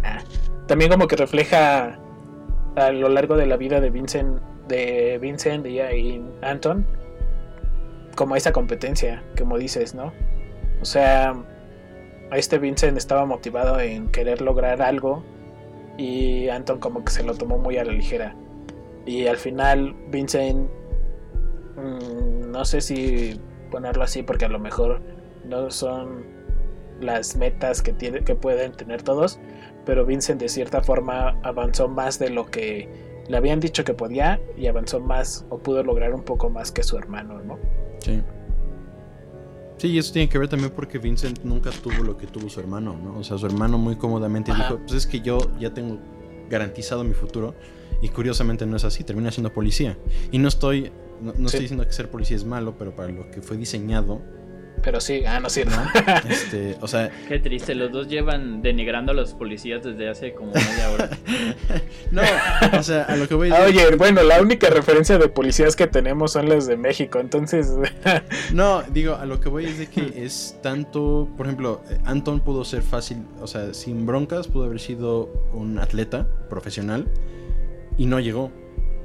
también 0.66 0.91
como 0.91 1.07
que 1.07 1.16
refleja 1.16 1.99
a 2.77 2.91
lo 2.93 3.09
largo 3.09 3.37
de 3.37 3.47
la 3.47 3.57
vida 3.57 3.81
de 3.81 3.91
Vincent, 3.91 4.41
de 4.68 5.18
Vincent 5.21 5.66
y, 5.66 5.81
y 5.81 6.25
Anton, 6.43 6.87
como 8.17 8.37
esa 8.37 8.53
competencia, 8.53 9.23
como 9.39 9.59
dices, 9.59 9.95
¿no? 9.95 10.13
O 10.81 10.85
sea, 10.85 11.35
a 12.31 12.39
este 12.39 12.59
Vincent 12.59 12.97
estaba 12.97 13.27
motivado 13.27 13.81
en 13.81 14.09
querer 14.09 14.41
lograr 14.41 14.83
algo 14.83 15.23
y 15.99 16.49
Anton 16.49 16.79
como 16.79 17.05
que 17.05 17.13
se 17.13 17.23
lo 17.23 17.35
tomó 17.35 17.59
muy 17.59 17.77
a 17.77 17.85
la 17.85 17.93
ligera. 17.93 18.35
Y 19.07 19.27
al 19.27 19.37
final 19.37 19.95
Vincent, 20.09 20.71
mm, 21.77 22.51
no 22.51 22.65
sé 22.65 22.81
si 22.81 23.41
ponerlo 23.71 24.05
así 24.05 24.23
porque 24.23 24.45
a 24.45 24.49
lo 24.49 24.59
mejor 24.59 25.01
no 25.45 25.71
son 25.71 26.25
las 27.01 27.37
metas 27.37 27.83
que, 27.83 27.93
tiene, 27.93 28.23
que 28.25 28.35
pueden 28.35 28.73
tener 28.73 29.03
todos, 29.03 29.41
pero 29.85 30.05
Vincent 30.05 30.41
de 30.41 30.49
cierta 30.49 30.83
forma 30.83 31.39
avanzó 31.43 31.89
más 31.89 32.19
de 32.19 32.31
lo 32.31 32.47
que 32.47 32.89
le 33.29 33.37
habían 33.37 33.61
dicho 33.61 33.85
que 33.85 33.95
podía 33.95 34.41
y 34.57 34.67
avanzó 34.67 35.01
más 35.01 35.47
o 35.51 35.59
pudo 35.59 35.83
lograr 35.83 36.15
un 36.15 36.23
poco 36.23 36.51
más 36.51 36.73
que 36.73 36.83
su 36.83 36.99
hermano, 36.99 37.41
¿no? 37.43 37.59
Sí. 38.01 38.21
Sí, 39.79 39.89
y 39.89 39.99
eso 39.99 40.13
tiene 40.13 40.29
que 40.29 40.39
ver 40.39 40.49
también 40.49 40.73
porque 40.77 40.99
Vincent 40.99 41.41
nunca 41.43 41.71
tuvo 41.71 42.03
lo 42.05 42.17
que 42.19 42.27
tuvo 42.27 42.51
su 42.51 42.61
hermano, 42.61 42.99
¿no? 43.03 43.19
O 43.19 43.25
sea, 43.25 43.39
su 43.39 43.47
hermano 43.47 43.79
muy 43.79 43.97
cómodamente 43.97 44.53
Ajá. 44.53 44.65
dijo, 44.65 44.79
pues 44.81 44.93
es 44.93 45.07
que 45.07 45.21
yo 45.21 45.39
ya 45.59 45.73
tengo 45.73 45.99
garantizado 46.51 47.03
mi 47.05 47.15
futuro. 47.15 47.55
Y 48.03 48.09
curiosamente 48.09 48.65
no 48.67 48.77
es 48.77 48.85
así, 48.85 49.05
termina 49.05 49.31
siendo 49.31 49.53
policía. 49.53 49.97
Y 50.33 50.39
no 50.39 50.49
estoy, 50.49 50.91
no, 51.21 51.33
no 51.33 51.39
Sí. 51.41 51.45
estoy 51.47 51.61
diciendo 51.63 51.87
que 51.87 51.93
ser 51.93 52.11
policía 52.11 52.37
es 52.37 52.45
malo, 52.45 52.75
pero 52.79 52.95
para 52.95 53.11
lo 53.13 53.31
que 53.31 53.41
fue 53.43 53.57
diseñado, 53.57 54.21
Pero 54.83 54.99
sí, 54.99 55.25
ah, 55.27 55.41
no 55.41 55.51
sí, 55.51 55.62
¿no? 55.64 55.73
este, 56.31 56.77
o 56.81 56.89
sea, 56.89 57.11
Qué 57.29 57.39
triste, 57.39 57.75
los 57.75 57.93
dos 57.93 58.09
llevan 58.09 58.62
denigrando 58.62 59.12
a 59.12 59.14
los 59.14 59.35
policías 59.35 59.83
desde 59.85 60.09
hace 60.09 60.33
como 60.33 60.53
media 60.55 60.91
hora. 60.91 61.11
no, 62.11 62.23
o 62.79 62.83
sea, 62.83 63.03
a 63.03 63.16
lo 63.16 63.29
que 63.29 63.35
voy 63.35 63.49
es 63.49 63.55
Ah, 63.55 63.61
de- 63.61 63.66
Oye, 63.66 63.97
bueno, 63.97 64.23
la 64.23 64.41
única 64.41 64.71
referencia 64.71 65.18
de 65.18 65.29
policías 65.29 65.77
que 65.77 65.87
tenemos 65.87 66.33
son 66.33 66.49
las 66.49 66.66
de 66.66 66.77
México, 66.79 67.18
entonces... 67.21 67.75
No, 68.55 68.83
digo, 68.85 69.16
a 69.16 69.27
lo 69.27 69.39
que 69.39 69.49
voy 69.51 69.66
es 69.66 69.79
de 69.79 69.87
que 69.87 70.25
es 70.25 70.57
tanto, 70.62 71.29
por 71.37 71.45
ejemplo, 71.47 71.83
eh, 71.91 71.99
Anton 72.07 72.41
pudo 72.41 72.64
ser 72.64 72.81
fácil, 72.83 73.18
o 73.41 73.47
sea, 73.47 73.75
sin 73.75 74.07
broncas, 74.07 74.49
pudo 74.49 74.64
haber 74.64 74.81
sido 74.81 75.29
un 75.53 75.79
atleta 75.79 76.27
profesional 76.49 77.07
y 77.99 78.07
no 78.07 78.18
llegó, 78.18 78.51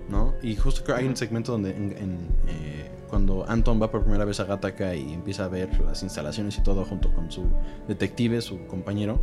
¿no? 0.10 0.36
Y 0.42 0.56
justo 0.56 0.86
que 0.86 0.94
hay 0.94 1.06
un 1.06 1.18
segmento 1.18 1.52
donde 1.52 1.72
en, 1.72 1.92
en, 1.98 2.18
eh, 2.48 2.92
cuando 3.16 3.50
Anton 3.50 3.82
va 3.82 3.90
por 3.90 4.02
primera 4.02 4.26
vez 4.26 4.42
a 4.42 4.44
Gattaca 4.44 4.94
y 4.94 5.14
empieza 5.14 5.46
a 5.46 5.48
ver 5.48 5.80
las 5.80 6.04
instalaciones 6.04 6.58
y 6.58 6.64
todo 6.64 6.84
junto 6.84 7.14
con 7.14 7.32
su 7.32 7.46
detective, 7.88 8.42
su 8.42 8.68
compañero, 8.68 9.22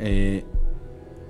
eh, 0.00 0.44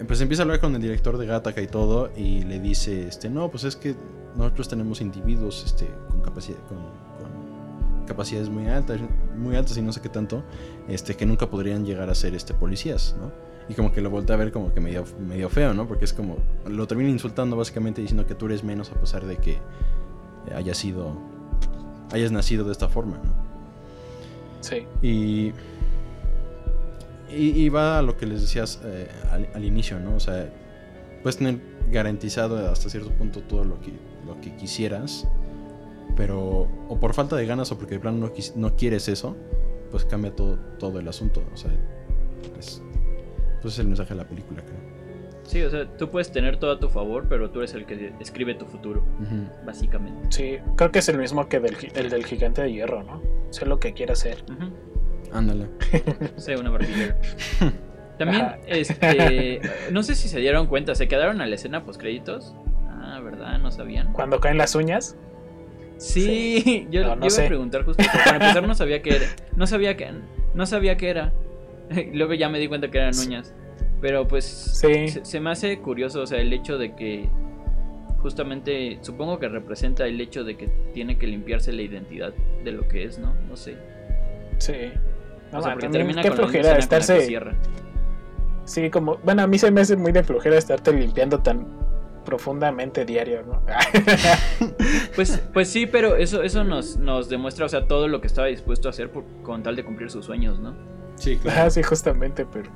pues 0.09 0.22
empieza 0.22 0.40
a 0.40 0.44
hablar 0.44 0.61
con 0.61 0.74
el 0.74 0.80
director 0.80 1.18
de 1.18 1.26
Gattaca 1.26 1.61
y 1.61 1.66
todo 1.66 2.11
y 2.16 2.42
le 2.44 2.59
dice, 2.59 3.07
este, 3.07 3.28
no, 3.28 3.50
pues 3.50 3.64
es 3.64 3.76
que 3.76 3.94
nosotros 4.34 4.66
tenemos 4.66 5.03
individuos, 5.03 5.62
este, 5.66 5.90
con 6.09 6.22
capacidad, 6.22 6.57
con, 6.68 6.78
con 6.78 8.07
capacidades 8.07 8.48
muy 8.48 8.68
altas, 8.68 9.03
muy 9.36 9.55
altas 9.55 9.76
y 9.76 9.82
no 9.82 9.92
sé 9.92 10.00
qué 10.00 10.09
tanto, 10.09 10.42
este, 10.88 11.16
que 11.16 11.26
nunca 11.26 11.50
podrían 11.50 11.84
llegar 11.84 12.09
a 12.09 12.14
ser, 12.14 12.34
este, 12.34 12.55
policías, 12.55 13.14
¿no? 13.20 13.30
Y 13.68 13.74
como 13.74 13.92
que 13.92 14.00
lo 14.00 14.09
voltea 14.09 14.36
a 14.36 14.38
ver 14.38 14.53
como 14.53 14.72
que 14.72 14.80
medio, 14.80 15.05
medio 15.20 15.50
feo, 15.50 15.74
¿no? 15.74 15.86
Porque 15.86 16.07
es 16.07 16.14
como, 16.14 16.38
lo 16.66 16.86
termina 16.86 17.11
insultando 17.11 17.59
básicamente 17.59 18.00
diciendo 18.00 18.24
que 18.24 18.34
tú 18.34 18.46
eres 18.46 18.64
menos 18.64 18.90
a 18.90 18.94
pesar 18.94 19.26
de 19.26 19.36
que 19.36 19.59
hayas 20.55 20.78
sido, 20.78 21.16
hayas 22.12 22.30
nacido 22.32 22.64
de 22.64 22.72
esta 22.72 22.88
forma, 22.88 23.18
¿no? 23.18 23.34
Sí, 24.60 24.86
Y, 25.02 25.52
y, 27.28 27.64
y 27.64 27.68
va 27.68 27.98
a 27.98 28.02
lo 28.02 28.16
que 28.16 28.26
les 28.26 28.42
decías 28.42 28.80
eh, 28.84 29.08
al, 29.30 29.48
al 29.54 29.64
inicio, 29.64 29.98
¿no? 29.98 30.14
O 30.14 30.20
sea, 30.20 30.48
puedes 31.22 31.38
tener 31.38 31.60
garantizado 31.90 32.70
hasta 32.70 32.88
cierto 32.88 33.10
punto 33.10 33.40
todo 33.40 33.64
lo 33.64 33.80
que, 33.80 33.92
lo 34.26 34.40
que 34.40 34.54
quisieras, 34.54 35.26
pero 36.16 36.68
o 36.88 37.00
por 37.00 37.14
falta 37.14 37.36
de 37.36 37.46
ganas 37.46 37.72
o 37.72 37.78
porque 37.78 37.94
de 37.94 38.00
plano 38.00 38.18
no, 38.18 38.32
no 38.56 38.76
quieres 38.76 39.08
eso, 39.08 39.36
pues 39.90 40.04
cambia 40.04 40.34
todo, 40.34 40.58
todo 40.78 40.98
el 41.00 41.08
asunto. 41.08 41.42
O 41.52 41.56
sea, 41.56 41.70
es, 42.58 42.82
pues 43.60 43.74
es 43.74 43.80
el 43.80 43.88
mensaje 43.88 44.10
de 44.10 44.16
la 44.16 44.28
película. 44.28 44.62
Sí, 45.45 45.61
o 45.62 45.70
sea, 45.70 45.86
tú 45.97 46.09
puedes 46.09 46.30
tener 46.32 46.57
todo 46.59 46.72
a 46.72 46.78
tu 46.78 46.88
favor, 46.88 47.26
pero 47.28 47.51
tú 47.51 47.59
eres 47.61 47.74
el 47.74 47.84
que 47.84 48.12
escribe 48.20 48.55
tu 48.55 48.64
futuro, 48.66 49.05
básicamente. 49.66 50.28
sí, 50.30 50.59
creo 50.76 50.90
que 50.93 51.01
es 51.01 51.09
el 51.09 51.18
mismo 51.18 51.49
que 51.49 51.59
del, 51.61 51.76
el 51.95 52.11
del 52.11 52.24
gigante 52.24 52.62
de 52.62 52.72
hierro, 52.72 53.03
¿no? 53.03 53.20
Sé 53.51 53.66
lo 53.66 53.78
que 53.80 53.93
quiere 53.93 54.12
hacer. 54.12 54.45
Ándale. 55.32 55.66
Sé 56.36 56.57
una 56.57 56.70
barbilla. 56.70 57.16
También, 58.18 58.43
Ajá. 58.43 58.59
este, 58.66 59.61
no 59.90 60.03
sé 60.03 60.14
si 60.14 60.28
se 60.28 60.38
dieron 60.38 60.66
cuenta, 60.68 60.95
se 60.95 61.09
quedaron 61.09 61.40
a 61.40 61.47
la 61.47 61.55
escena 61.55 61.84
post 61.84 62.01
créditos. 62.01 62.55
Ah, 62.88 63.20
¿verdad? 63.22 63.59
¿No 63.59 63.70
sabían? 63.72 64.12
Cuando 64.12 64.38
caen 64.40 64.59
las 64.59 64.74
uñas, 64.74 65.16
Sí, 65.99 66.86
yo, 66.90 67.03
No, 67.03 67.09
yo 67.14 67.16
iba 67.20 67.30
sé. 67.30 67.45
a 67.45 67.49
preguntar 67.49 67.84
justo, 67.84 68.03
para 68.24 68.32
empezar 68.36 68.66
no 68.66 68.74
sabía 68.76 69.03
qué 69.03 69.16
era. 69.16 69.26
No 69.57 69.66
sabía 69.66 69.97
que 69.97 70.11
no 70.55 70.66
sabía 70.66 70.97
qué 70.97 71.11
era. 71.11 71.32
Luego 72.12 72.34
ya 72.34 72.49
me 72.49 72.59
di 72.59 72.68
cuenta 72.68 72.90
que 72.90 72.99
eran 72.99 73.16
uñas. 73.18 73.55
Pero 74.03 74.28
pues 74.28 74.44
Sí. 74.44 75.09
se, 75.09 75.24
se 75.24 75.40
me 75.40 75.50
hace 75.50 75.78
curioso, 75.78 76.20
o 76.20 76.26
sea, 76.26 76.38
el 76.40 76.53
hecho 76.53 76.76
de 76.76 76.94
que 76.94 77.30
justamente 78.18 78.98
supongo 79.00 79.38
que 79.38 79.48
representa 79.48 80.07
el 80.07 80.20
hecho 80.20 80.44
de 80.44 80.57
que 80.57 80.68
tiene 80.92 81.16
que 81.18 81.26
limpiarse 81.26 81.72
la 81.72 81.82
identidad 81.82 82.32
de 82.64 82.72
lo 82.72 82.86
que 82.88 83.05
es, 83.05 83.18
¿no? 83.18 83.32
No 83.48 83.57
sé. 83.57 83.76
sí. 84.59 84.74
No, 85.53 85.59
o 85.59 85.62
sea, 85.62 85.70
man, 85.72 85.78
porque 85.80 85.86
también 85.88 85.92
termina 85.92 86.22
qué 86.22 86.28
con 86.28 86.36
flojera 86.38 86.61
escena 86.61 86.62
con 86.62 86.72
la 86.72 86.76
que 86.76 86.80
estarse... 87.05 87.26
cierra. 87.26 87.55
Sí, 88.64 88.90
como... 88.90 89.16
Bueno, 89.18 89.42
a 89.42 89.46
mí 89.46 89.59
se 89.59 89.70
me 89.70 89.80
hace 89.82 89.96
muy 89.96 90.11
de 90.12 90.22
flojera 90.22 90.57
estarte 90.57 90.92
limpiando 90.94 91.40
tan 91.40 91.66
profundamente 92.24 93.05
diario, 93.05 93.42
¿no? 93.42 93.62
Pues, 95.14 95.42
pues 95.53 95.68
sí, 95.68 95.86
pero 95.86 96.16
eso, 96.16 96.42
eso 96.42 96.64
nos, 96.64 96.96
nos 96.96 97.28
demuestra, 97.28 97.66
o 97.66 97.68
sea, 97.68 97.86
todo 97.86 98.09
lo 98.09 98.20
que 98.22 98.28
estaba 98.28 98.46
dispuesto 98.46 98.88
a 98.88 98.90
hacer 98.92 99.11
por- 99.11 99.24
con 99.42 99.62
tal 99.62 99.76
de 99.76 99.84
cumplir 99.84 100.11
sus 100.11 100.24
sueños, 100.24 100.59
¿no? 100.59 100.74
Sí, 101.16 101.38
Ah, 101.55 101.68
sí, 101.68 101.82
justamente, 101.82 102.46
pero... 102.50 102.70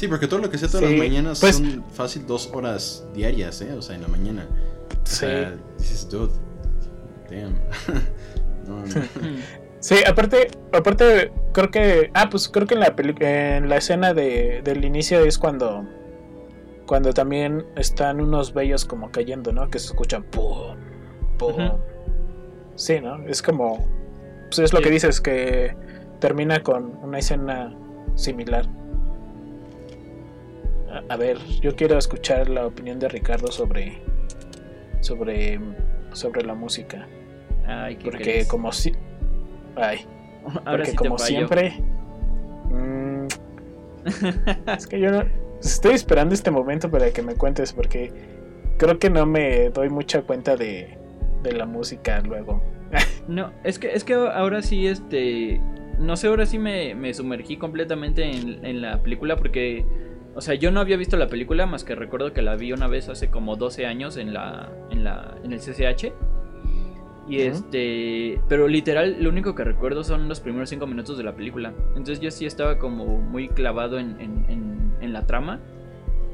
Sí, 0.00 0.08
porque 0.08 0.26
todo 0.26 0.40
lo 0.40 0.48
que 0.48 0.56
sea 0.56 0.66
todas 0.66 0.88
Sí, 0.88 0.96
las 0.96 1.06
mañanas 1.08 1.40
pues- 1.40 1.56
son 1.56 1.84
fácil 1.92 2.26
dos 2.26 2.50
horas 2.54 3.04
diarias, 3.12 3.60
¿eh? 3.60 3.74
O 3.74 3.82
sea, 3.82 3.96
en 3.96 4.00
la 4.02 4.08
mañana. 4.08 4.46
O 4.48 5.06
Sí. 5.06 5.16
sea, 5.26 5.54
dices, 5.78 6.08
dude, 6.08 6.32
damn. 7.30 7.54
no, 8.66 8.78
no. 8.78 8.84
Sí, 9.80 9.96
aparte, 10.06 10.48
aparte, 10.72 11.32
creo 11.52 11.70
que, 11.70 12.10
ah, 12.14 12.28
pues 12.30 12.48
creo 12.48 12.66
que 12.66 12.74
en 12.74 12.80
la 12.80 12.96
peli- 12.96 13.14
en 13.20 13.68
la 13.68 13.76
escena 13.76 14.12
de, 14.14 14.62
del 14.64 14.84
inicio 14.86 15.22
es 15.24 15.38
cuando, 15.38 15.86
cuando 16.86 17.12
también 17.12 17.66
están 17.76 18.20
unos 18.22 18.54
bellos 18.54 18.84
como 18.86 19.10
cayendo, 19.10 19.52
¿no? 19.52 19.68
Que 19.70 19.78
se 19.78 19.86
escuchan 19.88 20.22
pum, 20.24 20.76
pum. 21.38 21.72
Sí, 22.74 23.00
¿no? 23.02 23.22
Es 23.26 23.42
como, 23.42 23.86
pues 24.48 24.60
es 24.60 24.72
lo 24.72 24.78
Sí. 24.78 24.84
que 24.84 24.90
dices 24.90 25.20
que 25.20 25.76
termina 26.20 26.62
con 26.62 26.96
una 27.02 27.18
escena 27.18 27.74
similar. 28.16 28.66
A, 30.90 31.02
a 31.14 31.16
ver, 31.16 31.38
yo 31.60 31.74
quiero 31.76 31.96
escuchar 31.98 32.48
la 32.48 32.66
opinión 32.66 32.98
de 32.98 33.08
Ricardo 33.08 33.50
sobre, 33.52 33.98
sobre, 35.00 35.60
sobre 36.12 36.42
la 36.44 36.54
música, 36.54 37.06
Ay, 37.66 37.96
qué 37.96 38.04
porque 38.04 38.22
crees? 38.24 38.48
como 38.48 38.72
si, 38.72 38.92
ay. 39.76 40.06
Ahora 40.64 40.84
Porque 40.84 40.90
sí 40.92 40.96
como 40.96 41.18
fallo. 41.18 41.26
siempre. 41.26 41.74
mm, 42.70 43.26
es 44.76 44.86
que 44.86 44.98
yo 45.00 45.10
no. 45.10 45.24
Estoy 45.62 45.92
esperando 45.94 46.34
este 46.34 46.50
momento 46.50 46.90
para 46.90 47.10
que 47.12 47.22
me 47.22 47.34
cuentes. 47.36 47.72
Porque 47.74 48.10
creo 48.78 48.98
que 48.98 49.10
no 49.10 49.26
me 49.26 49.68
doy 49.70 49.90
mucha 49.90 50.22
cuenta 50.22 50.56
de, 50.56 50.96
de 51.42 51.52
la 51.52 51.66
música 51.66 52.20
luego. 52.22 52.62
No, 53.28 53.52
es 53.62 53.78
que, 53.78 53.92
es 53.92 54.02
que 54.02 54.14
ahora 54.14 54.62
sí, 54.62 54.86
este. 54.88 55.60
No 55.98 56.16
sé, 56.16 56.26
ahora 56.28 56.46
sí 56.46 56.58
me, 56.58 56.94
me 56.94 57.12
sumergí 57.14 57.58
completamente 57.58 58.24
en, 58.24 58.64
en 58.64 58.80
la 58.80 59.00
película 59.02 59.36
porque. 59.36 59.84
O 60.34 60.40
sea, 60.40 60.54
yo 60.54 60.70
no 60.70 60.80
había 60.80 60.96
visto 60.96 61.16
la 61.16 61.26
película 61.28 61.66
más 61.66 61.82
que 61.84 61.94
recuerdo 61.94 62.32
que 62.32 62.40
la 62.42 62.54
vi 62.56 62.72
una 62.72 62.86
vez 62.86 63.08
hace 63.08 63.30
como 63.30 63.56
12 63.56 63.86
años 63.86 64.16
en 64.16 64.32
la. 64.32 64.70
en 64.90 65.04
la. 65.04 65.36
en 65.42 65.52
el 65.52 65.58
CCH. 65.60 66.12
Y 67.28 67.40
este. 67.40 68.40
Pero 68.48 68.66
literal, 68.68 69.16
lo 69.20 69.28
único 69.30 69.54
que 69.54 69.64
recuerdo 69.64 70.02
son 70.04 70.28
los 70.28 70.40
primeros 70.40 70.68
5 70.70 70.86
minutos 70.86 71.16
de 71.18 71.24
la 71.24 71.34
película. 71.34 71.72
Entonces 71.90 72.20
yo 72.20 72.30
sí 72.30 72.46
estaba 72.46 72.78
como 72.78 73.06
muy 73.18 73.48
clavado 73.48 73.98
en, 73.98 74.20
en- 74.20 74.44
en- 74.48 74.92
en 75.00 75.12
la 75.12 75.26
trama. 75.26 75.60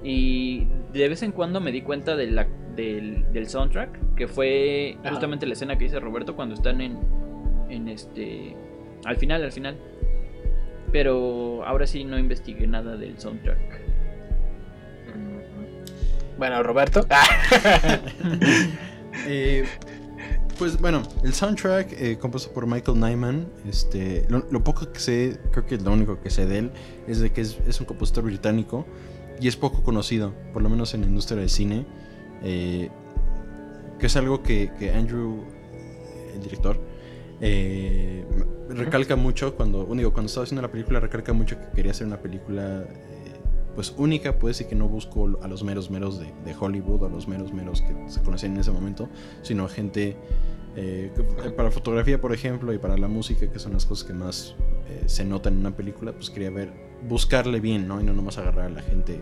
Y 0.02 0.66
de 0.92 1.08
vez 1.08 1.22
en 1.22 1.32
cuando 1.32 1.60
me 1.60 1.72
di 1.72 1.82
cuenta 1.82 2.16
de 2.16 2.30
la, 2.30 2.46
del, 2.76 3.30
del 3.32 3.48
soundtrack, 3.48 4.14
que 4.14 4.28
fue 4.28 4.96
justamente 5.10 5.46
la 5.46 5.54
escena 5.54 5.76
que 5.76 5.84
dice 5.84 5.98
Roberto 6.00 6.36
cuando 6.36 6.54
están 6.54 6.80
en, 6.80 6.98
en 7.68 7.88
este... 7.88 8.54
Al 9.04 9.16
final, 9.16 9.42
al 9.42 9.52
final. 9.52 9.76
Pero 10.96 11.62
ahora 11.66 11.86
sí 11.86 12.04
no 12.04 12.18
investigué 12.18 12.66
nada 12.66 12.96
del 12.96 13.20
soundtrack. 13.20 13.58
Bueno, 16.38 16.62
Roberto. 16.62 17.06
Eh, 19.28 19.64
pues 20.58 20.78
bueno, 20.78 21.02
el 21.24 21.32
soundtrack 21.32 21.92
eh, 21.98 22.18
compuesto 22.18 22.52
por 22.52 22.66
Michael 22.66 23.00
Nyman, 23.00 23.48
este, 23.66 24.26
lo, 24.28 24.46
lo 24.50 24.62
poco 24.62 24.92
que 24.92 25.00
sé, 25.00 25.40
creo 25.50 25.66
que 25.66 25.78
lo 25.78 25.90
único 25.90 26.20
que 26.20 26.28
sé 26.28 26.44
de 26.44 26.58
él 26.58 26.70
es 27.08 27.20
de 27.20 27.32
que 27.32 27.40
es, 27.40 27.58
es 27.66 27.80
un 27.80 27.86
compositor 27.86 28.24
británico 28.24 28.86
y 29.40 29.48
es 29.48 29.56
poco 29.56 29.82
conocido, 29.82 30.34
por 30.52 30.62
lo 30.62 30.68
menos 30.68 30.92
en 30.92 31.00
la 31.00 31.06
industria 31.06 31.40
del 31.40 31.48
cine, 31.48 31.86
eh, 32.42 32.90
que 33.98 34.06
es 34.06 34.16
algo 34.16 34.42
que, 34.42 34.70
que 34.78 34.92
Andrew, 34.92 35.44
el 36.34 36.42
director, 36.42 36.78
eh, 37.40 38.24
recalca 38.68 39.16
mucho 39.16 39.54
cuando, 39.54 39.86
digo, 39.94 40.12
cuando 40.12 40.26
estaba 40.26 40.44
haciendo 40.44 40.62
la 40.62 40.70
película, 40.70 41.00
recalca 41.00 41.32
mucho 41.32 41.58
que 41.58 41.66
quería 41.74 41.92
hacer 41.92 42.06
una 42.06 42.18
película 42.18 42.82
eh, 42.82 43.32
pues 43.74 43.94
única, 43.96 44.38
pues, 44.38 44.60
y 44.60 44.64
que 44.64 44.74
no 44.74 44.88
buscó 44.88 45.38
a 45.42 45.48
los 45.48 45.62
meros 45.62 45.90
meros 45.90 46.18
de, 46.18 46.32
de 46.44 46.54
Hollywood, 46.58 47.04
a 47.04 47.08
los 47.08 47.28
meros 47.28 47.52
meros 47.52 47.82
que 47.82 47.94
se 48.10 48.22
conocían 48.22 48.54
en 48.54 48.60
ese 48.60 48.70
momento, 48.70 49.08
sino 49.42 49.64
a 49.64 49.68
gente 49.68 50.16
eh, 50.78 51.10
para 51.56 51.70
fotografía, 51.70 52.20
por 52.20 52.34
ejemplo, 52.34 52.72
y 52.72 52.78
para 52.78 52.98
la 52.98 53.08
música, 53.08 53.50
que 53.50 53.58
son 53.58 53.72
las 53.72 53.86
cosas 53.86 54.06
que 54.06 54.12
más 54.12 54.54
eh, 54.88 55.04
se 55.06 55.24
notan 55.24 55.54
en 55.54 55.60
una 55.60 55.74
película, 55.74 56.12
pues 56.12 56.28
quería 56.28 56.50
ver 56.50 56.70
buscarle 57.08 57.60
bien, 57.60 57.88
¿no? 57.88 57.98
Y 58.00 58.04
no 58.04 58.12
nomás 58.12 58.36
agarrar 58.36 58.66
a 58.66 58.70
la 58.70 58.82
gente 58.82 59.20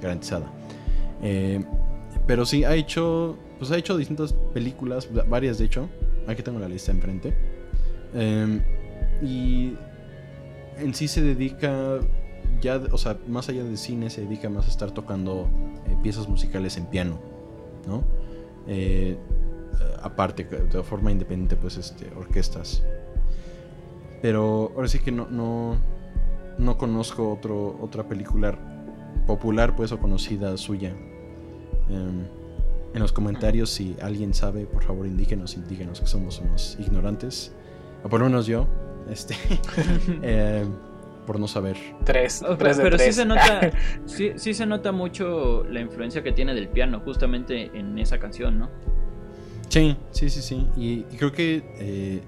garantizada. 0.00 0.46
Eh, 1.22 1.62
pero 2.26 2.46
sí, 2.46 2.64
ha 2.64 2.74
hecho, 2.74 3.36
pues 3.58 3.70
ha 3.70 3.76
hecho 3.76 3.98
distintas 3.98 4.32
películas, 4.54 5.08
varias 5.28 5.58
de 5.58 5.66
hecho. 5.66 5.90
Aquí 6.26 6.42
tengo 6.42 6.58
la 6.58 6.68
lista 6.68 6.90
enfrente. 6.90 7.34
Em, 8.14 8.62
y 9.22 9.74
en 10.78 10.94
sí 10.94 11.08
se 11.08 11.22
dedica, 11.22 12.00
ya, 12.60 12.80
o 12.90 12.98
sea, 12.98 13.18
más 13.28 13.48
allá 13.48 13.64
del 13.64 13.78
cine, 13.78 14.10
se 14.10 14.22
dedica 14.22 14.48
más 14.48 14.66
a 14.66 14.70
estar 14.70 14.90
tocando 14.90 15.48
eh, 15.86 15.96
piezas 16.02 16.28
musicales 16.28 16.76
en 16.76 16.86
piano, 16.86 17.18
¿no? 17.86 18.02
Eh, 18.66 19.16
aparte, 20.02 20.44
de 20.44 20.82
forma 20.82 21.10
independiente, 21.10 21.56
pues, 21.56 21.76
este, 21.76 22.10
orquestas. 22.16 22.84
Pero 24.22 24.72
ahora 24.74 24.88
sí 24.88 24.98
que 25.00 25.12
no, 25.12 25.28
no, 25.30 25.76
no 26.58 26.78
conozco 26.78 27.32
otro, 27.32 27.78
otra 27.80 28.04
película 28.04 28.56
popular, 29.26 29.76
pues, 29.76 29.92
o 29.92 29.98
conocida 29.98 30.56
suya. 30.56 30.94
Em, 31.88 32.24
en 32.94 33.00
los 33.00 33.12
comentarios, 33.12 33.70
si 33.70 33.96
alguien 34.00 34.34
sabe, 34.34 34.66
por 34.66 34.84
favor, 34.84 35.06
indíquenos, 35.06 35.56
indíquenos 35.56 36.00
que 36.00 36.06
somos 36.06 36.40
unos 36.40 36.76
ignorantes. 36.78 37.52
O 38.04 38.08
por 38.08 38.20
lo 38.20 38.26
menos 38.26 38.46
yo. 38.46 38.66
Este. 39.10 39.36
eh, 40.22 40.64
por 41.26 41.40
no 41.40 41.48
saber. 41.48 41.76
Tres. 42.04 42.44
tres 42.58 42.78
pero 42.80 42.98
sí 42.98 43.12
se 43.12 43.24
nota. 43.24 43.70
sí, 44.06 44.32
sí, 44.36 44.54
se 44.54 44.66
nota 44.66 44.92
mucho 44.92 45.64
la 45.64 45.80
influencia 45.80 46.22
que 46.22 46.32
tiene 46.32 46.54
del 46.54 46.68
piano, 46.68 47.00
justamente 47.00 47.70
en 47.74 47.98
esa 47.98 48.18
canción, 48.18 48.58
¿no? 48.58 48.70
Sí, 49.68 49.96
sí, 50.10 50.30
sí, 50.30 50.42
sí. 50.42 50.68
Y, 50.76 51.02
creo 51.16 51.32
que 51.32 51.62
eh, 51.78 52.20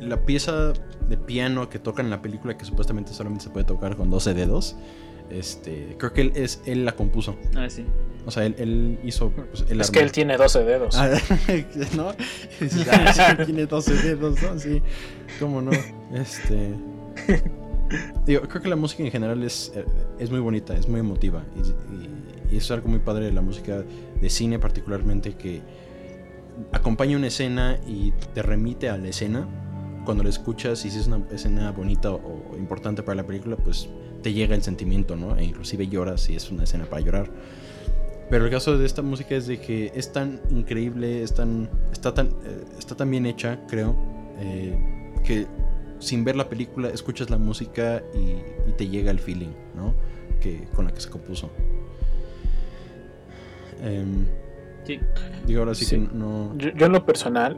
la, 0.00 0.24
pieza 0.24 0.72
de 1.08 1.16
piano 1.16 1.68
que 1.68 1.78
tocan 1.78 2.06
en 2.06 2.10
la 2.10 2.22
película, 2.22 2.56
que 2.56 2.64
supuestamente 2.64 3.12
solamente 3.12 3.44
se 3.44 3.50
puede 3.50 3.66
tocar 3.66 3.96
con 3.96 4.10
12 4.10 4.34
dedos, 4.34 4.76
este, 5.30 5.96
creo 5.98 6.12
que 6.12 6.22
él, 6.22 6.32
es, 6.34 6.62
él 6.66 6.84
la 6.84 6.92
compuso. 6.92 7.36
Ah, 7.56 7.68
sí. 7.68 7.84
O 8.26 8.30
sea, 8.30 8.46
él, 8.46 8.98
hizo. 9.04 9.30
Pues, 9.30 9.64
es 9.68 9.90
que 9.90 10.00
él 10.00 10.10
tiene 10.10 10.36
12 10.36 10.64
dedos. 10.64 10.96
Ah, 10.96 11.10
¿No? 11.96 12.08
Ah, 12.90 13.36
tiene 13.44 13.66
12 13.66 13.94
dedos, 14.02 14.42
¿no? 14.42 14.58
Sí. 14.58 14.82
¿Cómo 15.40 15.60
no? 15.60 15.70
Este. 16.12 16.74
Digo, 18.26 18.42
creo 18.42 18.62
que 18.62 18.68
la 18.68 18.76
música 18.76 19.02
en 19.02 19.10
general 19.10 19.42
es, 19.42 19.72
eh, 19.74 19.84
es 20.18 20.30
muy 20.30 20.40
bonita, 20.40 20.76
es 20.76 20.88
muy 20.88 21.00
emotiva. 21.00 21.44
Y, 21.56 22.54
y, 22.54 22.56
es 22.56 22.70
algo 22.70 22.88
muy 22.88 23.00
padre 23.00 23.26
de 23.26 23.32
la 23.32 23.42
música 23.42 23.82
de 24.20 24.30
cine, 24.30 24.58
particularmente, 24.58 25.34
que 25.34 25.62
acompaña 26.72 27.16
una 27.16 27.26
escena 27.26 27.78
y 27.86 28.12
te 28.32 28.42
remite 28.42 28.88
a 28.88 28.96
la 28.96 29.08
escena. 29.08 29.48
Cuando 30.04 30.22
la 30.22 30.28
escuchas 30.28 30.84
y 30.84 30.90
si 30.90 30.98
es 30.98 31.06
una 31.06 31.24
escena 31.32 31.72
bonita 31.72 32.12
o, 32.12 32.54
importante 32.58 33.02
para 33.02 33.16
la 33.16 33.26
película, 33.26 33.56
pues 33.56 33.88
te 34.22 34.32
llega 34.32 34.54
el 34.54 34.62
sentimiento, 34.62 35.16
¿no? 35.16 35.36
E 35.36 35.44
inclusive 35.44 35.88
lloras 35.88 36.20
si 36.20 36.36
es 36.36 36.50
una 36.50 36.64
escena 36.64 36.84
para 36.84 37.02
llorar. 37.02 37.30
Pero 38.30 38.44
el 38.44 38.50
caso 38.50 38.78
de 38.78 38.86
esta 38.86 39.02
música 39.02 39.34
es 39.34 39.46
de 39.46 39.60
que 39.60 39.92
es 39.94 40.12
tan 40.12 40.40
increíble, 40.50 41.22
es 41.22 41.34
tan, 41.34 41.68
está, 41.92 42.14
tan, 42.14 42.28
eh, 42.44 42.64
está 42.78 42.94
tan 42.94 43.10
bien 43.10 43.26
hecha, 43.26 43.60
creo, 43.66 43.96
eh, 44.38 45.03
que 45.24 45.46
sin 45.98 46.24
ver 46.24 46.36
la 46.36 46.48
película 46.48 46.88
escuchas 46.90 47.30
la 47.30 47.38
música 47.38 48.02
y, 48.14 48.72
te 48.72 48.88
llega 48.88 49.10
el 49.10 49.18
feeling, 49.18 49.52
¿no? 49.74 49.94
Que, 50.40 50.68
con 50.74 50.84
la 50.84 50.92
que 50.92 51.00
se 51.00 51.10
compuso. 51.10 51.50
Em, 53.82 54.26
sí. 54.84 55.00
Digo, 55.46 55.60
ahora 55.60 55.74
sí, 55.74 55.86
que 55.86 55.98
no... 55.98 56.56
Yo, 56.56 56.86
en 56.86 56.92
lo 56.92 57.04
personal... 57.04 57.56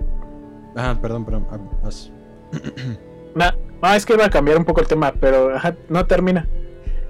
Ah, 0.76 0.96
perdón, 1.00 1.24
perdón, 1.24 1.46
no, 3.34 3.94
es 3.94 4.06
que 4.06 4.14
iba 4.14 4.26
a 4.26 4.30
cambiar 4.30 4.58
un 4.58 4.64
poco 4.64 4.80
el 4.80 4.86
tema, 4.86 5.12
pero 5.18 5.52
no 5.88 6.06
termina. 6.06 6.46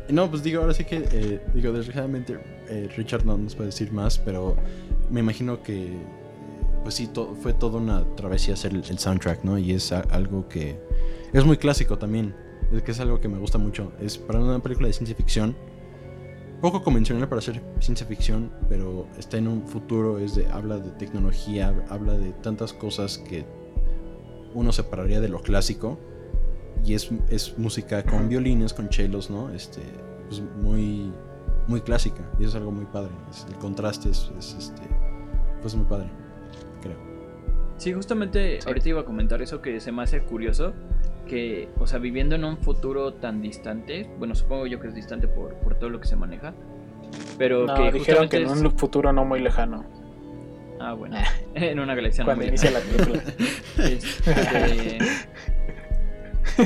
No, 0.08 0.30
pues 0.30 0.42
digo, 0.42 0.60
ahora 0.62 0.72
sí 0.72 0.84
que, 0.84 1.04
eh, 1.10 1.40
digo, 1.52 1.72
desgraciadamente 1.72 2.38
eh, 2.68 2.88
Richard 2.96 3.24
no 3.24 3.36
nos 3.36 3.56
puede 3.56 3.70
decir 3.70 3.92
más, 3.92 4.18
pero 4.18 4.56
me 5.10 5.20
imagino 5.20 5.62
que, 5.62 5.96
pues 6.86 6.94
sí, 6.94 7.10
fue 7.42 7.52
toda 7.52 7.80
una 7.80 8.04
travesía 8.14 8.54
hacer 8.54 8.72
el, 8.72 8.84
soundtrack, 8.84 9.42
¿no? 9.42 9.58
Y 9.58 9.72
es 9.72 9.90
algo 9.90 10.48
que 10.48 10.78
es 11.32 11.44
muy 11.44 11.56
clásico 11.56 11.98
también, 11.98 12.32
es 12.70 12.80
que 12.84 12.92
es 12.92 13.00
algo 13.00 13.18
que 13.18 13.26
me 13.26 13.38
gusta 13.38 13.58
mucho. 13.58 13.90
Es 14.00 14.16
para 14.16 14.38
una 14.38 14.60
película 14.60 14.86
de 14.86 14.92
ciencia 14.92 15.16
ficción, 15.16 15.56
poco 16.60 16.84
convencional 16.84 17.28
para 17.28 17.40
hacer 17.40 17.60
ciencia 17.80 18.06
ficción, 18.06 18.52
pero 18.68 19.08
está 19.18 19.36
en 19.36 19.48
un 19.48 19.66
futuro, 19.66 20.20
es 20.20 20.36
de, 20.36 20.46
habla 20.46 20.78
de 20.78 20.92
tecnología, 20.92 21.74
habla 21.88 22.12
de 22.12 22.30
tantas 22.34 22.72
cosas 22.72 23.18
que 23.18 23.44
uno 24.54 24.70
separaría 24.70 25.20
de 25.20 25.28
lo 25.28 25.40
clásico 25.42 25.98
y 26.84 26.94
es, 26.94 27.10
es 27.30 27.58
música 27.58 28.04
con 28.04 28.28
violines, 28.28 28.72
con 28.72 28.90
chelos, 28.90 29.28
¿no? 29.28 29.50
Este, 29.50 29.82
pues 30.28 30.40
muy, 30.62 31.12
muy 31.66 31.80
clásica 31.80 32.30
y 32.38 32.44
es 32.44 32.54
algo 32.54 32.70
muy 32.70 32.84
padre. 32.84 33.10
el 33.48 33.56
contraste 33.56 34.10
es, 34.10 34.30
este, 34.38 34.82
pues 35.60 35.74
muy 35.74 35.86
padre. 35.86 36.25
Sí, 37.78 37.92
justamente 37.92 38.58
ahorita 38.66 38.88
iba 38.88 39.00
a 39.02 39.04
comentar 39.04 39.42
eso 39.42 39.60
que 39.60 39.80
se 39.80 39.92
me 39.92 40.02
hace 40.02 40.22
curioso 40.22 40.72
que, 41.26 41.68
o 41.78 41.86
sea, 41.86 41.98
viviendo 41.98 42.34
en 42.34 42.44
un 42.44 42.56
futuro 42.58 43.14
tan 43.14 43.42
distante, 43.42 44.08
bueno, 44.18 44.34
supongo 44.34 44.66
yo 44.66 44.80
que 44.80 44.88
es 44.88 44.94
distante 44.94 45.28
por, 45.28 45.54
por 45.56 45.74
todo 45.74 45.90
lo 45.90 46.00
que 46.00 46.06
se 46.06 46.16
maneja, 46.16 46.54
pero 47.36 47.66
que 47.74 47.92
dijeron 47.92 48.28
que 48.28 48.38
en 48.38 48.48
un 48.48 48.78
futuro 48.78 49.12
no 49.12 49.24
muy 49.24 49.40
lejano. 49.40 49.84
Ah, 50.80 50.92
bueno, 50.92 51.16
en 51.54 51.80
una 51.80 51.94
galaxia 51.94 52.24
Cuando 52.24 52.44
inicia 52.44 52.70
la 52.70 52.80
película. 52.80 53.22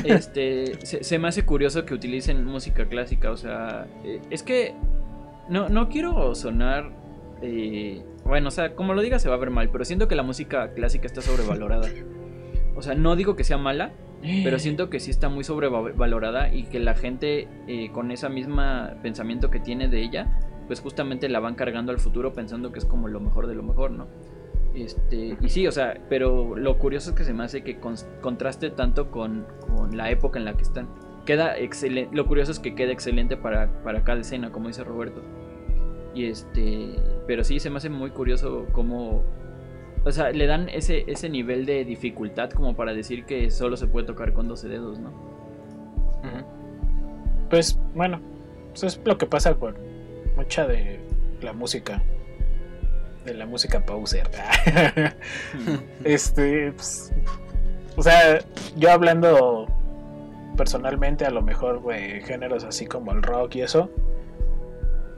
Este, 0.03 0.73
este, 0.73 0.85
se, 0.85 1.19
me 1.19 1.27
hace 1.27 1.43
curioso 1.43 1.83
que 1.85 1.93
utilicen 1.93 2.45
música 2.45 2.85
clásica, 2.85 3.31
o 3.31 3.37
sea, 3.37 3.87
eh, 4.05 4.21
es 4.29 4.41
que 4.43 4.73
no, 5.49 5.67
no 5.67 5.89
quiero 5.89 6.33
sonar... 6.33 6.89
Eh, 7.41 8.01
bueno, 8.31 8.47
o 8.47 8.51
sea, 8.51 8.77
como 8.77 8.93
lo 8.93 9.01
diga 9.01 9.19
se 9.19 9.27
va 9.27 9.35
a 9.35 9.37
ver 9.37 9.49
mal, 9.49 9.69
pero 9.71 9.83
siento 9.83 10.07
que 10.07 10.15
la 10.15 10.23
música 10.23 10.73
clásica 10.73 11.05
está 11.05 11.21
sobrevalorada. 11.21 11.89
O 12.77 12.81
sea, 12.81 12.95
no 12.95 13.17
digo 13.17 13.35
que 13.35 13.43
sea 13.43 13.57
mala, 13.57 13.91
pero 14.21 14.57
siento 14.57 14.89
que 14.89 15.01
sí 15.01 15.11
está 15.11 15.27
muy 15.27 15.43
sobrevalorada 15.43 16.53
y 16.53 16.63
que 16.63 16.79
la 16.79 16.95
gente 16.95 17.49
eh, 17.67 17.91
con 17.91 18.09
esa 18.09 18.29
misma 18.29 18.95
pensamiento 19.03 19.51
que 19.51 19.59
tiene 19.59 19.89
de 19.89 20.01
ella, 20.01 20.39
pues 20.67 20.79
justamente 20.79 21.27
la 21.27 21.41
van 21.41 21.55
cargando 21.55 21.91
al 21.91 21.99
futuro 21.99 22.31
pensando 22.31 22.71
que 22.71 22.79
es 22.79 22.85
como 22.85 23.09
lo 23.09 23.19
mejor 23.19 23.47
de 23.47 23.55
lo 23.55 23.63
mejor, 23.63 23.91
¿no? 23.91 24.07
Este, 24.73 25.37
y 25.41 25.49
sí, 25.49 25.67
o 25.67 25.71
sea, 25.73 26.01
pero 26.07 26.55
lo 26.55 26.77
curioso 26.77 27.09
es 27.09 27.17
que 27.17 27.25
se 27.25 27.33
me 27.33 27.43
hace 27.43 27.65
que 27.65 27.81
contraste 28.21 28.69
tanto 28.69 29.11
con, 29.11 29.45
la 29.91 30.09
época 30.09 30.39
en 30.39 30.45
la 30.45 30.53
que 30.53 30.63
están. 30.63 30.87
Queda 31.25 31.57
excelente, 31.57 32.15
lo 32.15 32.25
curioso 32.27 32.53
es 32.53 32.59
que 32.59 32.75
queda 32.75 32.93
excelente 32.93 33.35
para, 33.35 33.83
para 33.83 34.05
cada 34.05 34.21
escena, 34.21 34.53
como 34.53 34.69
dice 34.69 34.85
Roberto. 34.85 35.21
Y 36.13 36.25
este, 36.25 36.95
pero 37.27 37.43
sí 37.43 37.59
se 37.59 37.69
me 37.69 37.77
hace 37.77 37.89
muy 37.89 38.11
curioso 38.11 38.67
cómo, 38.73 39.23
o 40.03 40.11
sea, 40.11 40.31
le 40.31 40.45
dan 40.45 40.69
ese, 40.69 41.05
ese 41.07 41.29
nivel 41.29 41.65
de 41.65 41.85
dificultad 41.85 42.49
como 42.49 42.75
para 42.75 42.93
decir 42.93 43.25
que 43.25 43.49
solo 43.49 43.77
se 43.77 43.87
puede 43.87 44.07
tocar 44.07 44.33
con 44.33 44.47
12 44.47 44.67
dedos, 44.67 44.99
¿no? 44.99 45.11
Pues 47.49 47.77
bueno, 47.95 48.19
eso 48.73 48.87
es 48.87 49.01
lo 49.03 49.17
que 49.17 49.25
pasa 49.25 49.55
con 49.55 49.75
mucha 50.35 50.67
de 50.67 50.99
la 51.41 51.53
música 51.53 52.01
de 53.25 53.33
la 53.33 53.45
música 53.45 53.85
pauser. 53.85 54.29
este, 56.03 56.71
pues, 56.71 57.11
o 57.95 58.03
sea, 58.03 58.39
yo 58.77 58.91
hablando 58.91 59.67
personalmente, 60.57 61.25
a 61.25 61.29
lo 61.29 61.41
mejor 61.41 61.83
de 61.85 62.21
géneros 62.21 62.63
así 62.63 62.85
como 62.85 63.11
el 63.11 63.21
rock 63.21 63.55
y 63.55 63.61
eso, 63.61 63.89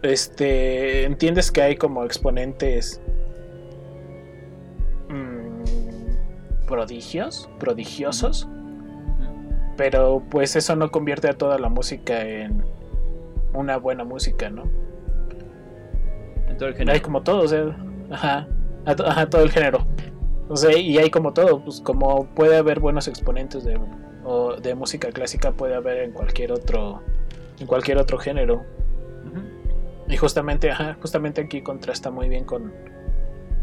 este, 0.03 1.05
entiendes 1.05 1.51
que 1.51 1.61
hay 1.61 1.75
como 1.75 2.03
exponentes 2.05 3.01
mmm, 5.09 5.63
prodigios, 6.67 7.49
prodigiosos, 7.59 8.47
pero 9.77 10.23
pues 10.29 10.55
eso 10.55 10.75
no 10.75 10.91
convierte 10.91 11.29
a 11.29 11.33
toda 11.33 11.57
la 11.57 11.69
música 11.69 12.21
en 12.21 12.63
una 13.53 13.77
buena 13.77 14.03
música, 14.03 14.49
¿no? 14.49 14.63
Hay 16.87 16.99
como 16.99 17.23
todo, 17.23 17.41
o 17.41 17.47
sea, 17.47 17.75
Ajá, 18.13 18.47
ajá, 18.85 19.29
todo 19.29 19.41
el 19.41 19.51
género. 19.51 19.85
O 20.49 20.55
sea, 20.55 20.77
y 20.77 20.97
hay 20.97 21.09
como 21.09 21.33
todo, 21.33 21.63
pues 21.63 21.81
como 21.81 22.25
puede 22.35 22.57
haber 22.57 22.79
buenos 22.79 23.07
exponentes 23.07 23.63
de, 23.63 23.79
de 24.61 24.75
música 24.75 25.09
clásica, 25.09 25.51
puede 25.51 25.73
haber 25.75 26.03
en 26.03 26.11
cualquier 26.11 26.51
otro, 26.51 27.01
en 27.59 27.65
cualquier 27.65 27.97
otro 27.97 28.17
género. 28.17 28.63
Y 30.13 30.17
justamente, 30.17 30.71
justamente 31.01 31.41
aquí 31.41 31.63
contrasta 31.63 32.11
muy 32.11 32.29
bien 32.29 32.45
con. 32.45 32.71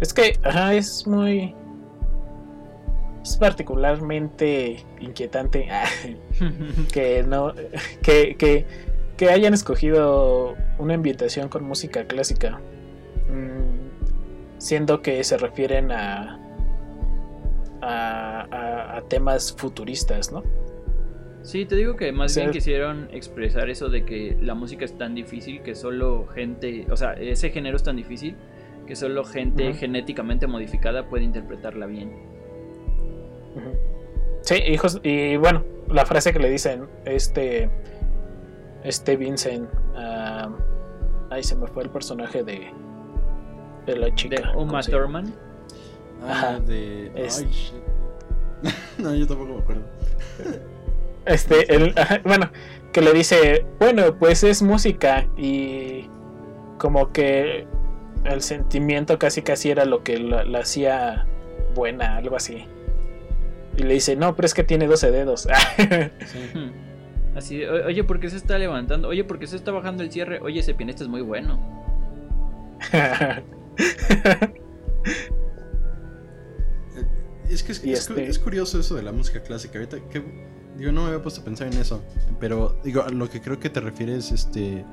Es 0.01 0.13
que, 0.13 0.37
ajá, 0.43 0.75
es 0.75 1.07
muy. 1.07 1.55
Es 3.23 3.37
particularmente 3.37 4.85
inquietante 4.99 5.69
que 6.93 7.23
no. 7.23 7.55
Que, 8.03 8.65
que, 9.17 9.29
hayan 9.29 9.55
escogido 9.55 10.57
una 10.79 10.95
invitación 10.95 11.49
con 11.49 11.63
música 11.63 12.05
clásica. 12.09 12.59
Mm, 13.29 14.59
siendo 14.59 15.03
que 15.03 15.23
se 15.23 15.39
refieren 15.39 15.93
a, 15.93 16.41
a, 17.81 19.01
temas 19.09 19.55
futuristas, 19.57 20.33
¿no? 20.33 20.43
Sí, 21.43 21.65
te 21.65 21.75
digo 21.77 21.97
que 21.97 22.13
más 22.13 22.33
O 22.33 22.35
sea, 22.35 22.43
bien 22.45 22.53
quisieron 22.53 23.09
expresar 23.13 23.71
eso 23.71 23.89
de 23.89 24.05
que 24.05 24.37
la 24.41 24.55
música 24.55 24.85
es 24.85 24.97
tan 24.99 25.15
difícil 25.15 25.63
que 25.63 25.75
solo 25.75 26.27
gente, 26.27 26.87
o 26.91 26.97
sea, 26.97 27.15
ese 27.15 27.51
género 27.51 27.77
es 27.77 27.83
tan 27.83 27.97
difícil 27.97 28.37
que 28.87 28.95
solo 28.97 29.25
gente 29.25 29.73
genéticamente 29.75 30.47
modificada 30.47 31.09
puede 31.09 31.25
interpretarla 31.25 31.87
bien. 31.87 32.13
Sí, 34.43 34.55
y, 34.67 34.77
jus- 34.77 35.01
y 35.03 35.37
bueno, 35.37 35.65
la 35.89 36.05
frase 36.07 36.33
que 36.33 36.39
le 36.39 36.51
dicen 36.51 36.87
este 37.05 37.71
este 38.83 39.17
Vincent 39.17 39.69
a 39.95 40.49
ay 41.31 41.43
se 41.43 41.55
me 41.57 41.67
fue 41.67 41.85
el 41.85 41.91
personaje 41.91 42.43
de 42.43 42.71
de 43.87 43.97
la 43.97 44.15
chica 44.15 44.37
De 44.37 44.43
¿cómo 44.53 44.63
Uma? 44.63 44.81
Thurman. 44.83 45.35
Ah, 46.23 46.31
Ajá. 46.33 46.61
de. 46.61 47.11
Es- 47.15 47.39
Ay, 47.39 47.51
shit. 47.51 47.75
no, 48.99 49.15
yo 49.15 49.27
tampoco 49.27 49.55
me 49.55 49.61
acuerdo. 49.61 49.83
Este, 51.27 51.75
el, 51.75 51.95
bueno, 52.25 52.51
que 52.93 53.01
le 53.03 53.13
dice, 53.13 53.65
bueno, 53.79 54.17
pues 54.19 54.43
es 54.45 54.63
música 54.63 55.27
y 55.37 56.09
como 56.79 57.13
que 57.13 57.67
el 58.25 58.43
sentimiento 58.43 59.19
casi 59.19 59.43
casi 59.43 59.71
era 59.71 59.85
lo 59.85 60.03
que 60.03 60.19
la, 60.19 60.45
la 60.45 60.61
hacía 60.61 61.27
buena, 61.75 62.17
algo 62.17 62.37
así. 62.37 62.65
Y 63.77 63.83
le 63.85 63.95
dice, 63.95 64.17
no, 64.17 64.35
pero 64.35 64.47
es 64.47 64.55
que 64.55 64.65
tiene 64.65 64.87
12 64.87 65.11
dedos. 65.11 65.47
Sí. 66.27 66.73
Así, 67.37 67.59
de, 67.59 67.71
"O- 67.71 67.87
oye, 67.87 68.03
¿por 68.03 68.19
qué 68.19 68.29
se 68.29 68.37
está 68.37 68.59
levantando? 68.59 69.07
Oye, 69.07 69.23
¿por 69.23 69.39
qué 69.39 69.47
se 69.47 69.55
está 69.55 69.71
bajando 69.71 70.03
el 70.03 70.11
cierre? 70.11 70.41
Oye, 70.41 70.59
ese 70.61 70.75
pianista 70.75 71.05
es 71.05 71.09
muy 71.09 71.21
bueno. 71.23 71.61
Es 77.49 77.63
que 77.65 77.73
es, 77.73 77.83
este- 77.85 78.29
es 78.29 78.39
curioso 78.39 78.79
eso 78.79 78.95
de 78.95 79.03
la 79.03 79.13
música 79.13 79.43
clásica. 79.43 79.79
Ahorita 79.79 79.99
que 80.09 80.23
digo, 80.77 80.93
no 80.93 81.03
me 81.03 81.09
había 81.09 81.23
puesto 81.23 81.41
a 81.41 81.45
pensar 81.45 81.67
en 81.69 81.79
eso. 81.79 82.03
Pero 82.39 82.77
digo, 82.85 83.03
a 83.03 83.11
lo 83.11 83.29
que 83.29 83.41
creo 83.41 83.59
que 83.59 83.71
te 83.71 83.81
refieres, 83.81 84.33
este 84.33 84.85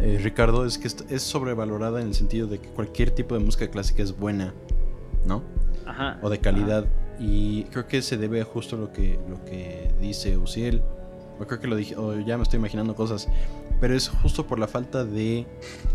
eh, 0.00 0.18
Ricardo, 0.22 0.64
es 0.64 0.78
que 0.78 0.88
es 0.88 1.22
sobrevalorada 1.22 2.00
en 2.00 2.08
el 2.08 2.14
sentido 2.14 2.46
de 2.46 2.58
que 2.58 2.68
cualquier 2.68 3.10
tipo 3.10 3.34
de 3.34 3.44
música 3.44 3.70
clásica 3.70 4.02
es 4.02 4.16
buena, 4.16 4.54
¿no? 5.26 5.42
Ajá. 5.86 6.18
O 6.22 6.30
de 6.30 6.38
calidad. 6.38 6.86
Y 7.18 7.64
creo 7.64 7.86
que 7.86 8.00
se 8.00 8.16
debe 8.16 8.40
a 8.40 8.44
justo 8.44 8.78
lo 8.78 8.92
que, 8.92 9.18
lo 9.28 9.44
que 9.44 9.92
dice 10.00 10.38
Uciel. 10.38 10.82
O 11.38 11.46
creo 11.46 11.60
que 11.60 11.66
lo 11.66 11.76
dije, 11.76 11.96
o 11.96 12.18
ya 12.18 12.36
me 12.38 12.44
estoy 12.44 12.58
imaginando 12.58 12.94
cosas. 12.94 13.28
Pero 13.80 13.94
es 13.94 14.08
justo 14.08 14.46
por 14.46 14.58
la 14.58 14.68
falta 14.68 15.04
de 15.04 15.46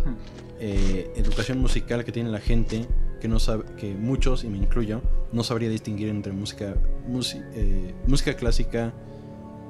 eh, 0.59 1.11
educación 1.15 1.59
musical 1.59 2.03
que 2.05 2.11
tiene 2.11 2.29
la 2.29 2.39
gente, 2.39 2.85
que 3.19 3.27
no 3.27 3.39
sabe, 3.39 3.63
que 3.77 3.93
muchos, 3.93 4.43
y 4.43 4.49
me 4.49 4.57
incluyo, 4.57 5.01
no 5.31 5.43
sabría 5.43 5.69
distinguir 5.69 6.09
entre 6.09 6.31
música, 6.33 6.75
musi- 7.09 7.43
eh, 7.53 7.93
música 8.07 8.33
clásica 8.35 8.93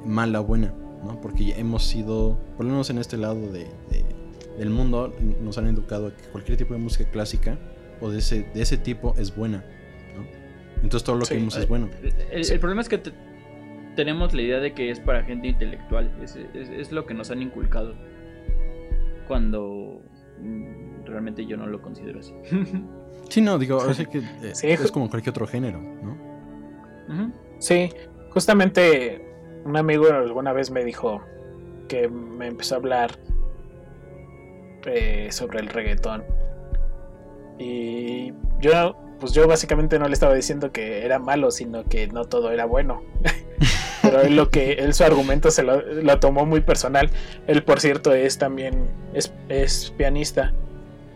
mala 0.06 0.41
o 0.41 0.43
buena, 0.46 0.74
¿no? 1.04 1.20
Porque 1.22 1.54
hemos 1.58 1.84
sido, 1.86 2.38
por 2.58 2.66
lo 2.66 2.72
menos 2.72 2.89
en 2.89 2.98
este 3.00 3.18
lado 3.18 3.39
de, 3.52 3.66
de- 3.89 4.06
del 4.58 4.70
mundo, 4.70 5.14
nos 5.41 5.58
han 5.58 5.68
educado 5.68 6.08
a 6.08 6.16
que 6.16 6.24
cualquier 6.32 6.58
tipo 6.58 6.74
de 6.74 6.80
música 6.80 7.10
clásica 7.12 7.58
o 8.02 8.10
de 8.10 8.20
ese, 8.20 8.43
de 8.54 8.62
ese 8.62 8.78
tipo 8.78 9.14
es 9.18 9.36
buena, 9.36 9.64
¿no? 10.16 10.26
Entonces 10.84 11.04
todo 11.04 11.16
lo 11.18 11.26
Sí. 11.26 11.34
que 11.34 11.39
vimos 11.39 11.58
es 11.58 11.68
bueno. 11.68 11.89
El, 12.32 12.43
Sí. 12.46 12.54
el 12.54 12.60
problema 12.60 12.82
es 12.82 12.89
que 12.89 12.98
te- 13.00 13.12
tenemos 13.96 14.34
la 14.34 14.41
idea 14.41 14.60
de 14.60 14.74
que 14.74 14.91
es 14.91 15.00
para 15.00 15.24
gente 15.24 15.48
intelectual. 15.48 16.12
Es, 16.22 16.36
es- 16.54 16.70
es 16.70 16.91
lo 16.91 17.06
que 17.06 17.14
nos 17.14 17.32
han 17.32 17.41
inculcado. 17.41 17.96
Cuando 19.28 20.02
mm, 20.41 21.06
realmente 21.06 21.46
yo 21.46 21.58
no 21.58 21.66
lo 21.68 21.82
considero 21.82 22.20
así. 22.20 22.34
Sí, 23.30 23.41
no, 23.41 23.57
digo, 23.57 23.80
que 24.11 24.19
eh, 24.19 24.55
Sí, 24.55 24.67
es 24.67 24.91
como 24.91 25.09
cualquier 25.09 25.32
otro 25.32 25.47
género, 25.47 25.80
¿no? 25.80 26.36
Sí, 27.59 27.89
justamente 28.32 29.26
un 29.65 29.78
amigo 29.78 30.07
alguna 30.07 30.53
vez 30.53 30.71
me 30.71 30.84
dijo 30.84 31.21
que 31.88 32.07
me 32.07 32.47
empezó 32.47 32.76
a 32.76 32.78
hablar 32.78 33.19
eh, 34.86 35.30
sobre 35.32 35.59
el 35.59 35.67
reggaetón. 35.67 36.23
Y 37.57 38.34
yo, 38.59 38.95
pues 39.19 39.34
yo 39.34 39.47
básicamente 39.47 39.97
no 39.97 40.07
le 40.07 40.13
estaba 40.13 40.34
diciendo 40.34 40.71
que 40.71 41.05
era 41.05 41.19
malo, 41.19 41.51
sino 41.51 41.84
que 41.86 42.07
no 42.07 42.26
todo 42.26 42.51
era 42.51 42.65
bueno. 42.65 43.01
Pero 44.01 44.21
él 44.21 44.36
lo 44.36 44.49
que, 44.49 44.73
él 44.73 44.93
su 44.93 45.03
argumento 45.03 45.49
se 45.49 45.63
lo, 45.63 45.82
lo 45.82 46.19
tomó 46.19 46.45
muy 46.45 46.61
personal. 46.61 47.09
Él, 47.47 47.63
por 47.63 47.80
cierto, 47.80 48.13
es 48.13 48.38
también, 48.38 48.88
es, 49.13 49.34
es 49.49 49.91
pianista. 49.97 50.53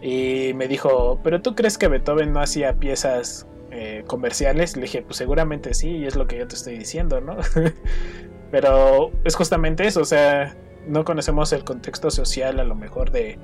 Y 0.01 0.53
me 0.55 0.67
dijo, 0.67 1.19
¿pero 1.23 1.41
tú 1.41 1.55
crees 1.55 1.77
que 1.77 1.87
Beethoven 1.87 2.31
no 2.31 2.39
hacía 2.39 2.73
piezas 2.79 3.45
eh, 3.71 4.03
comerciales? 4.07 4.75
Le 4.75 4.83
dije, 4.83 5.01
pues 5.01 5.17
seguramente 5.17 5.73
sí, 5.73 5.89
y 5.97 6.05
es 6.05 6.15
lo 6.15 6.25
que 6.27 6.37
yo 6.37 6.47
te 6.47 6.55
estoy 6.55 6.77
diciendo, 6.77 7.19
¿no? 7.21 7.37
Pero 8.51 9.11
es 9.25 9.35
justamente 9.35 9.85
eso, 9.85 10.01
o 10.01 10.05
sea, 10.05 10.55
no 10.87 11.03
conocemos 11.03 11.53
el 11.53 11.63
contexto 11.63 12.09
social 12.09 12.59
a 12.59 12.63
lo 12.63 12.73
mejor 12.75 13.11
de 13.11 13.37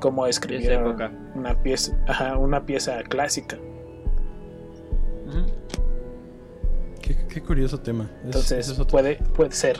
cómo 0.00 0.26
época. 0.88 1.12
una 1.36 1.62
pieza, 1.62 1.96
ajá, 2.08 2.36
una 2.38 2.66
pieza 2.66 3.02
clásica. 3.04 3.58
Qué, 7.00 7.16
qué 7.28 7.40
curioso 7.42 7.78
tema. 7.80 8.10
Es- 8.20 8.24
Entonces 8.26 8.68
es 8.68 8.72
otro- 8.78 8.86
puede, 8.86 9.16
puede 9.34 9.52
ser. 9.52 9.78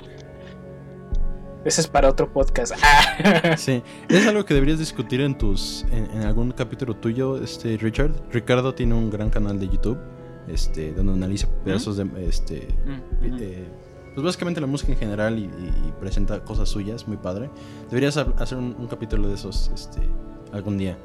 Ese 1.64 1.80
es 1.82 1.86
para 1.86 2.08
otro 2.08 2.32
podcast. 2.32 2.74
Ah. 3.24 3.56
Sí, 3.56 3.82
es 4.08 4.26
algo 4.26 4.44
que 4.44 4.54
deberías 4.54 4.78
discutir 4.78 5.20
en 5.20 5.36
tus 5.36 5.84
en, 5.92 6.10
en 6.10 6.22
algún 6.22 6.50
capítulo 6.52 6.96
tuyo, 6.96 7.36
este 7.42 7.76
Richard. 7.76 8.12
Ricardo 8.32 8.74
tiene 8.74 8.94
un 8.94 9.10
gran 9.10 9.30
canal 9.30 9.60
de 9.60 9.68
YouTube, 9.68 9.98
este, 10.48 10.92
donde 10.92 11.12
analiza 11.12 11.46
pedazos 11.64 11.96
de 11.98 12.06
este 12.26 12.66
Mm, 12.86 13.38
eh, 13.40 13.68
pues 14.14 14.24
básicamente 14.24 14.60
la 14.60 14.66
música 14.66 14.92
en 14.92 14.98
general 14.98 15.38
y, 15.38 15.42
y- 15.44 15.88
y 15.88 15.92
presenta 16.00 16.42
cosas 16.44 16.68
suyas, 16.68 17.06
muy 17.06 17.16
padre. 17.16 17.48
Deberías 17.90 18.16
ha- 18.16 18.32
hacer 18.38 18.58
un, 18.58 18.74
un 18.78 18.86
capítulo 18.88 19.28
de 19.28 19.34
esos 19.34 19.70
este 19.74 20.00
algún 20.52 20.78
día 20.78 20.98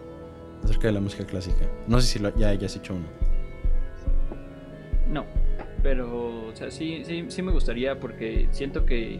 acerca 0.63 0.87
de 0.87 0.93
la 0.93 0.99
música 1.01 1.25
clásica. 1.25 1.65
No 1.87 2.01
sé 2.01 2.07
si 2.07 2.19
lo- 2.19 2.35
ya 2.35 2.49
hayas 2.49 2.75
hecho 2.75 2.95
uno. 2.95 3.05
No, 5.09 5.25
pero, 5.83 6.47
o 6.47 6.55
sea, 6.55 6.71
sí, 6.71 7.03
sí, 7.05 7.25
sí 7.29 7.41
me 7.41 7.51
gustaría 7.51 7.99
porque 7.99 8.47
siento 8.51 8.85
que... 8.85 9.19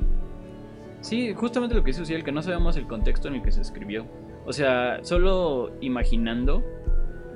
Sí, 1.02 1.34
justamente 1.34 1.76
lo 1.76 1.84
que 1.84 1.92
dice 1.92 2.02
Uciel, 2.02 2.24
que 2.24 2.32
no 2.32 2.42
sabemos 2.42 2.76
el 2.78 2.88
contexto 2.88 3.28
en 3.28 3.36
el 3.36 3.42
que 3.42 3.52
se 3.52 3.62
escribió. 3.62 4.06
O 4.46 4.54
sea, 4.54 5.00
solo 5.04 5.72
imaginando 5.82 6.64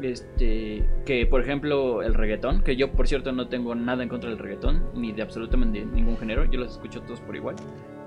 este 0.01 0.83
que, 1.05 1.25
por 1.27 1.41
ejemplo, 1.41 2.01
el 2.01 2.13
reggaetón, 2.13 2.63
que 2.63 2.75
yo, 2.75 2.91
por 2.91 3.07
cierto, 3.07 3.31
no 3.31 3.47
tengo 3.47 3.75
nada 3.75 4.03
en 4.03 4.09
contra 4.09 4.29
del 4.29 4.39
reggaetón, 4.39 4.89
ni 4.95 5.11
de 5.11 5.21
absolutamente 5.21 5.85
ningún 5.85 6.17
género, 6.17 6.45
yo 6.45 6.59
los 6.59 6.71
escucho 6.71 7.01
todos 7.01 7.21
por 7.21 7.35
igual. 7.35 7.55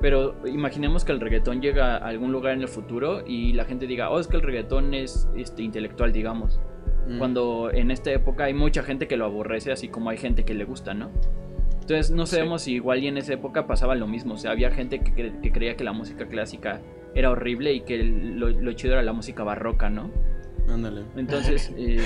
Pero 0.01 0.35
imaginemos 0.47 1.05
que 1.05 1.13
el 1.13 1.21
reggaetón 1.21 1.63
llega 1.63 1.97
a 1.97 2.09
algún 2.09 2.33
lugar 2.33 2.55
en 2.55 2.63
el 2.63 2.69
futuro 2.69 3.23
y 3.27 3.53
la 3.53 3.65
gente 3.65 3.87
diga, 3.87 4.11
oh, 4.11 4.19
es 4.19 4.27
que 4.27 4.37
el 4.37 4.43
reggaetón 4.43 4.93
es 4.93 5.29
este, 5.37 5.63
intelectual, 5.63 6.13
digamos. 6.13 6.61
Mm. 7.09 7.19
Cuando 7.19 7.71
en 7.73 7.91
esta 7.91 8.11
época 8.11 8.45
hay 8.45 8.55
mucha 8.55 8.83
gente 8.83 9.07
que 9.07 9.17
lo 9.17 9.27
aborrece, 9.27 9.73
así 9.73 9.89
como 9.89 10.11
hay 10.11 10.17
gente 10.17 10.45
que 10.45 10.55
le 10.55 10.65
gusta, 10.65 10.95
¿no? 10.95 11.11
Entonces 11.85 12.11
no 12.11 12.25
Sí. 12.25 12.37
sabemos 12.37 12.63
si 12.63 12.73
igual 12.77 13.03
y 13.03 13.09
en 13.09 13.19
esa 13.19 13.35
época 13.35 13.67
pasaba 13.67 13.95
lo 13.95 14.07
mismo. 14.07 14.35
O 14.35 14.37
sea, 14.39 14.53
había 14.53 14.71
gente 14.71 15.01
que, 15.01 15.13
cre- 15.13 15.39
que 15.43 15.53
creía 15.53 15.77
que 15.77 15.85
la 15.85 15.93
música 15.93 16.27
clásica 16.27 16.81
era 17.15 17.31
horrible 17.31 17.75
y 17.75 17.81
que 17.83 18.03
lo, 18.03 18.49
lo 18.49 18.73
chido 18.73 18.95
era 18.95 19.03
la 19.03 19.13
música 19.13 19.45
barroca, 19.45 19.91
¿no? 19.91 20.11
Ándale. 20.73 21.03
Entonces, 21.15 21.71
eh, 21.77 21.99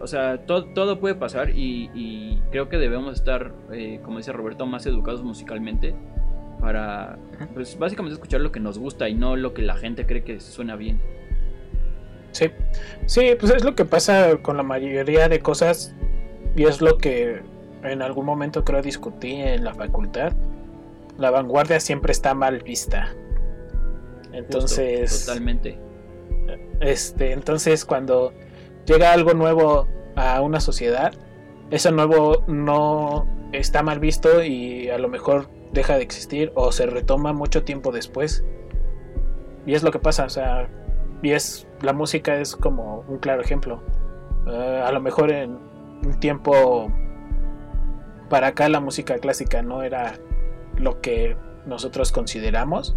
o 0.00 0.06
sea, 0.06 0.38
todo, 0.46 0.64
todo 0.72 0.98
puede 0.98 1.14
pasar 1.14 1.50
y, 1.50 1.90
y 1.94 2.40
creo 2.50 2.70
que 2.70 2.78
debemos 2.78 3.14
estar, 3.16 3.52
eh, 3.70 4.00
como 4.02 4.16
dice 4.16 4.32
Roberto, 4.32 4.64
más 4.64 4.86
educados 4.86 5.22
musicalmente 5.22 5.94
para, 6.58 7.18
pues 7.52 7.78
básicamente 7.78 8.14
escuchar 8.14 8.40
lo 8.40 8.50
que 8.50 8.60
nos 8.60 8.78
gusta 8.78 9.10
y 9.10 9.14
no 9.14 9.36
lo 9.36 9.52
que 9.52 9.60
la 9.60 9.76
gente 9.76 10.06
cree 10.06 10.24
que 10.24 10.40
suena 10.40 10.74
bien. 10.74 11.00
Sí, 12.32 12.46
sí, 13.06 13.32
pues 13.38 13.52
es 13.52 13.62
lo 13.62 13.74
que 13.74 13.84
pasa 13.84 14.38
con 14.40 14.56
la 14.56 14.62
mayoría 14.62 15.28
de 15.28 15.40
cosas 15.40 15.94
y 16.56 16.64
es 16.64 16.80
lo 16.80 16.96
que 16.98 17.42
en 17.82 18.02
algún 18.02 18.26
momento 18.26 18.64
creo 18.64 18.82
discutí 18.82 19.34
en 19.34 19.64
la 19.64 19.74
facultad. 19.74 20.32
La 21.16 21.30
vanguardia 21.30 21.80
siempre 21.80 22.12
está 22.12 22.34
mal 22.34 22.62
vista. 22.62 23.08
Justo, 23.08 24.36
Entonces, 24.36 25.26
totalmente. 25.26 25.78
este, 26.80 27.32
entonces 27.32 27.84
cuando 27.84 28.32
llega 28.84 29.12
algo 29.12 29.34
nuevo 29.34 29.88
a 30.16 30.40
una 30.40 30.60
sociedad, 30.60 31.12
eso 31.70 31.90
nuevo 31.90 32.44
no 32.46 33.26
está 33.52 33.82
mal 33.82 33.98
visto 34.00 34.42
y 34.42 34.88
a 34.90 34.98
lo 34.98 35.08
mejor 35.08 35.48
deja 35.72 35.96
de 35.96 36.02
existir 36.02 36.52
o 36.54 36.72
se 36.72 36.86
retoma 36.86 37.32
mucho 37.32 37.64
tiempo 37.64 37.92
después. 37.92 38.44
Y 39.66 39.74
es 39.74 39.82
lo 39.82 39.90
que 39.90 39.98
pasa, 39.98 40.24
o 40.24 40.30
sea, 40.30 40.68
y 41.22 41.32
es 41.32 41.66
la 41.82 41.92
música 41.92 42.38
es 42.38 42.56
como 42.56 43.04
un 43.08 43.18
claro 43.18 43.42
ejemplo. 43.42 43.82
Eh, 44.46 44.82
a 44.84 44.90
lo 44.92 45.00
mejor 45.00 45.30
en 45.30 45.58
un 46.04 46.20
tiempo 46.20 46.90
para 48.28 48.48
acá 48.48 48.68
la 48.68 48.80
música 48.80 49.18
clásica 49.18 49.62
no 49.62 49.82
era 49.82 50.18
lo 50.76 51.00
que 51.00 51.36
nosotros 51.66 52.12
consideramos. 52.12 52.96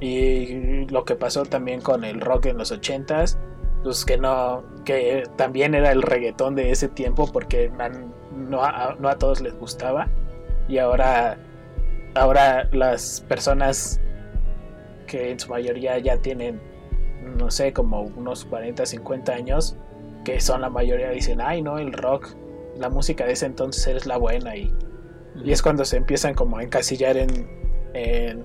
Y 0.00 0.86
lo 0.86 1.04
que 1.04 1.14
pasó 1.14 1.44
también 1.44 1.80
con 1.80 2.02
el 2.02 2.20
rock 2.20 2.46
en 2.46 2.58
los 2.58 2.72
ochentas 2.72 3.38
pues 3.82 4.04
que 4.04 4.16
no 4.16 4.64
que 4.84 5.24
también 5.36 5.74
era 5.74 5.92
el 5.92 6.02
reggaetón 6.02 6.54
de 6.54 6.70
ese 6.70 6.88
tiempo 6.88 7.30
porque 7.32 7.70
no 8.32 8.64
a, 8.64 8.96
no 8.98 9.08
a 9.08 9.18
todos 9.18 9.40
les 9.40 9.54
gustaba. 9.58 10.08
Y 10.68 10.78
ahora 10.78 11.38
ahora 12.14 12.68
las 12.72 13.24
personas 13.28 14.00
que 15.06 15.30
en 15.30 15.38
su 15.38 15.50
mayoría 15.50 15.98
ya 15.98 16.18
tienen, 16.18 16.60
no 17.36 17.50
sé, 17.50 17.72
como 17.72 18.02
unos 18.02 18.44
40, 18.44 18.86
50 18.86 19.32
años, 19.32 19.76
que 20.24 20.40
son 20.40 20.60
la 20.60 20.70
mayoría, 20.70 21.10
dicen, 21.10 21.40
ay, 21.40 21.62
no, 21.62 21.78
el 21.78 21.92
rock, 21.92 22.34
la 22.78 22.88
música 22.88 23.26
de 23.26 23.32
ese 23.32 23.46
entonces 23.46 23.86
es 23.88 24.06
la 24.06 24.16
buena 24.16 24.56
y, 24.56 24.72
y 25.44 25.52
es 25.52 25.62
cuando 25.62 25.84
se 25.84 25.96
empiezan 25.96 26.34
como 26.34 26.58
a 26.58 26.62
encasillar 26.62 27.16
en, 27.16 27.48
en 27.94 28.44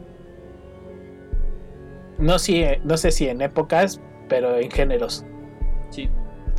no, 2.18 2.40
si, 2.40 2.64
no 2.84 2.98
sé 2.98 3.12
si 3.12 3.28
en 3.28 3.42
épocas, 3.42 4.02
pero 4.28 4.58
en 4.58 4.72
géneros. 4.72 5.26
Sí. 5.90 6.10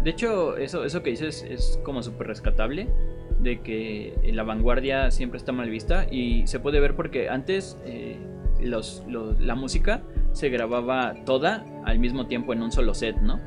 De 0.02 0.10
hecho, 0.10 0.56
eso, 0.56 0.84
eso 0.84 1.02
que 1.02 1.10
dices 1.10 1.44
es 1.48 1.80
como 1.84 2.02
súper 2.02 2.28
rescatable. 2.28 2.88
De 3.40 3.60
que 3.60 4.14
la 4.32 4.42
vanguardia 4.42 5.10
siempre 5.10 5.38
está 5.38 5.52
mal 5.52 5.70
vista. 5.70 6.06
Y 6.10 6.46
se 6.46 6.60
puede 6.60 6.80
ver 6.80 6.94
porque 6.94 7.28
antes 7.28 7.76
eh, 7.84 8.16
los, 8.60 9.04
los, 9.08 9.40
la 9.40 9.54
música 9.54 10.02
se 10.32 10.48
grababa 10.48 11.14
toda 11.24 11.64
al 11.84 11.98
mismo 11.98 12.26
tiempo 12.26 12.52
en 12.52 12.62
un 12.62 12.72
solo 12.72 12.94
set, 12.94 13.16
¿no? 13.20 13.40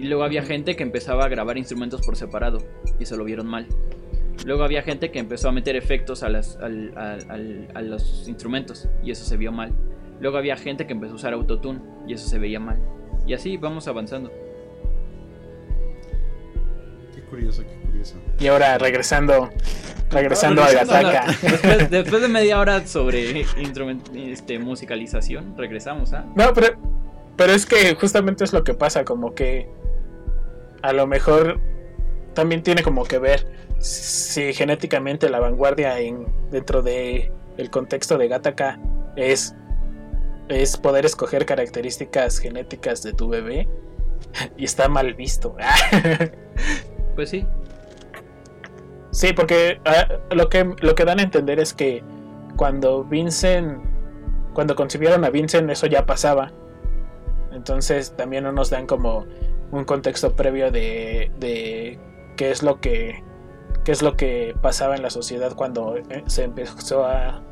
Y 0.00 0.04
luego 0.04 0.24
había 0.24 0.42
gente 0.42 0.76
que 0.76 0.82
empezaba 0.82 1.26
a 1.26 1.28
grabar 1.28 1.58
instrumentos 1.58 2.00
por 2.00 2.16
separado. 2.16 2.62
Y 2.98 3.04
se 3.04 3.18
lo 3.18 3.24
vieron 3.24 3.46
mal. 3.46 3.66
Luego 4.46 4.64
había 4.64 4.80
gente 4.80 5.10
que 5.10 5.18
empezó 5.18 5.50
a 5.50 5.52
meter 5.52 5.76
efectos 5.76 6.22
a, 6.22 6.30
las, 6.30 6.56
al, 6.56 6.96
al, 6.96 7.68
a 7.74 7.82
los 7.82 8.26
instrumentos. 8.26 8.88
Y 9.04 9.10
eso 9.10 9.26
se 9.26 9.36
vio 9.36 9.52
mal. 9.52 9.74
Luego 10.18 10.38
había 10.38 10.56
gente 10.56 10.86
que 10.86 10.94
empezó 10.94 11.12
a 11.12 11.16
usar 11.16 11.32
autotune. 11.34 11.80
Y 12.08 12.14
eso 12.14 12.26
se 12.26 12.38
veía 12.38 12.58
mal. 12.58 12.78
Y 13.26 13.34
así 13.34 13.58
vamos 13.58 13.88
avanzando. 13.88 14.32
Qué 17.14 17.20
curioso, 17.20 17.62
qué 17.62 17.86
curioso. 17.86 18.14
Y 18.38 18.46
ahora 18.46 18.78
regresando, 18.78 19.50
regresando 20.10 20.62
a 20.62 20.72
Gataka. 20.72 21.26
Después, 21.42 21.90
después, 21.90 22.22
de 22.22 22.28
media 22.28 22.58
hora 22.58 22.86
sobre 22.86 23.44
este, 24.32 24.58
musicalización, 24.58 25.58
regresamos 25.58 26.14
a. 26.14 26.22
No, 26.34 26.54
pero, 26.54 26.68
pero 27.36 27.52
es 27.52 27.66
que 27.66 27.94
justamente 27.96 28.44
es 28.44 28.54
lo 28.54 28.64
que 28.64 28.72
pasa, 28.72 29.04
como 29.04 29.34
que 29.34 29.68
a 30.82 30.92
lo 30.92 31.06
mejor 31.06 31.60
también 32.34 32.62
tiene 32.62 32.82
como 32.82 33.04
que 33.04 33.18
ver 33.18 33.46
si 33.78 34.52
genéticamente 34.52 35.28
la 35.28 35.40
vanguardia 35.40 35.98
en, 36.00 36.26
dentro 36.50 36.82
de 36.82 37.32
el 37.56 37.70
contexto 37.70 38.18
de 38.18 38.28
Gataka 38.28 38.78
es 39.16 39.54
es 40.50 40.76
poder 40.76 41.06
escoger 41.06 41.46
características 41.46 42.38
genéticas 42.38 43.02
de 43.02 43.12
tu 43.12 43.28
bebé 43.28 43.68
y 44.56 44.64
está 44.64 44.88
mal 44.88 45.14
visto. 45.14 45.56
pues 47.14 47.30
sí. 47.30 47.46
Sí, 49.12 49.32
porque 49.32 49.80
uh, 49.86 50.34
lo, 50.34 50.48
que, 50.48 50.74
lo 50.80 50.94
que 50.94 51.04
dan 51.04 51.20
a 51.20 51.22
entender 51.22 51.58
es 51.58 51.72
que 51.72 52.02
cuando 52.56 53.04
Vincent, 53.04 53.82
cuando 54.52 54.74
concibieron 54.76 55.24
a 55.24 55.30
Vincent, 55.30 55.70
eso 55.70 55.86
ya 55.86 56.04
pasaba. 56.04 56.52
Entonces 57.52 58.14
también 58.16 58.44
no 58.44 58.52
nos 58.52 58.70
dan 58.70 58.86
como 58.86 59.26
un 59.70 59.84
contexto 59.84 60.34
previo 60.34 60.70
de, 60.70 61.30
de 61.38 61.98
qué 62.36 62.50
es 62.50 62.62
lo 62.62 62.80
que 62.80 63.22
qué 63.84 63.92
es 63.92 64.02
lo 64.02 64.16
que 64.16 64.54
pasaba 64.60 64.96
en 64.96 65.02
la 65.02 65.10
sociedad 65.10 65.54
cuando 65.54 65.96
eh, 65.96 66.24
se 66.26 66.44
empezó 66.44 67.04
a 67.04 67.42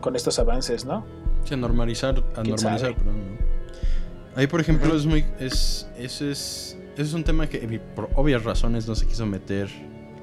con 0.00 0.16
estos 0.16 0.38
avances, 0.38 0.84
¿no? 0.84 1.04
Sí, 1.44 1.54
a 1.54 1.56
normalizar, 1.56 2.22
a 2.36 2.42
normalizar, 2.42 2.94
perdón. 2.94 3.38
Ahí, 4.36 4.46
por 4.46 4.60
ejemplo, 4.60 4.94
es 4.94 5.06
muy. 5.06 5.24
Es, 5.38 5.88
ese 5.98 6.30
es, 6.30 6.78
es 6.96 7.12
un 7.12 7.24
tema 7.24 7.48
que 7.48 7.80
por 7.94 8.08
obvias 8.14 8.44
razones 8.44 8.86
no 8.86 8.94
se 8.94 9.06
quiso 9.06 9.26
meter 9.26 9.68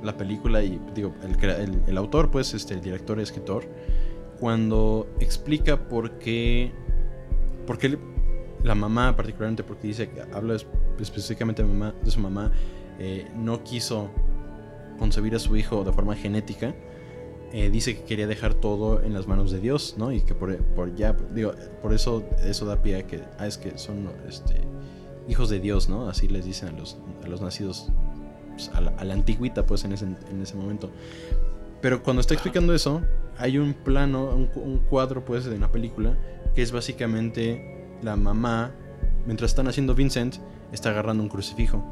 la 0.03 0.15
película 0.15 0.63
y 0.63 0.79
digo, 0.93 1.13
el, 1.23 1.81
el, 1.87 1.97
autor, 1.97 2.29
pues, 2.29 2.53
este, 2.53 2.75
el 2.75 2.81
director 2.81 3.19
y 3.19 3.23
escritor, 3.23 3.65
cuando 4.39 5.07
explica 5.19 5.87
por 5.87 6.19
qué, 6.19 6.71
por 7.65 7.77
qué 7.77 7.97
la 8.63 8.75
mamá, 8.75 9.15
particularmente 9.15 9.63
porque 9.63 9.87
dice 9.87 10.09
que 10.09 10.21
habla 10.33 10.57
específicamente 10.99 11.63
de, 11.63 12.11
su 12.11 12.19
mamá, 12.19 12.51
eh, 12.99 13.27
no 13.35 13.63
quiso 13.63 14.09
concebir 14.97 15.35
a 15.35 15.39
su 15.39 15.55
hijo 15.55 15.83
de 15.83 15.93
forma 15.93 16.15
genética, 16.15 16.73
eh, 17.53 17.69
dice 17.69 17.95
que 17.95 18.03
quería 18.03 18.27
dejar 18.27 18.55
todo 18.55 19.01
en 19.01 19.13
las 19.13 19.27
manos 19.27 19.51
de 19.51 19.59
Dios, 19.59 19.95
¿no? 19.97 20.11
Y 20.11 20.21
que 20.21 20.35
por, 20.35 20.95
ya, 20.95 21.13
digo, 21.33 21.53
por 21.81 21.93
eso 21.93 22.25
eso 22.43 22.65
da 22.65 22.81
pie 22.81 22.97
a 22.97 23.07
que, 23.07 23.21
ah, 23.39 23.47
es 23.47 23.57
que 23.57 23.77
son 23.77 24.09
este, 24.27 24.61
hijos 25.29 25.49
de 25.49 25.59
Dios, 25.59 25.87
¿no? 25.87 26.09
Así 26.09 26.27
les 26.27 26.45
dicen 26.45 26.69
a 26.69 27.27
los, 27.27 27.41
nacidos 27.41 27.89
pues, 28.49 28.69
a, 28.73 28.81
la, 28.81 28.91
a, 28.91 29.13
antigüita, 29.13 29.65
pues 29.65 29.85
en 29.85 29.93
ese, 29.93 30.05
en 30.05 30.43
momento. 30.57 30.91
Pero 31.79 32.03
cuando 32.03 32.19
está 32.19 32.33
explicando 32.33 32.73
eso, 32.73 33.01
hay 33.37 33.59
un 33.59 33.73
plano, 33.73 34.29
un, 34.31 34.49
un 34.55 34.79
cuadro, 34.79 35.23
pues, 35.23 35.45
de 35.45 35.55
una 35.55 35.71
película, 35.71 36.17
que 36.53 36.63
es 36.63 36.73
básicamente 36.73 37.76
la 38.01 38.15
mamá, 38.15 38.71
mientras 39.25 39.51
están 39.51 39.67
haciendo 39.67 39.95
Vincent, 39.95 40.35
está 40.71 40.89
agarrando 40.89 41.23
un 41.23 41.29
crucifijo. 41.29 41.83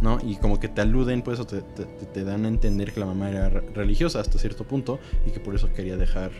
¿no? 0.00 0.18
Y 0.22 0.36
como 0.36 0.58
que 0.58 0.68
te 0.68 0.80
aluden, 0.80 1.22
pues, 1.22 1.40
o 1.40 1.46
te, 1.46 1.60
te, 1.62 1.84
te, 1.84 2.24
dan 2.24 2.44
a 2.46 2.48
entender 2.48 2.92
que 2.92 3.00
la 3.00 3.06
mamá 3.06 3.30
era 3.30 3.48
religiosa 3.48 4.20
hasta 4.20 4.38
cierto 4.38 4.64
punto 4.64 4.98
y 5.26 5.30
que 5.30 5.40
por 5.40 5.54
eso 5.54 5.70
quería 5.72 5.96
dejar, 5.96 6.30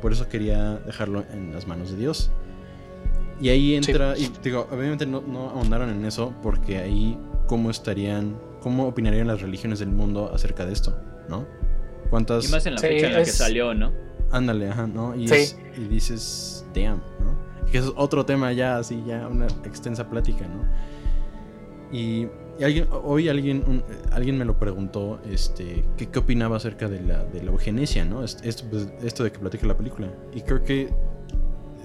por 0.00 0.12
eso 0.12 0.28
quería 0.28 0.76
dejarlo 0.86 1.24
en 1.32 1.52
las 1.52 1.66
manos 1.66 1.90
de 1.90 1.96
Dios. 1.96 2.30
Y 3.40 3.50
ahí 3.50 3.74
entra, 3.74 4.16
sí. 4.16 4.32
y 4.32 4.42
digo, 4.42 4.68
obviamente 4.70 5.06
no, 5.06 5.20
no 5.20 5.50
ahondaron 5.50 5.90
en 5.90 6.04
eso 6.04 6.32
porque 6.42 6.78
ahí 6.78 7.18
cómo 7.46 7.70
estarían, 7.70 8.36
cómo 8.60 8.86
opinarían 8.86 9.26
las 9.26 9.40
religiones 9.40 9.78
del 9.78 9.90
mundo 9.90 10.30
acerca 10.32 10.66
de 10.66 10.72
esto, 10.72 10.96
¿no? 11.28 11.46
¿Cuántas... 12.10 12.48
Y 12.48 12.48
más 12.48 12.66
en 12.66 12.74
la 12.74 12.80
sí, 12.80 12.86
fecha 12.86 13.06
en 13.06 13.12
la 13.12 13.20
es... 13.20 13.28
que 13.28 13.36
salió, 13.36 13.74
¿no? 13.74 13.92
Ándale, 14.30 14.68
ajá, 14.68 14.86
¿no? 14.86 15.14
Y, 15.14 15.28
sí. 15.28 15.34
es, 15.34 15.58
y 15.76 15.84
dices, 15.84 16.64
damn, 16.74 17.00
¿no? 17.20 17.37
Que 17.70 17.78
es 17.78 17.92
otro 17.96 18.24
tema 18.24 18.52
ya, 18.52 18.78
así, 18.78 19.02
ya 19.06 19.26
una 19.26 19.46
extensa 19.46 20.08
plática, 20.08 20.46
¿no? 20.46 20.64
Y 21.90 22.28
alguien, 22.62 22.86
hoy 22.90 23.28
alguien, 23.28 23.82
alguien 24.12 24.36
me 24.36 24.44
lo 24.44 24.58
preguntó, 24.58 25.20
este, 25.30 25.84
¿qué, 25.96 26.08
qué 26.08 26.18
opinaba 26.18 26.56
acerca 26.56 26.88
de 26.88 27.00
la, 27.00 27.24
de 27.24 27.42
la 27.42 27.50
eugenesia, 27.50 28.04
¿no? 28.04 28.24
Esto, 28.24 28.64
pues, 28.70 28.88
esto 29.02 29.24
de 29.24 29.32
que 29.32 29.38
platica 29.38 29.66
la 29.66 29.76
película. 29.76 30.08
Y 30.34 30.42
creo 30.42 30.62
que, 30.62 30.92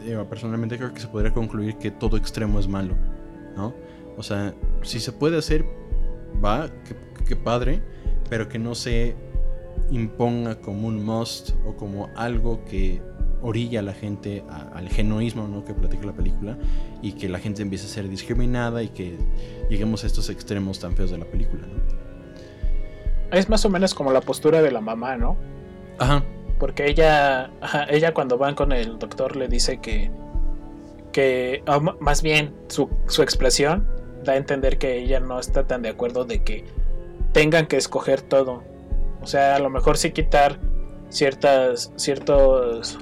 yo 0.08 0.28
personalmente 0.28 0.78
creo 0.78 0.94
que 0.94 1.00
se 1.00 1.08
podría 1.08 1.34
concluir 1.34 1.78
que 1.78 1.92
todo 1.92 2.18
extremo 2.18 2.60
es 2.60 2.68
malo, 2.68 2.96
¿no? 3.56 3.74
O 4.18 4.24
sea, 4.24 4.54
si 4.82 5.00
se 5.00 5.12
puede 5.12 5.38
hacer, 5.38 5.66
va, 6.44 6.70
qué 7.28 7.36
padre, 7.36 7.82
pero 8.30 8.50
que 8.50 8.60
no 8.60 8.76
se 8.76 9.16
imponga 9.90 10.60
como 10.60 10.88
un 10.88 11.04
must 11.04 11.52
o 11.66 11.76
como 11.76 12.10
algo 12.16 12.64
que 12.66 13.02
orilla 13.44 13.82
a 13.82 13.84
la 13.84 13.94
gente 13.94 14.44
a, 14.50 14.78
al 14.78 14.90
genoísmo 14.90 15.48
¿no? 15.48 15.64
que 15.64 15.74
platica 15.74 16.06
la 16.06 16.14
película 16.14 16.58
y 17.02 17.12
que 17.12 17.30
la 17.30 17.40
gente 17.40 17.62
empiece 17.62 17.86
a 17.86 17.90
ser 17.90 18.10
discriminada 18.10 18.82
y 18.82 18.90
que 18.90 19.18
lleguemos 19.70 20.04
a 20.04 20.08
estos 20.08 20.30
extremos 20.30 20.80
tan 20.80 20.96
feos 20.96 21.12
de 21.12 21.20
la 21.20 21.26
película. 21.26 21.68
¿no? 21.68 23.38
Es 23.38 23.50
más 23.50 23.66
o 23.66 23.70
menos 23.70 23.94
como 23.94 24.12
la 24.12 24.22
postura 24.22 24.62
de 24.62 24.72
la 24.72 24.82
mamá, 24.82 25.18
¿no? 25.18 25.38
Ajá. 26.00 26.24
Porque 26.60 26.88
ella, 26.88 27.52
ajá, 27.62 27.86
ella 27.90 28.14
cuando 28.14 28.38
van 28.38 28.56
con 28.56 28.72
el 28.72 28.98
doctor 28.98 29.36
le 29.36 29.48
dice 29.48 29.80
que, 29.80 30.10
que 31.12 31.64
oh, 31.68 31.82
más 31.82 32.22
bien 32.22 32.54
su, 32.68 32.90
su 33.08 33.22
expresión 33.22 33.88
da 34.24 34.34
a 34.34 34.38
entender 34.38 34.78
que 34.78 34.98
ella 35.00 35.20
no 35.20 35.40
está 35.40 35.68
tan 35.68 35.82
de 35.82 35.90
acuerdo 35.90 36.26
de 36.26 36.44
que 36.44 36.64
tengan 37.34 37.66
que 37.66 37.78
escoger 37.78 38.22
todo. 38.22 38.64
O 39.22 39.28
sea, 39.28 39.56
a 39.56 39.60
lo 39.60 39.70
mejor 39.70 39.98
sí 39.98 40.12
quitar 40.12 40.60
ciertas, 41.10 41.92
ciertos 41.96 43.00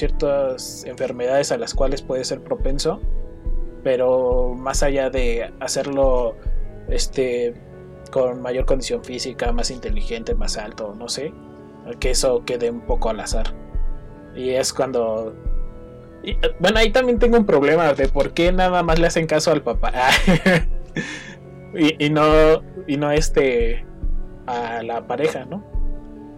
ciertas 0.00 0.84
enfermedades 0.86 1.52
a 1.52 1.58
las 1.58 1.74
cuales 1.74 2.02
puede 2.02 2.24
ser 2.24 2.42
propenso, 2.42 3.00
pero 3.84 4.54
más 4.54 4.82
allá 4.82 5.10
de 5.10 5.52
hacerlo 5.60 6.36
este 6.88 7.54
con 8.10 8.42
mayor 8.42 8.64
condición 8.64 9.04
física, 9.04 9.52
más 9.52 9.70
inteligente, 9.70 10.34
más 10.34 10.56
alto, 10.56 10.94
no 10.98 11.08
sé, 11.08 11.32
que 12.00 12.10
eso 12.10 12.44
quede 12.44 12.70
un 12.70 12.80
poco 12.80 13.10
al 13.10 13.20
azar. 13.20 13.54
Y 14.34 14.50
es 14.50 14.72
cuando 14.72 15.34
bueno, 16.58 16.78
ahí 16.78 16.90
también 16.90 17.18
tengo 17.18 17.38
un 17.38 17.46
problema 17.46 17.92
de 17.92 18.08
por 18.08 18.32
qué 18.32 18.52
nada 18.52 18.82
más 18.82 18.98
le 18.98 19.06
hacen 19.06 19.26
caso 19.26 19.52
al 19.52 19.62
papá. 19.62 19.92
y, 21.74 22.06
y 22.06 22.10
no 22.10 22.62
y 22.86 22.96
no 22.96 23.12
este 23.12 23.84
a 24.46 24.82
la 24.82 25.06
pareja, 25.06 25.44
¿no? 25.44 25.62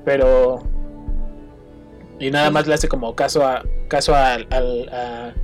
Pero 0.04 0.62
y 2.22 2.30
nada 2.30 2.52
más 2.52 2.68
le 2.68 2.74
hace 2.74 2.86
como 2.86 3.16
caso 3.16 3.44
a 3.44 3.64
caso 3.88 4.14
al, 4.14 4.46
al, 4.50 4.88
a, 4.90 5.34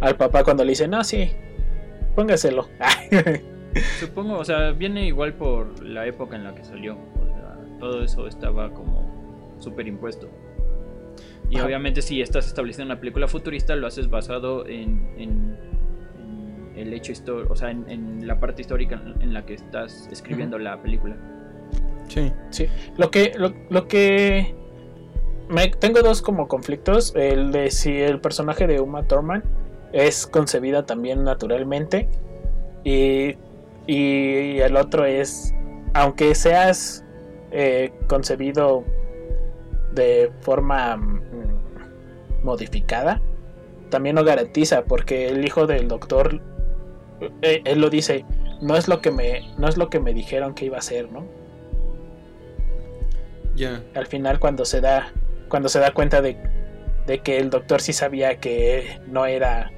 al 0.00 0.16
papá 0.16 0.44
cuando 0.44 0.64
le 0.64 0.70
dice, 0.70 0.86
no, 0.86 1.02
sí, 1.02 1.32
póngaselo. 2.14 2.68
Supongo, 3.98 4.38
o 4.38 4.44
sea, 4.44 4.70
viene 4.70 5.06
igual 5.06 5.34
por 5.34 5.82
la 5.82 6.06
época 6.06 6.36
en 6.36 6.44
la 6.44 6.54
que 6.54 6.64
salió. 6.64 6.94
O 6.94 7.26
sea, 7.26 7.56
todo 7.80 8.04
eso 8.04 8.28
estaba 8.28 8.72
como 8.72 9.56
súper 9.58 9.88
impuesto. 9.88 10.30
Y 11.50 11.56
Ajá. 11.56 11.66
obviamente 11.66 12.00
si 12.00 12.22
estás 12.22 12.46
estableciendo 12.46 12.92
una 12.94 13.00
película 13.00 13.26
futurista, 13.26 13.74
lo 13.74 13.88
haces 13.88 14.08
basado 14.08 14.68
en, 14.68 15.12
en, 15.18 15.58
en 16.16 16.72
el 16.76 16.92
hecho 16.92 17.10
histórico, 17.10 17.52
o 17.52 17.56
sea, 17.56 17.72
en, 17.72 17.90
en, 17.90 18.26
la 18.28 18.38
parte 18.38 18.62
histórica 18.62 19.02
en 19.18 19.34
la 19.34 19.44
que 19.44 19.54
estás 19.54 20.08
escribiendo 20.12 20.60
la 20.60 20.80
película. 20.80 21.16
Sí. 22.06 22.32
Sí. 22.50 22.68
Lo 22.96 23.10
que, 23.10 23.32
lo, 23.36 23.52
lo 23.68 23.88
que 23.88 24.59
me, 25.50 25.68
tengo 25.68 26.02
dos 26.02 26.22
como 26.22 26.48
conflictos. 26.48 27.12
El 27.14 27.52
de 27.52 27.70
si 27.70 28.00
el 28.00 28.20
personaje 28.20 28.66
de 28.66 28.80
Uma 28.80 29.02
Thurman 29.02 29.42
es 29.92 30.26
concebida 30.26 30.86
también 30.86 31.24
naturalmente. 31.24 32.08
Y, 32.84 33.36
y 33.86 34.60
el 34.60 34.76
otro 34.76 35.04
es, 35.04 35.54
aunque 35.92 36.34
seas 36.34 37.04
eh, 37.50 37.92
concebido 38.06 38.84
de 39.92 40.30
forma 40.40 40.96
mm, 40.96 42.44
modificada, 42.44 43.20
también 43.90 44.14
no 44.14 44.24
garantiza, 44.24 44.84
porque 44.84 45.28
el 45.28 45.44
hijo 45.44 45.66
del 45.66 45.88
doctor, 45.88 46.40
eh, 47.42 47.60
él 47.64 47.80
lo 47.80 47.90
dice, 47.90 48.24
no 48.60 48.76
es 48.76 48.86
lo 48.86 49.00
que 49.00 49.10
me, 49.10 49.52
no 49.58 49.68
es 49.68 49.76
lo 49.76 49.90
que 49.90 49.98
me 49.98 50.14
dijeron 50.14 50.54
que 50.54 50.66
iba 50.66 50.78
a 50.78 50.82
ser, 50.82 51.10
¿no? 51.10 51.24
Ya. 53.56 53.82
Al 53.94 54.06
final 54.06 54.38
cuando 54.38 54.64
se 54.64 54.80
da, 54.80 55.12
cuando 55.50 55.68
se 55.68 55.80
da 55.80 55.92
cuenta 55.92 56.22
de, 56.22 56.38
de 57.06 57.18
que 57.18 57.36
el 57.36 57.50
doctor 57.50 57.82
sí 57.82 57.92
sabía 57.92 58.40
que 58.40 59.00
no 59.08 59.26
era, 59.26 59.70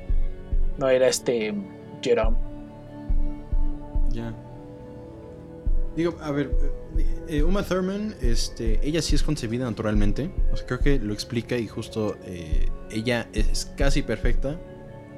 no 0.78 0.88
era 0.88 1.08
este 1.08 1.52
Jerome. 2.00 2.36
Ya. 4.10 4.32
Digo, 5.96 6.16
a 6.22 6.30
ver, 6.30 6.50
eh, 6.96 7.16
eh, 7.28 7.42
Uma 7.42 7.62
Thurman, 7.62 8.14
este, 8.20 8.86
ella 8.86 9.02
sí 9.02 9.14
es 9.14 9.22
concebida 9.22 9.64
naturalmente. 9.64 10.30
O 10.52 10.56
sea, 10.56 10.66
creo 10.66 10.78
que 10.78 10.98
lo 10.98 11.12
explica 11.12 11.56
y 11.56 11.66
justo 11.66 12.16
eh, 12.24 12.68
ella 12.90 13.28
es 13.32 13.72
casi 13.76 14.02
perfecta, 14.02 14.58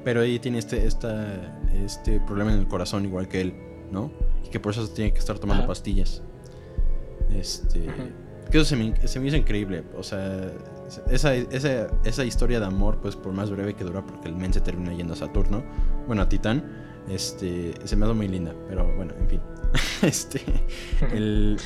pero 0.03 0.21
ella 0.21 0.39
tiene 0.41 0.59
este, 0.59 0.85
esta, 0.85 1.59
este 1.85 2.19
problema 2.21 2.53
en 2.53 2.59
el 2.59 2.67
corazón 2.67 3.05
igual 3.05 3.27
que 3.27 3.41
él, 3.41 3.53
¿no? 3.91 4.11
Y 4.45 4.49
que 4.49 4.59
por 4.59 4.71
eso 4.71 4.87
tiene 4.89 5.13
que 5.13 5.19
estar 5.19 5.37
tomando 5.39 5.63
Ajá. 5.63 5.67
pastillas. 5.67 6.21
Este. 7.33 7.85
Que 8.51 8.57
eso 8.59 8.65
se 8.65 8.75
me, 8.75 9.27
hizo 9.27 9.37
increíble. 9.37 9.83
O 9.97 10.03
sea, 10.03 10.51
esa, 11.09 11.33
esa, 11.35 11.87
esa 12.03 12.25
historia 12.25 12.59
de 12.59 12.65
amor, 12.65 12.99
pues 13.01 13.15
por 13.15 13.33
más 13.33 13.49
breve 13.49 13.73
que 13.73 13.83
dura, 13.83 14.05
porque 14.05 14.27
el 14.27 14.35
men 14.35 14.53
se 14.53 14.61
termina 14.61 14.93
yendo 14.93 15.13
a 15.13 15.17
Saturno, 15.17 15.63
bueno, 16.07 16.21
a 16.21 16.29
Titán, 16.29 16.63
este, 17.09 17.73
se 17.83 17.95
me 17.95 18.05
hace 18.05 18.13
muy 18.13 18.27
linda, 18.27 18.53
pero 18.67 18.93
bueno, 18.95 19.13
en 19.19 19.29
fin. 19.29 19.41
este, 20.01 20.41
el, 21.13 21.57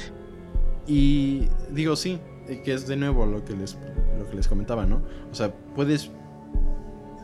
y 0.87 1.47
digo, 1.71 1.95
sí, 1.95 2.19
que 2.63 2.73
es 2.73 2.87
de 2.87 2.95
nuevo 2.95 3.25
lo 3.25 3.45
que 3.45 3.55
les, 3.55 3.77
lo 4.17 4.27
que 4.29 4.35
les 4.35 4.47
comentaba, 4.47 4.85
¿no? 4.85 5.01
O 5.31 5.35
sea, 5.35 5.53
puedes 5.75 6.11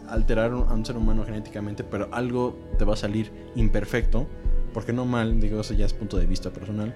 alterar 0.07 0.51
a 0.51 0.55
un 0.55 0.85
ser 0.85 0.97
humano 0.97 1.25
genéticamente, 1.25 1.83
pero 1.83 2.09
algo 2.11 2.57
te 2.77 2.85
va 2.85 2.93
a 2.93 2.97
salir 2.97 3.31
imperfecto, 3.55 4.27
porque 4.73 4.93
no 4.93 5.05
mal, 5.05 5.39
digo, 5.39 5.61
eso 5.61 5.73
ya 5.73 5.85
es 5.85 5.93
punto 5.93 6.17
de 6.17 6.27
vista 6.27 6.51
personal, 6.51 6.95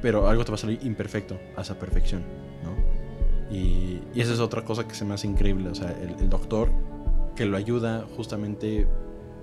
pero 0.00 0.28
algo 0.28 0.44
te 0.44 0.50
va 0.50 0.56
a 0.56 0.58
salir 0.58 0.78
imperfecto 0.82 1.38
a 1.56 1.62
esa 1.62 1.78
perfección, 1.78 2.22
¿no? 2.64 2.74
Y, 3.54 4.00
y 4.14 4.20
esa 4.20 4.32
es 4.32 4.40
otra 4.40 4.64
cosa 4.64 4.86
que 4.86 4.94
se 4.94 5.04
me 5.04 5.14
hace 5.14 5.26
increíble, 5.26 5.68
o 5.70 5.74
sea, 5.74 5.90
el, 6.02 6.10
el 6.20 6.28
doctor 6.28 6.70
que 7.34 7.46
lo 7.46 7.56
ayuda 7.56 8.04
justamente, 8.16 8.86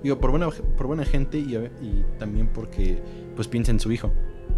digo, 0.03 0.19
por 0.19 0.29
buena, 0.31 0.49
por 0.49 0.87
buena 0.87 1.05
gente 1.05 1.37
y, 1.37 1.57
también 2.19 2.47
porque 2.47 3.01
pues 3.35 3.47
piensa 3.47 3.71
en 3.71 3.79
su 3.79 3.91
hijo, 3.91 4.11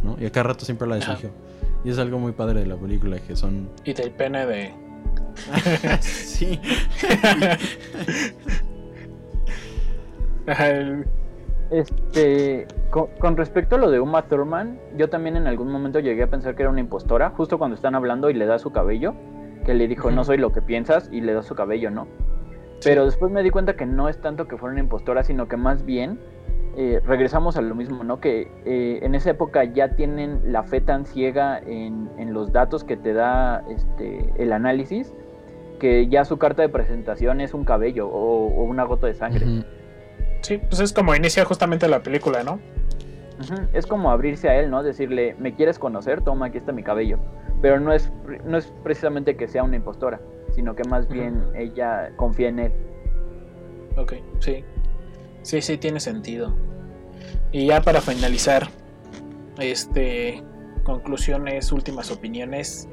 ¿no? 0.03 0.17
Y 0.19 0.25
a 0.25 0.31
cada 0.31 0.47
rato 0.47 0.65
siempre 0.65 0.85
habla 0.85 0.95
de 0.95 1.03
su 1.03 1.11
hijo. 1.11 1.29
Y 1.85 1.91
es 1.91 1.99
algo 1.99 2.17
muy 2.17 2.31
padre 2.31 2.61
de 2.61 2.65
la 2.65 2.75
película, 2.75 3.19
que 3.19 3.35
son... 3.35 3.69
Y 3.85 3.93
del 3.93 4.09
pene 4.11 4.45
de... 4.47 4.73
sí. 6.01 6.59
El- 10.47 11.05
Este, 11.69 12.65
con, 12.89 13.07
con 13.19 13.35
respecto 13.35 13.75
a 13.75 13.79
lo 13.79 13.91
de 13.91 13.99
Uma 13.99 14.23
Thurman, 14.23 14.79
yo 14.95 15.09
también 15.09 15.35
en 15.35 15.47
algún 15.47 15.69
momento 15.69 15.99
llegué 15.99 16.23
a 16.23 16.27
pensar 16.27 16.55
que 16.55 16.63
era 16.63 16.69
una 16.69 16.79
impostora, 16.79 17.31
justo 17.31 17.57
cuando 17.57 17.75
están 17.75 17.95
hablando 17.95 18.29
y 18.29 18.33
le 18.33 18.45
da 18.45 18.57
su 18.57 18.71
cabello, 18.71 19.13
que 19.65 19.73
le 19.73 19.87
dijo, 19.87 20.09
no 20.11 20.23
soy 20.23 20.37
lo 20.37 20.53
que 20.53 20.61
piensas, 20.61 21.09
y 21.11 21.21
le 21.21 21.33
da 21.33 21.43
su 21.43 21.55
cabello, 21.55 21.91
¿no? 21.91 22.07
Pero 22.83 23.05
después 23.05 23.31
me 23.31 23.43
di 23.43 23.49
cuenta 23.49 23.75
que 23.75 23.85
no 23.85 24.07
es 24.07 24.21
tanto 24.21 24.47
que 24.47 24.57
fuera 24.57 24.71
una 24.71 24.81
impostora, 24.81 25.23
sino 25.23 25.47
que 25.47 25.57
más 25.57 25.83
bien 25.83 26.19
eh, 26.77 27.01
regresamos 27.05 27.57
a 27.57 27.61
lo 27.61 27.75
mismo, 27.75 28.03
¿no? 28.03 28.21
Que 28.21 28.51
eh, 28.65 28.99
en 29.01 29.15
esa 29.15 29.31
época 29.31 29.63
ya 29.65 29.95
tienen 29.95 30.53
la 30.53 30.63
fe 30.63 30.79
tan 30.79 31.05
ciega 31.05 31.59
en, 31.59 32.09
en 32.17 32.33
los 32.33 32.53
datos 32.53 32.83
que 32.83 32.95
te 32.95 33.13
da 33.13 33.63
este, 33.67 34.31
el 34.37 34.53
análisis, 34.53 35.13
que 35.79 36.07
ya 36.07 36.23
su 36.23 36.37
carta 36.37 36.61
de 36.61 36.69
presentación 36.69 37.41
es 37.41 37.53
un 37.53 37.65
cabello 37.65 38.07
o, 38.07 38.47
o 38.47 38.63
una 38.63 38.83
gota 38.83 39.07
de 39.07 39.15
sangre. 39.15 39.45
Sí, 40.41 40.57
pues 40.57 40.79
es 40.79 40.93
como 40.93 41.15
inicia 41.15 41.45
justamente 41.45 41.87
la 41.87 42.01
película, 42.01 42.43
¿no? 42.43 42.59
Es 43.73 43.85
como 43.85 44.09
abrirse 44.09 44.49
a 44.49 44.59
él, 44.59 44.69
¿no? 44.69 44.81
Decirle, 44.81 45.35
¿me 45.37 45.53
quieres 45.53 45.77
conocer? 45.77 46.21
Toma, 46.21 46.47
aquí 46.47 46.57
está 46.57 46.71
mi 46.71 46.83
cabello. 46.83 47.19
Pero 47.61 47.79
no 47.79 47.93
es, 47.93 48.11
no 48.45 48.57
es 48.57 48.73
precisamente 48.83 49.35
que 49.35 49.47
sea 49.47 49.63
una 49.63 49.75
impostora, 49.75 50.19
sino 50.53 50.75
que 50.75 50.83
más 50.85 51.07
bien 51.07 51.43
ella 51.55 52.11
confía 52.15 52.49
en 52.49 52.59
él. 52.59 52.71
Ok, 53.95 54.13
sí. 54.39 54.63
Sí, 55.43 55.61
sí, 55.61 55.77
tiene 55.77 55.99
sentido. 55.99 56.55
Y 57.51 57.67
ya 57.67 57.81
para 57.81 58.01
finalizar, 58.01 58.67
este, 59.59 60.43
conclusiones, 60.83 61.71
últimas 61.71 62.11
opiniones 62.11 62.87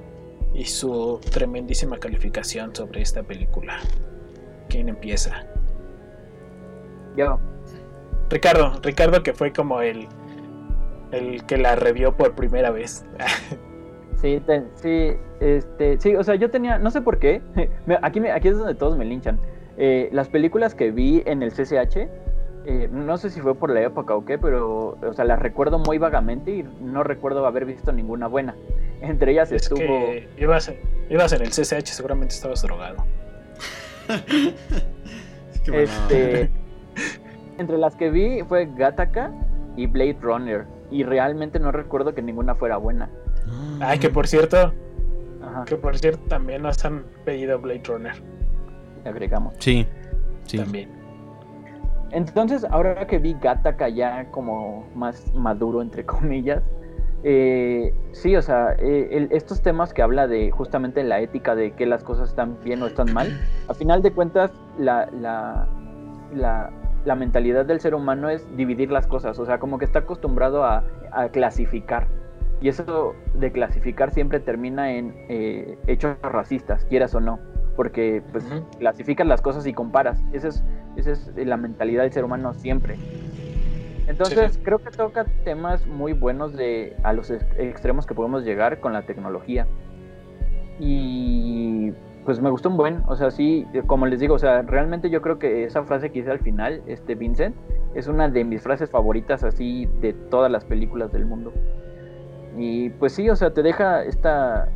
y 0.55 0.65
su 0.65 1.21
tremendísima 1.31 1.99
calificación 1.99 2.75
sobre 2.75 3.03
esta 3.03 3.23
película. 3.23 3.79
¿Quién 4.69 4.89
empieza? 4.89 5.47
Yo, 7.17 7.39
Ricardo, 8.31 8.73
Ricardo 8.83 9.23
que 9.23 9.33
fue 9.33 9.53
como 9.53 9.81
el, 9.81 10.09
el 11.13 11.45
que 11.45 11.59
la 11.59 11.77
revió 11.77 12.17
por 12.17 12.35
primera 12.35 12.71
vez. 12.71 13.05
sí, 14.21 14.41
te- 14.47 14.65
sí, 14.77 15.17
este, 15.41 16.01
sí, 16.01 16.17
o 16.17 16.25
sea, 16.25 16.35
yo 16.35 16.51
tenía, 16.51 16.79
no 16.79 16.91
sé 16.91 17.01
por 17.03 17.19
qué, 17.19 17.43
aquí, 18.03 18.21
me- 18.21 18.33
aquí 18.33 18.49
es 18.49 18.59
donde 18.59 18.75
todos 18.75 18.97
me 18.97 19.05
linchan. 19.05 19.39
Eh, 19.77 20.09
las 20.13 20.29
películas 20.29 20.75
que 20.75 20.91
vi 20.91 21.23
en 21.27 21.43
el 21.43 21.51
CCH, 21.53 21.97
eh, 22.67 22.89
no 22.91 23.19
sé 23.19 23.29
si 23.31 23.41
fue 23.41 23.55
por 23.55 23.71
la 23.71 23.83
época 23.83 24.15
o 24.15 24.25
qué, 24.25 24.39
pero, 24.39 24.97
o 25.07 25.13
sea, 25.13 25.25
las 25.25 25.39
recuerdo 25.39 25.79
muy 25.79 25.99
vagamente 25.99 26.51
y 26.51 26.63
no 26.81 27.03
recuerdo 27.05 27.45
haber 27.47 27.65
visto 27.67 27.93
ninguna 27.93 28.27
buena. 28.27 28.55
Entre 29.03 29.33
ellas 29.33 29.53
es 29.53 29.63
estuvo... 29.63 29.79
que 29.79 30.29
ibas, 30.39 30.73
ibas 31.11 31.33
en 31.35 31.43
el 31.43 31.51
CCH, 31.51 31.89
seguramente 31.89 32.35
estabas 32.35 32.63
drogado. 32.63 33.05
Es 35.53 35.61
que, 35.61 35.71
bueno, 35.71 35.85
Este, 35.85 36.51
entre 37.59 37.79
las 37.79 37.97
que 37.97 38.11
vi 38.11 38.43
fue 38.43 38.67
Gattaca 38.75 39.33
y 39.77 39.87
Blade 39.87 40.19
Runner. 40.21 40.67
Y 40.91 41.03
realmente 41.05 41.59
no 41.59 41.73
recuerdo 41.73 42.15
que 42.15 42.23
ninguna 42.23 42.55
fuera 42.55 42.77
buena. 42.77 43.09
Ay, 43.81 43.99
que 43.99 44.09
por 44.11 44.27
cierto, 44.27 44.73
Ajá, 45.43 45.65
que 45.65 45.77
por 45.77 45.97
cierto 45.99 46.23
también 46.29 46.63
nos 46.63 46.85
han 46.85 47.05
pedido 47.25 47.59
Blade 47.59 47.83
Runner. 47.87 48.15
agregamos. 49.05 49.55
Sí, 49.59 49.87
sí. 50.45 50.59
También. 50.59 50.89
Entonces, 52.11 52.65
ahora 52.71 53.07
que 53.07 53.19
vi 53.19 53.35
Gattaca 53.35 53.89
ya 53.89 54.31
como 54.31 54.87
más 54.95 55.35
maduro, 55.35 55.83
entre 55.83 56.05
comillas, 56.07 56.63
eh, 57.25 57.93
sí, 58.13 58.37
o 58.37 58.43
sea, 58.43 58.75
eh, 58.79 59.09
el- 59.13 59.29
estos 59.33 59.63
temas 59.63 59.93
que 59.93 60.03
habla 60.03 60.27
de 60.29 60.51
justamente 60.51 61.03
la 61.03 61.21
ética 61.21 61.55
de 61.55 61.73
que 61.73 61.87
las 61.87 62.05
cosas 62.05 62.29
están 62.29 62.57
bien 62.63 62.83
o 62.83 62.87
están 62.87 63.13
mal, 63.13 63.29
a 63.69 63.75
final 63.75 64.03
de 64.03 64.13
cuentas, 64.13 64.53
la, 64.79 65.09
la, 65.21 65.67
la, 66.35 66.71
la 67.05 67.15
mentalidad 67.15 67.65
del 67.67 67.81
ser 67.81 67.95
humano 67.95 68.29
es 68.31 68.47
dividir 68.57 68.91
las 68.91 69.07
cosas, 69.07 69.39
o 69.39 69.45
sea, 69.47 69.59
como 69.59 69.79
que 69.79 69.85
está 69.85 70.01
acostumbrado 70.01 70.65
a, 70.65 70.85
a 71.13 71.29
clasificar. 71.29 72.07
Y 72.61 72.69
eso 72.69 73.15
de 73.35 73.53
clasificar 73.53 74.11
siempre 74.13 74.41
termina 74.41 74.93
en 74.93 75.15
eh, 75.29 75.77
hechos 75.87 76.17
racistas, 76.23 76.85
quieras 76.87 77.15
o 77.15 77.21
no, 77.21 77.39
porque 77.77 78.23
pues 78.33 78.45
clasificas 78.79 79.27
las 79.27 79.43
cosas 79.43 79.67
y 79.67 79.75
comparas. 79.75 80.23
Esa 80.33 80.49
es, 80.49 80.65
esa 80.97 81.11
es 81.13 81.31
la 81.37 81.57
mentalidad 81.59 82.03
del 82.05 82.13
ser 82.13 82.25
humano 82.25 82.55
siempre. 82.55 82.97
Entonces, 84.07 84.55
Sí. 84.55 84.61
creo 84.63 84.79
que 84.79 84.91
toca 84.91 85.25
temas 85.45 85.87
muy 85.87 86.13
buenos 86.13 86.53
de 86.55 86.95
a 87.03 87.13
los 87.13 87.31
ex- 87.31 87.45
extremos 87.59 88.07
que 88.07 88.15
podemos 88.15 88.45
llegar 88.45 88.81
con 88.81 88.93
la 88.93 89.03
tecnología. 89.03 89.67
Y 90.79 91.93
pues 92.25 92.41
me 92.41 92.51
gustó 92.51 92.71
un 92.71 92.77
buen, 92.77 93.03
o 93.07 93.17
sea, 93.17 93.31
sí, 93.31 93.67
eh, 93.75 93.83
como 93.87 94.07
les 94.07 94.21
digo, 94.21 94.35
o 94.35 94.39
sea, 94.39 94.63
realmente 94.63 95.11
yo 95.11 95.21
creo 95.21 95.39
que 95.39 95.65
esa 95.65 95.83
frase 95.85 96.11
que 96.11 96.21
hice 96.21 96.31
al 96.31 96.41
final, 96.41 96.83
este 96.87 97.15
Vincent, 97.15 97.55
es 97.95 98.09
una 98.09 98.29
de 98.29 98.45
mis 98.45 98.63
frases 98.63 98.91
favoritas 98.91 99.45
así 99.45 99.87
de 100.01 100.13
todas 100.13 100.51
las 100.51 100.65
películas 100.65 101.13
del 101.13 101.27
mundo. 101.27 101.53
Y 102.57 102.91
pues 102.91 103.13
sí, 103.13 103.29
o 103.29 103.37
sea, 103.37 103.53
te 103.53 103.63
deja 103.63 104.05
esta, 104.05 104.69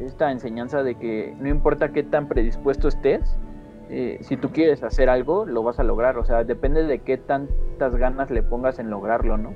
esta 0.00 0.30
enseñanza 0.30 0.82
de 0.82 0.94
que 0.94 1.34
no 1.38 1.48
importa 1.48 1.92
qué 1.92 2.02
tan 2.02 2.28
predispuesto 2.28 2.88
estés, 2.88 3.38
eh, 3.90 4.18
si 4.22 4.36
tú 4.36 4.50
quieres 4.50 4.82
hacer 4.82 5.08
algo, 5.08 5.44
lo 5.44 5.62
vas 5.62 5.78
a 5.78 5.84
lograr. 5.84 6.18
O 6.18 6.24
sea, 6.24 6.44
depende 6.44 6.84
de 6.84 7.00
qué 7.00 7.18
tantas 7.18 7.96
ganas 7.96 8.30
le 8.30 8.42
pongas 8.42 8.78
en 8.78 8.90
lograrlo, 8.90 9.36
¿no? 9.36 9.54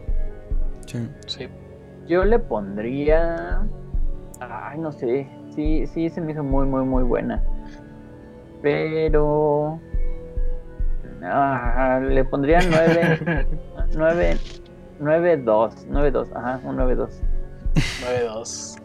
Sí. 0.87 1.09
Sí. 1.27 1.49
Yo 2.07 2.25
le 2.25 2.39
pondría. 2.39 3.67
Ay, 4.41 4.79
no 4.79 4.93
sé. 4.93 5.29
Sí, 5.59 5.89
sí, 5.89 6.09
se 6.09 6.21
me 6.21 6.31
hizo 6.31 6.45
muy, 6.45 6.69
muy, 6.69 6.85
muy 6.85 7.03
buena. 7.03 7.43
Pero. 8.63 9.81
Ah, 11.21 12.01
le 12.01 12.25
pondría 12.25 12.61
9. 12.61 13.47
9. 13.97 14.39
9, 15.01 15.37
2. 15.39 15.75
9, 15.91 16.11
2. 16.13 16.29
Ajá, 16.37 16.61
un 16.63 16.77
9, 16.77 16.95
2. 16.95 17.11
9-2. 17.75 18.81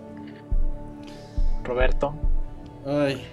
Roberto. 1.64 2.16
Ay. 2.88 3.24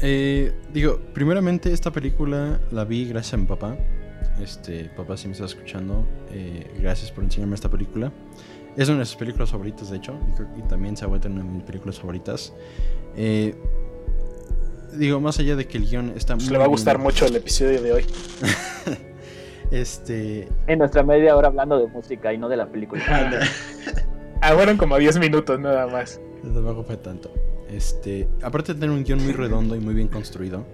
Eh, 0.00 0.52
digo, 0.72 0.98
primeramente 1.14 1.72
esta 1.72 1.92
película 1.92 2.58
la 2.72 2.84
vi 2.84 3.08
gracias 3.08 3.34
a 3.34 3.36
mi 3.36 3.46
papá. 3.46 3.76
Este, 4.42 4.90
papá, 4.96 5.16
si 5.16 5.28
me 5.28 5.34
está 5.34 5.44
escuchando, 5.44 6.04
eh, 6.32 6.68
gracias 6.80 7.12
por 7.12 7.22
enseñarme 7.22 7.54
esta 7.54 7.70
película. 7.70 8.10
Es 8.76 8.88
una 8.88 9.00
de 9.00 9.04
sus 9.06 9.16
películas 9.16 9.50
favoritas, 9.50 9.90
de 9.90 9.96
hecho, 9.96 10.14
y, 10.56 10.62
también 10.62 10.96
se 10.96 11.04
ha 11.04 11.08
vuelto 11.08 11.28
una 11.28 11.42
de 11.42 11.48
mis 11.48 11.62
películas 11.62 11.98
favoritas. 11.98 12.52
Eh, 13.16 13.54
digo, 14.92 15.20
más 15.20 15.38
allá 15.38 15.56
de 15.56 15.66
que 15.66 15.78
el 15.78 15.86
guion 15.86 16.12
está 16.14 16.34
pues 16.34 16.50
Le 16.50 16.58
va 16.58 16.64
a 16.64 16.68
gustar 16.68 16.98
mucho 16.98 17.26
el 17.26 17.36
episodio 17.36 17.80
de 17.80 17.92
hoy. 17.92 18.04
este. 19.70 20.48
En 20.66 20.78
nuestra 20.78 21.02
media 21.02 21.36
hora 21.36 21.48
hablando 21.48 21.78
de 21.78 21.86
música 21.86 22.32
y 22.32 22.38
no 22.38 22.48
de 22.48 22.56
la 22.56 22.66
película. 22.66 23.02
ah, 24.42 24.52
fueron 24.52 24.76
como 24.76 24.98
10 24.98 25.18
minutos 25.18 25.58
nada 25.58 25.86
más. 25.86 26.20
Desde 26.42 26.84
fue 26.84 26.96
tanto. 26.98 27.30
Este, 27.70 28.28
aparte 28.42 28.74
de 28.74 28.80
tener 28.80 28.94
un 28.94 29.04
guion 29.04 29.22
muy 29.22 29.32
redondo 29.32 29.74
y 29.74 29.80
muy 29.80 29.94
bien 29.94 30.08
construido, 30.08 30.64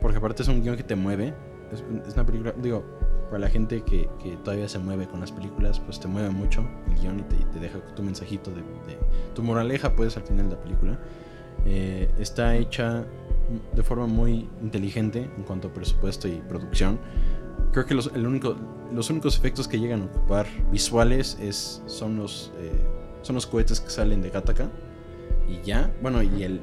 porque 0.00 0.18
aparte 0.18 0.42
es 0.42 0.48
un 0.48 0.62
guion 0.62 0.76
que 0.76 0.84
te 0.84 0.94
mueve, 0.94 1.34
es, 1.72 1.82
una 2.14 2.24
película, 2.24 2.54
digo, 2.56 2.84
para 3.26 3.40
la 3.40 3.48
gente 3.48 3.82
que, 3.82 4.08
todavía 4.44 4.68
se 4.68 4.78
mueve 4.78 5.06
con 5.06 5.20
las 5.20 5.32
películas, 5.32 5.80
pues 5.80 6.00
te 6.00 6.08
mueve 6.08 6.30
mucho 6.30 6.66
el 6.88 6.98
guion 7.00 7.20
y 7.20 7.22
te, 7.22 7.60
deja 7.60 7.78
tu 7.94 8.02
mensajito 8.02 8.50
de, 8.50 8.62
tu 9.34 9.42
moraleja, 9.42 9.94
puedes 9.94 10.16
al 10.16 10.22
final 10.22 10.48
de 10.48 10.56
la 10.56 10.62
película. 10.62 10.98
Eh, 11.64 12.10
está 12.18 12.56
hecha 12.56 13.04
de 13.74 13.82
forma 13.82 14.06
muy 14.06 14.48
inteligente 14.62 15.28
en 15.36 15.42
cuanto 15.44 15.68
a 15.68 15.72
presupuesto 15.72 16.28
y 16.28 16.42
producción. 16.48 16.98
Creo 17.72 17.86
que 17.86 17.94
los, 17.94 18.10
el 18.14 18.26
único, 18.26 18.56
los 18.92 19.10
únicos 19.10 19.36
efectos 19.36 19.68
que 19.68 19.78
llegan 19.78 20.02
a 20.02 20.04
ocupar 20.06 20.46
visuales 20.70 21.36
es, 21.40 21.82
son, 21.86 22.16
los, 22.16 22.52
eh, 22.58 22.72
son 23.22 23.34
los 23.34 23.46
cohetes 23.46 23.80
que 23.80 23.90
salen 23.90 24.22
de 24.22 24.30
Gattaca 24.30 24.70
y 25.48 25.60
ya. 25.62 25.92
Bueno, 26.02 26.22
y 26.22 26.42
el, 26.42 26.60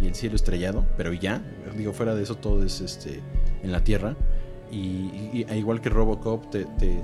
y 0.00 0.06
el, 0.06 0.14
cielo 0.14 0.36
estrellado, 0.36 0.84
pero 0.96 1.12
ya. 1.12 1.42
Digo, 1.76 1.92
fuera 1.92 2.14
de 2.14 2.22
eso 2.22 2.36
todo 2.36 2.62
es 2.62 2.80
este 2.80 3.22
en 3.62 3.72
la 3.72 3.82
Tierra. 3.84 4.16
Y, 4.70 5.44
e 5.48 5.58
igual 5.58 5.80
que 5.80 5.88
Robocop, 5.88 6.50
te, 6.50 6.64
te, 6.64 7.02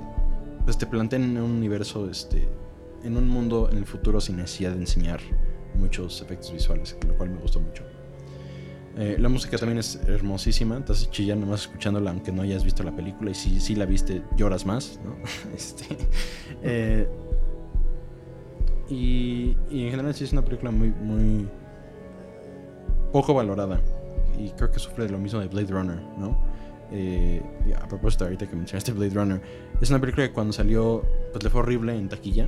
pues 0.65 0.77
te 0.77 0.85
plantean 0.85 1.23
en 1.23 1.37
un 1.37 1.51
universo, 1.51 2.09
este, 2.09 2.47
en 3.03 3.17
un 3.17 3.27
mundo 3.27 3.69
en 3.71 3.77
el 3.77 3.85
futuro 3.85 4.19
sin 4.21 4.37
necesidad 4.37 4.71
de 4.71 4.79
enseñar 4.79 5.19
muchos 5.75 6.21
efectos 6.21 6.53
visuales, 6.53 6.97
lo 7.07 7.15
cual 7.15 7.31
me 7.31 7.37
gustó 7.37 7.59
mucho. 7.59 7.83
Eh, 8.95 9.17
la 9.19 9.27
música 9.27 9.57
también 9.57 9.79
es 9.79 9.95
hermosísima, 10.07 10.77
estás 10.77 11.09
chillando 11.09 11.47
más 11.47 11.61
escuchándola 11.61 12.11
aunque 12.11 12.31
no 12.31 12.43
hayas 12.43 12.63
visto 12.63 12.83
la 12.83 12.95
película 12.95 13.31
y 13.31 13.33
si, 13.33 13.59
si 13.59 13.73
la 13.73 13.85
viste 13.85 14.21
lloras 14.37 14.67
más, 14.67 14.99
¿no? 15.03 15.15
este, 15.55 15.85
eh, 16.61 17.07
y, 18.89 19.57
en 19.71 19.89
general 19.89 20.13
sí 20.13 20.23
es 20.25 20.31
una 20.31 20.43
película 20.43 20.69
muy, 20.69 20.89
muy 20.89 21.47
poco 23.11 23.33
valorada. 23.33 23.81
Y 24.37 24.49
creo 24.51 24.71
que 24.71 24.79
sufre 24.79 25.05
de 25.05 25.11
lo 25.11 25.17
mismo 25.17 25.39
de 25.39 25.47
Blade 25.47 25.71
Runner, 25.71 25.99
¿no? 26.17 26.37
Eh, 26.95 27.41
a 27.75 27.87
propósito, 27.87 28.25
ahorita 28.25 28.47
que 28.47 28.55
mencionaste 28.55 28.91
Blade 28.91 29.13
Runner, 29.15 29.41
es 29.81 29.89
una 29.89 29.99
película 29.99 30.27
que 30.27 30.33
cuando 30.33 30.53
salió, 30.53 31.03
pues 31.31 31.43
le 31.43 31.49
fue 31.49 31.61
horrible 31.61 31.97
en 31.97 32.07
taquilla. 32.07 32.47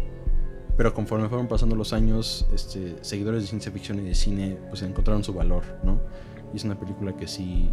Pero 0.78 0.94
conforme 0.94 1.30
fueron 1.30 1.48
pasando 1.48 1.76
los 1.76 1.94
años, 1.94 2.46
este, 2.54 2.98
seguidores 3.02 3.42
de 3.42 3.48
ciencia 3.48 3.72
ficción 3.72 4.00
y 4.00 4.04
de 4.04 4.14
cine, 4.14 4.58
pues 4.70 4.82
encontraron 4.82 5.24
su 5.24 5.34
valor, 5.34 5.64
¿no? 5.84 6.02
Y 6.54 6.58
es 6.58 6.64
una 6.66 6.78
película 6.78 7.16
que 7.16 7.28
sí, 7.28 7.70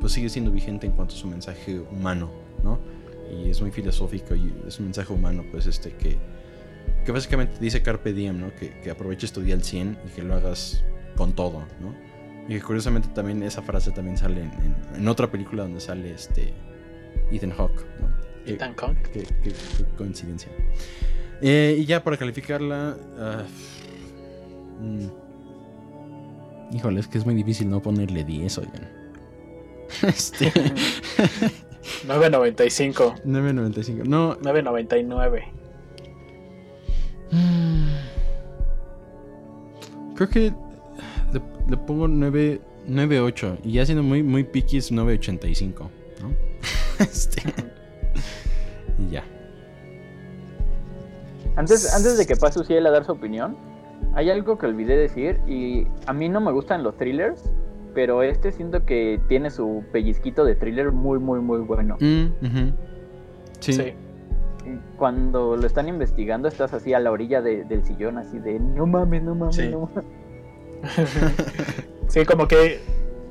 pues 0.00 0.12
sigue 0.12 0.28
siendo 0.28 0.50
vigente 0.50 0.86
en 0.86 0.92
cuanto 0.92 1.14
a 1.14 1.18
su 1.18 1.26
mensaje 1.26 1.80
humano, 1.80 2.30
¿no? 2.62 2.78
Y 3.32 3.50
es 3.50 3.60
muy 3.60 3.70
filosófico 3.70 4.34
y 4.36 4.54
es 4.66 4.78
un 4.78 4.86
mensaje 4.86 5.12
humano, 5.12 5.44
pues 5.50 5.66
este, 5.66 5.92
que, 5.92 6.18
que 7.04 7.10
básicamente 7.10 7.56
dice 7.58 7.82
Carpe 7.82 8.12
Diem, 8.12 8.38
¿no? 8.38 8.54
Que, 8.54 8.80
que 8.80 8.90
aproveches 8.90 9.32
tu 9.32 9.40
día 9.40 9.54
al 9.54 9.64
100 9.64 9.98
y 10.06 10.10
que 10.10 10.22
lo 10.22 10.34
hagas 10.34 10.84
con 11.16 11.32
todo, 11.32 11.64
¿no? 11.80 11.94
Y 12.48 12.54
que 12.54 12.62
curiosamente 12.62 13.08
también 13.08 13.42
esa 13.42 13.62
frase 13.62 13.90
también 13.90 14.16
sale 14.16 14.48
en, 14.94 15.08
otra 15.08 15.30
película 15.30 15.64
donde 15.64 15.80
sale 15.80 16.12
este 16.12 16.54
Ethan 17.30 17.50
Hawke, 17.50 17.84
¿no? 18.00 18.08
Ethan 18.46 18.74
Hawke. 18.76 19.10
Qué, 19.10 19.26
coincidencia. 19.96 20.50
Eh, 21.40 21.76
y 21.78 21.84
ya 21.84 22.02
para 22.02 22.16
calificarla... 22.16 22.96
Uh, 24.80 25.10
híjole, 26.74 27.00
es 27.00 27.08
que 27.08 27.18
es 27.18 27.26
muy 27.26 27.34
difícil 27.34 27.68
no 27.68 27.82
ponerle 27.82 28.24
10, 28.24 28.58
oigan. 28.58 28.88
Este... 30.02 30.52
9.95. 32.06 33.22
9.95. 33.24 34.04
No. 34.04 34.36
9.99. 34.38 35.44
Creo 40.14 40.28
que 40.28 40.52
le, 41.68 41.76
pongo 41.76 42.08
9, 42.08 42.60
9.8 42.88 43.58
y 43.64 43.72
ya 43.72 43.86
siendo 43.86 44.02
muy, 44.02 44.22
muy 44.22 44.44
picky 44.44 44.78
es 44.78 44.92
9.85, 44.92 45.88
¿no? 46.20 46.32
este. 46.98 47.42
y 48.98 49.10
ya. 49.10 49.24
Antes, 51.56 51.94
antes 51.94 52.18
de 52.18 52.26
que 52.26 52.36
pase 52.36 52.60
Uciel 52.60 52.86
a 52.86 52.90
dar 52.90 53.04
su 53.04 53.12
opinión, 53.12 53.56
hay 54.14 54.30
algo 54.30 54.58
que 54.58 54.66
olvidé 54.66 54.96
decir 54.96 55.40
y 55.46 55.86
a 56.06 56.12
mí 56.12 56.28
no 56.28 56.40
me 56.40 56.52
gustan 56.52 56.82
los 56.82 56.96
thrillers, 56.96 57.42
pero 57.94 58.22
este 58.22 58.52
siento 58.52 58.84
que 58.84 59.20
tiene 59.28 59.50
su 59.50 59.82
pellizquito 59.92 60.44
de 60.44 60.54
thriller 60.54 60.92
muy, 60.92 61.18
muy, 61.18 61.40
muy 61.40 61.60
bueno. 61.60 61.96
Mm, 62.00 62.72
sí 63.60 63.94
cuando 64.96 65.56
lo 65.56 65.66
están 65.66 65.88
investigando 65.88 66.48
estás 66.48 66.72
así 66.72 66.94
a 66.94 67.00
la 67.00 67.10
orilla 67.10 67.40
del 67.42 67.84
sillón, 67.84 68.18
así 68.18 68.38
de 68.38 68.58
no 68.58 68.86
mames, 68.86 69.22
no 69.22 69.34
mames, 69.34 69.56
sí. 69.56 69.68
no 69.68 69.90
mames. 69.94 70.04
sí, 72.08 72.24
como 72.24 72.48
que 72.48 72.80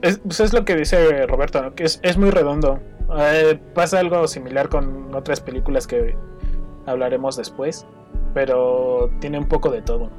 es, 0.01 0.19
pues 0.19 0.39
es 0.39 0.53
lo 0.53 0.65
que 0.65 0.75
dice 0.75 1.25
Roberto, 1.27 1.73
que 1.75 1.83
es, 1.83 1.99
es 2.03 2.17
muy 2.17 2.29
redondo. 2.29 2.79
Eh, 3.17 3.59
pasa 3.73 3.99
algo 3.99 4.27
similar 4.27 4.69
con 4.69 5.13
otras 5.13 5.41
películas 5.41 5.87
que 5.87 6.15
hablaremos 6.85 7.35
después, 7.37 7.85
pero 8.33 9.09
tiene 9.19 9.37
un 9.37 9.47
poco 9.47 9.69
de 9.69 9.81
todo. 9.81 10.09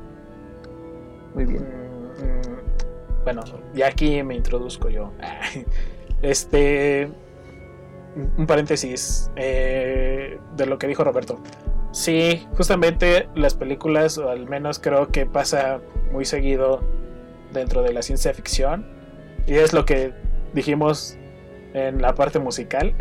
Muy 1.35 1.45
bien. 1.45 1.63
Mm, 1.63 2.25
mm, 2.25 3.25
bueno, 3.25 3.43
y 3.75 3.83
aquí 3.83 4.23
me 4.23 4.35
introduzco 4.35 4.89
yo. 4.89 5.13
Este 6.23 7.11
un 8.39 8.47
paréntesis 8.47 9.31
eh, 9.37 10.39
de 10.57 10.67
lo 10.67 10.79
que 10.79 10.87
dijo 10.87 11.05
Roberto. 11.05 11.39
Sí, 11.93 12.47
justamente 12.57 13.29
las 13.35 13.55
películas, 13.55 14.19
o 14.19 14.31
al 14.31 14.49
menos 14.49 14.79
creo 14.79 15.09
que 15.09 15.27
pasa 15.27 15.81
muy 16.13 16.25
seguido 16.25 16.81
dentro 17.57 17.83
de 17.83 17.93
la 17.93 18.03
ciencia 18.03 18.33
ficción, 18.35 18.87
y 19.47 19.55
es 19.55 19.73
lo 19.73 19.85
que 19.85 20.13
dijimos 20.53 21.19
en 21.75 22.01
la 22.01 22.15
parte 22.15 22.39
musical. 22.39 22.95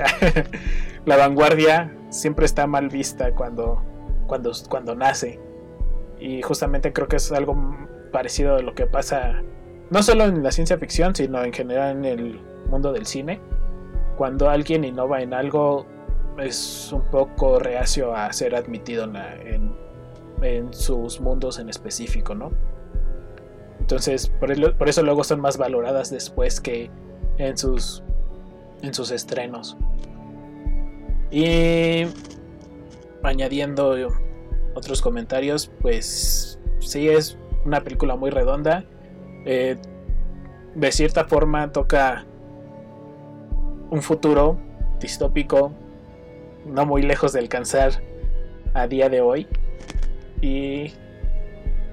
la 1.05 1.17
vanguardia 1.17 1.95
siempre 2.09 2.45
está 2.45 2.67
mal 2.67 2.89
vista 2.89 3.33
cuando, 3.33 3.83
cuando, 4.27 4.51
cuando 4.69 4.95
nace. 4.95 5.39
Y 6.19 6.41
justamente 6.41 6.93
creo 6.93 7.07
que 7.07 7.17
es 7.17 7.31
algo 7.31 7.55
parecido 8.11 8.55
a 8.55 8.61
lo 8.61 8.73
que 8.73 8.85
pasa 8.85 9.43
no 9.89 10.01
solo 10.01 10.23
en 10.23 10.41
la 10.41 10.51
ciencia 10.51 10.77
ficción, 10.77 11.13
sino 11.13 11.43
en 11.43 11.53
general 11.53 11.97
en 11.97 12.05
el 12.05 12.41
mundo 12.69 12.91
del 12.91 13.05
cine 13.05 13.39
cuando 14.15 14.49
alguien 14.49 14.83
innova 14.83 15.21
en 15.21 15.33
algo 15.33 15.85
es 16.37 16.91
un 16.91 17.03
poco 17.11 17.59
reacio 17.59 18.15
a 18.15 18.31
ser 18.33 18.55
admitido 18.55 19.05
en, 19.05 20.73
sus 20.73 21.21
mundos 21.21 21.59
en 21.59 21.69
específico, 21.69 22.35
¿no? 22.35 22.51
Entonces, 23.79 24.27
por, 24.27 24.51
eso 24.89 25.03
luego 25.03 25.23
son 25.23 25.41
más 25.41 25.57
valoradas 25.57 26.09
después 26.09 26.59
que 26.59 26.89
en 27.37 27.57
sus, 27.57 28.03
en 28.81 28.93
sus 28.93 29.11
estrenos. 29.11 29.77
Y 31.31 32.05
añadiendo 33.23 33.95
otros 34.73 35.01
comentarios, 35.01 35.71
pues 35.81 36.59
sí 36.79 37.09
es 37.09 37.37
una 37.65 37.81
película 37.81 38.15
muy 38.15 38.29
redonda. 38.29 38.85
Eh, 39.45 39.77
de 40.75 40.91
cierta 40.91 41.25
forma 41.25 41.71
toca 41.71 42.25
un 43.89 44.01
futuro 44.01 44.57
distópico 44.99 45.71
no 46.65 46.85
muy 46.85 47.01
lejos 47.03 47.33
de 47.33 47.39
alcanzar 47.39 48.01
a 48.73 48.87
día 48.87 49.09
de 49.09 49.21
hoy 49.21 49.47
y 50.41 50.91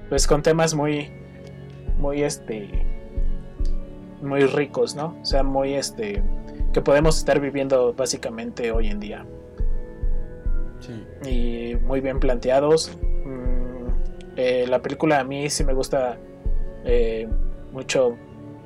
pues 0.09 0.27
con 0.27 0.41
temas 0.41 0.73
muy 0.73 1.11
muy 1.97 2.23
este 2.23 2.69
muy 4.21 4.45
ricos 4.45 4.95
no 4.95 5.17
o 5.21 5.25
sea 5.25 5.43
muy 5.43 5.73
este 5.73 6.23
que 6.73 6.81
podemos 6.81 7.17
estar 7.17 7.39
viviendo 7.39 7.93
básicamente 7.93 8.71
hoy 8.71 8.87
en 8.87 8.99
día 8.99 9.25
y 11.25 11.75
muy 11.85 12.01
bien 12.01 12.19
planteados 12.19 12.97
mm, 13.25 13.87
eh, 14.35 14.65
la 14.67 14.81
película 14.81 15.19
a 15.19 15.23
mí 15.23 15.49
sí 15.49 15.63
me 15.63 15.73
gusta 15.73 16.17
eh, 16.83 17.27
mucho 17.71 18.17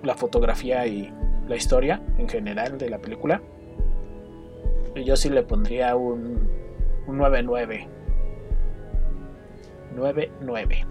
la 0.04 0.16
fotografía 0.16 0.86
y 0.88 1.12
la 1.48 1.56
historia 1.56 2.02
en 2.18 2.28
general 2.28 2.78
de 2.78 2.90
la 2.90 3.00
película. 3.00 3.42
Yo 4.96 5.16
sí 5.16 5.30
le 5.30 5.44
pondría 5.44 5.96
un, 5.96 6.50
un 7.08 7.20
9-9. 7.20 7.88
9-9. 9.96 10.86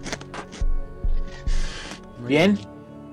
Bien. 2.25 2.57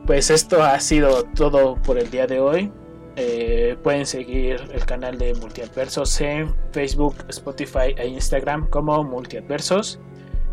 pues 0.07 0.31
esto 0.31 0.63
ha 0.63 0.79
sido 0.81 1.25
todo 1.35 1.77
por 1.77 1.99
el 1.99 2.11
día 2.11 2.27
de 2.27 2.41
hoy. 2.41 2.73
Eh, 3.17 3.77
pueden 3.83 4.07
seguir 4.07 4.61
el 4.73 4.85
canal 4.87 5.19
de 5.19 5.35
Multiadversos 5.35 6.21
en 6.21 6.53
Facebook, 6.73 7.15
Spotify 7.29 7.95
e 7.97 8.09
Instagram 8.09 8.69
como 8.71 9.05
Multiadversos. 9.05 10.01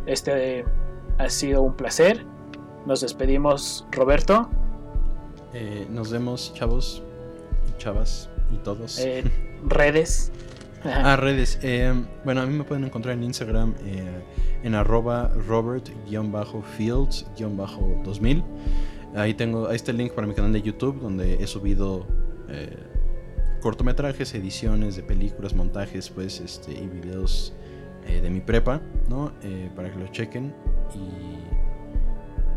Este 0.05 0.63
ha 1.17 1.29
sido 1.29 1.61
un 1.63 1.75
placer. 1.75 2.25
Nos 2.85 3.01
despedimos, 3.01 3.87
Roberto. 3.91 4.49
Eh, 5.53 5.87
nos 5.89 6.11
vemos, 6.11 6.53
chavos, 6.53 7.03
chavas 7.77 8.29
y 8.51 8.57
todos. 8.57 8.99
Eh, 8.99 9.23
redes. 9.65 10.31
ah, 10.85 11.15
redes. 11.15 11.59
bueno, 12.23 12.41
a 12.41 12.45
mí 12.45 12.57
me 12.57 12.63
pueden 12.63 12.85
encontrar 12.85 13.15
en 13.15 13.23
Instagram 13.23 13.75
en 14.63 14.75
arroba 14.75 15.31
robert-fields-2000. 15.47 18.43
Ahí 19.15 19.33
tengo, 19.33 19.67
ahí 19.67 19.75
está 19.75 19.91
el 19.91 19.97
link 19.97 20.13
para 20.13 20.27
mi 20.27 20.33
canal 20.33 20.53
de 20.53 20.61
YouTube 20.61 21.01
donde 21.01 21.35
he 21.35 21.47
subido 21.47 22.05
eh, 22.49 22.77
cortometrajes, 23.61 24.33
ediciones 24.33 24.95
de 24.95 25.03
películas, 25.03 25.53
montajes, 25.53 26.09
pues, 26.09 26.39
este, 26.39 26.71
y 26.71 26.87
videos 26.87 27.53
eh, 28.07 28.21
de 28.21 28.29
mi 28.29 28.39
prepa, 28.39 28.81
¿no? 29.09 29.33
Eh, 29.43 29.69
para 29.75 29.91
que 29.91 29.99
lo 29.99 30.07
chequen. 30.07 30.53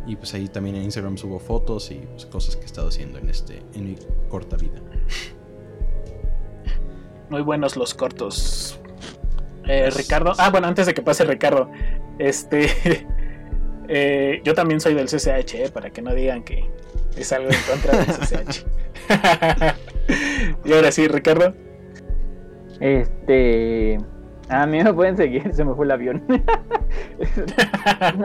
Y, 0.07 0.13
y 0.13 0.17
pues 0.17 0.35
ahí 0.35 0.49
también 0.49 0.77
en 0.77 0.85
Instagram 0.85 1.17
subo 1.17 1.39
fotos 1.39 1.91
y 1.91 2.07
pues, 2.13 2.27
cosas 2.27 2.57
que 2.57 2.63
he 2.63 2.67
estado 2.67 2.89
haciendo 2.89 3.19
en, 3.19 3.29
este, 3.29 3.63
en 3.75 3.87
mi 3.87 3.97
corta 4.29 4.57
vida. 4.57 4.81
Muy 7.31 7.43
buenos 7.43 7.77
los 7.77 7.95
cortos. 7.95 8.81
Ricardo, 9.97 10.35
ah, 10.39 10.51
bueno, 10.51 10.67
antes 10.67 10.85
de 10.87 10.93
que 10.93 11.01
pase 11.01 11.25
Ricardo, 11.25 11.71
este, 12.19 13.07
yo 14.45 14.55
también 14.55 14.81
soy 14.81 14.95
del 14.95 15.07
CCH, 15.07 15.73
para 15.73 15.91
que 15.91 16.03
no 16.03 16.15
digan 16.15 16.43
que 16.45 16.69
es 17.17 17.33
algo 17.33 17.49
en 17.51 17.57
contra 17.69 17.97
del 17.97 18.07
CCH. 18.15 18.67
y 20.65 20.73
ahora 20.73 20.93
sí, 20.93 21.09
Ricardo. 21.09 21.55
Este. 22.81 23.99
A 24.49 24.67
mí 24.67 24.83
me 24.83 24.93
pueden 24.93 25.17
seguir, 25.17 25.55
se 25.55 25.65
me 25.65 25.75
fue 25.75 25.87
el 25.87 25.91
avión. 25.93 26.23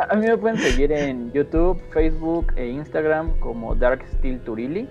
a 0.09 0.15
mí 0.15 0.27
me 0.27 0.37
pueden 0.37 0.57
seguir 0.57 0.91
en 0.91 1.31
YouTube, 1.31 1.81
Facebook 1.93 2.47
e 2.57 2.67
Instagram 2.67 3.39
como 3.39 3.73
Dark 3.75 4.03
Steel 4.17 4.39
Turili. 4.41 4.89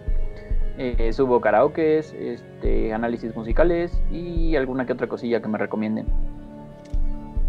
Eh, 0.81 1.13
subo 1.13 1.41
karaokes, 1.41 2.15
este, 2.15 2.93
análisis 2.93 3.35
musicales 3.35 4.01
y 4.13 4.55
alguna 4.55 4.87
que 4.87 4.93
otra 4.93 5.09
cosilla 5.09 5.43
que 5.43 5.49
me 5.49 5.59
recomienden. 5.59 6.07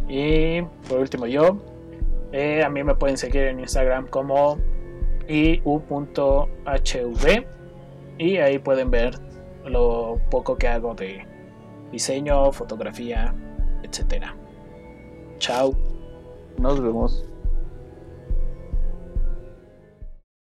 Y 0.07 0.63
por 0.89 0.99
último 0.99 1.27
yo, 1.27 1.57
eh, 2.31 2.63
a 2.63 2.69
mí 2.69 2.83
me 2.83 2.95
pueden 2.95 3.17
seguir 3.17 3.43
en 3.43 3.59
Instagram 3.59 4.07
como 4.07 4.57
iu.hv 5.27 6.39
y 8.17 8.37
ahí 8.37 8.57
pueden 8.57 8.89
ver 8.89 9.13
lo 9.63 10.19
poco 10.31 10.57
que 10.57 10.67
hago 10.67 10.95
de 10.95 11.23
diseño, 11.91 12.51
fotografía, 12.51 13.35
etcétera. 13.83 14.35
Chao. 15.37 15.75
Nos 16.57 16.81
vemos. 16.81 17.28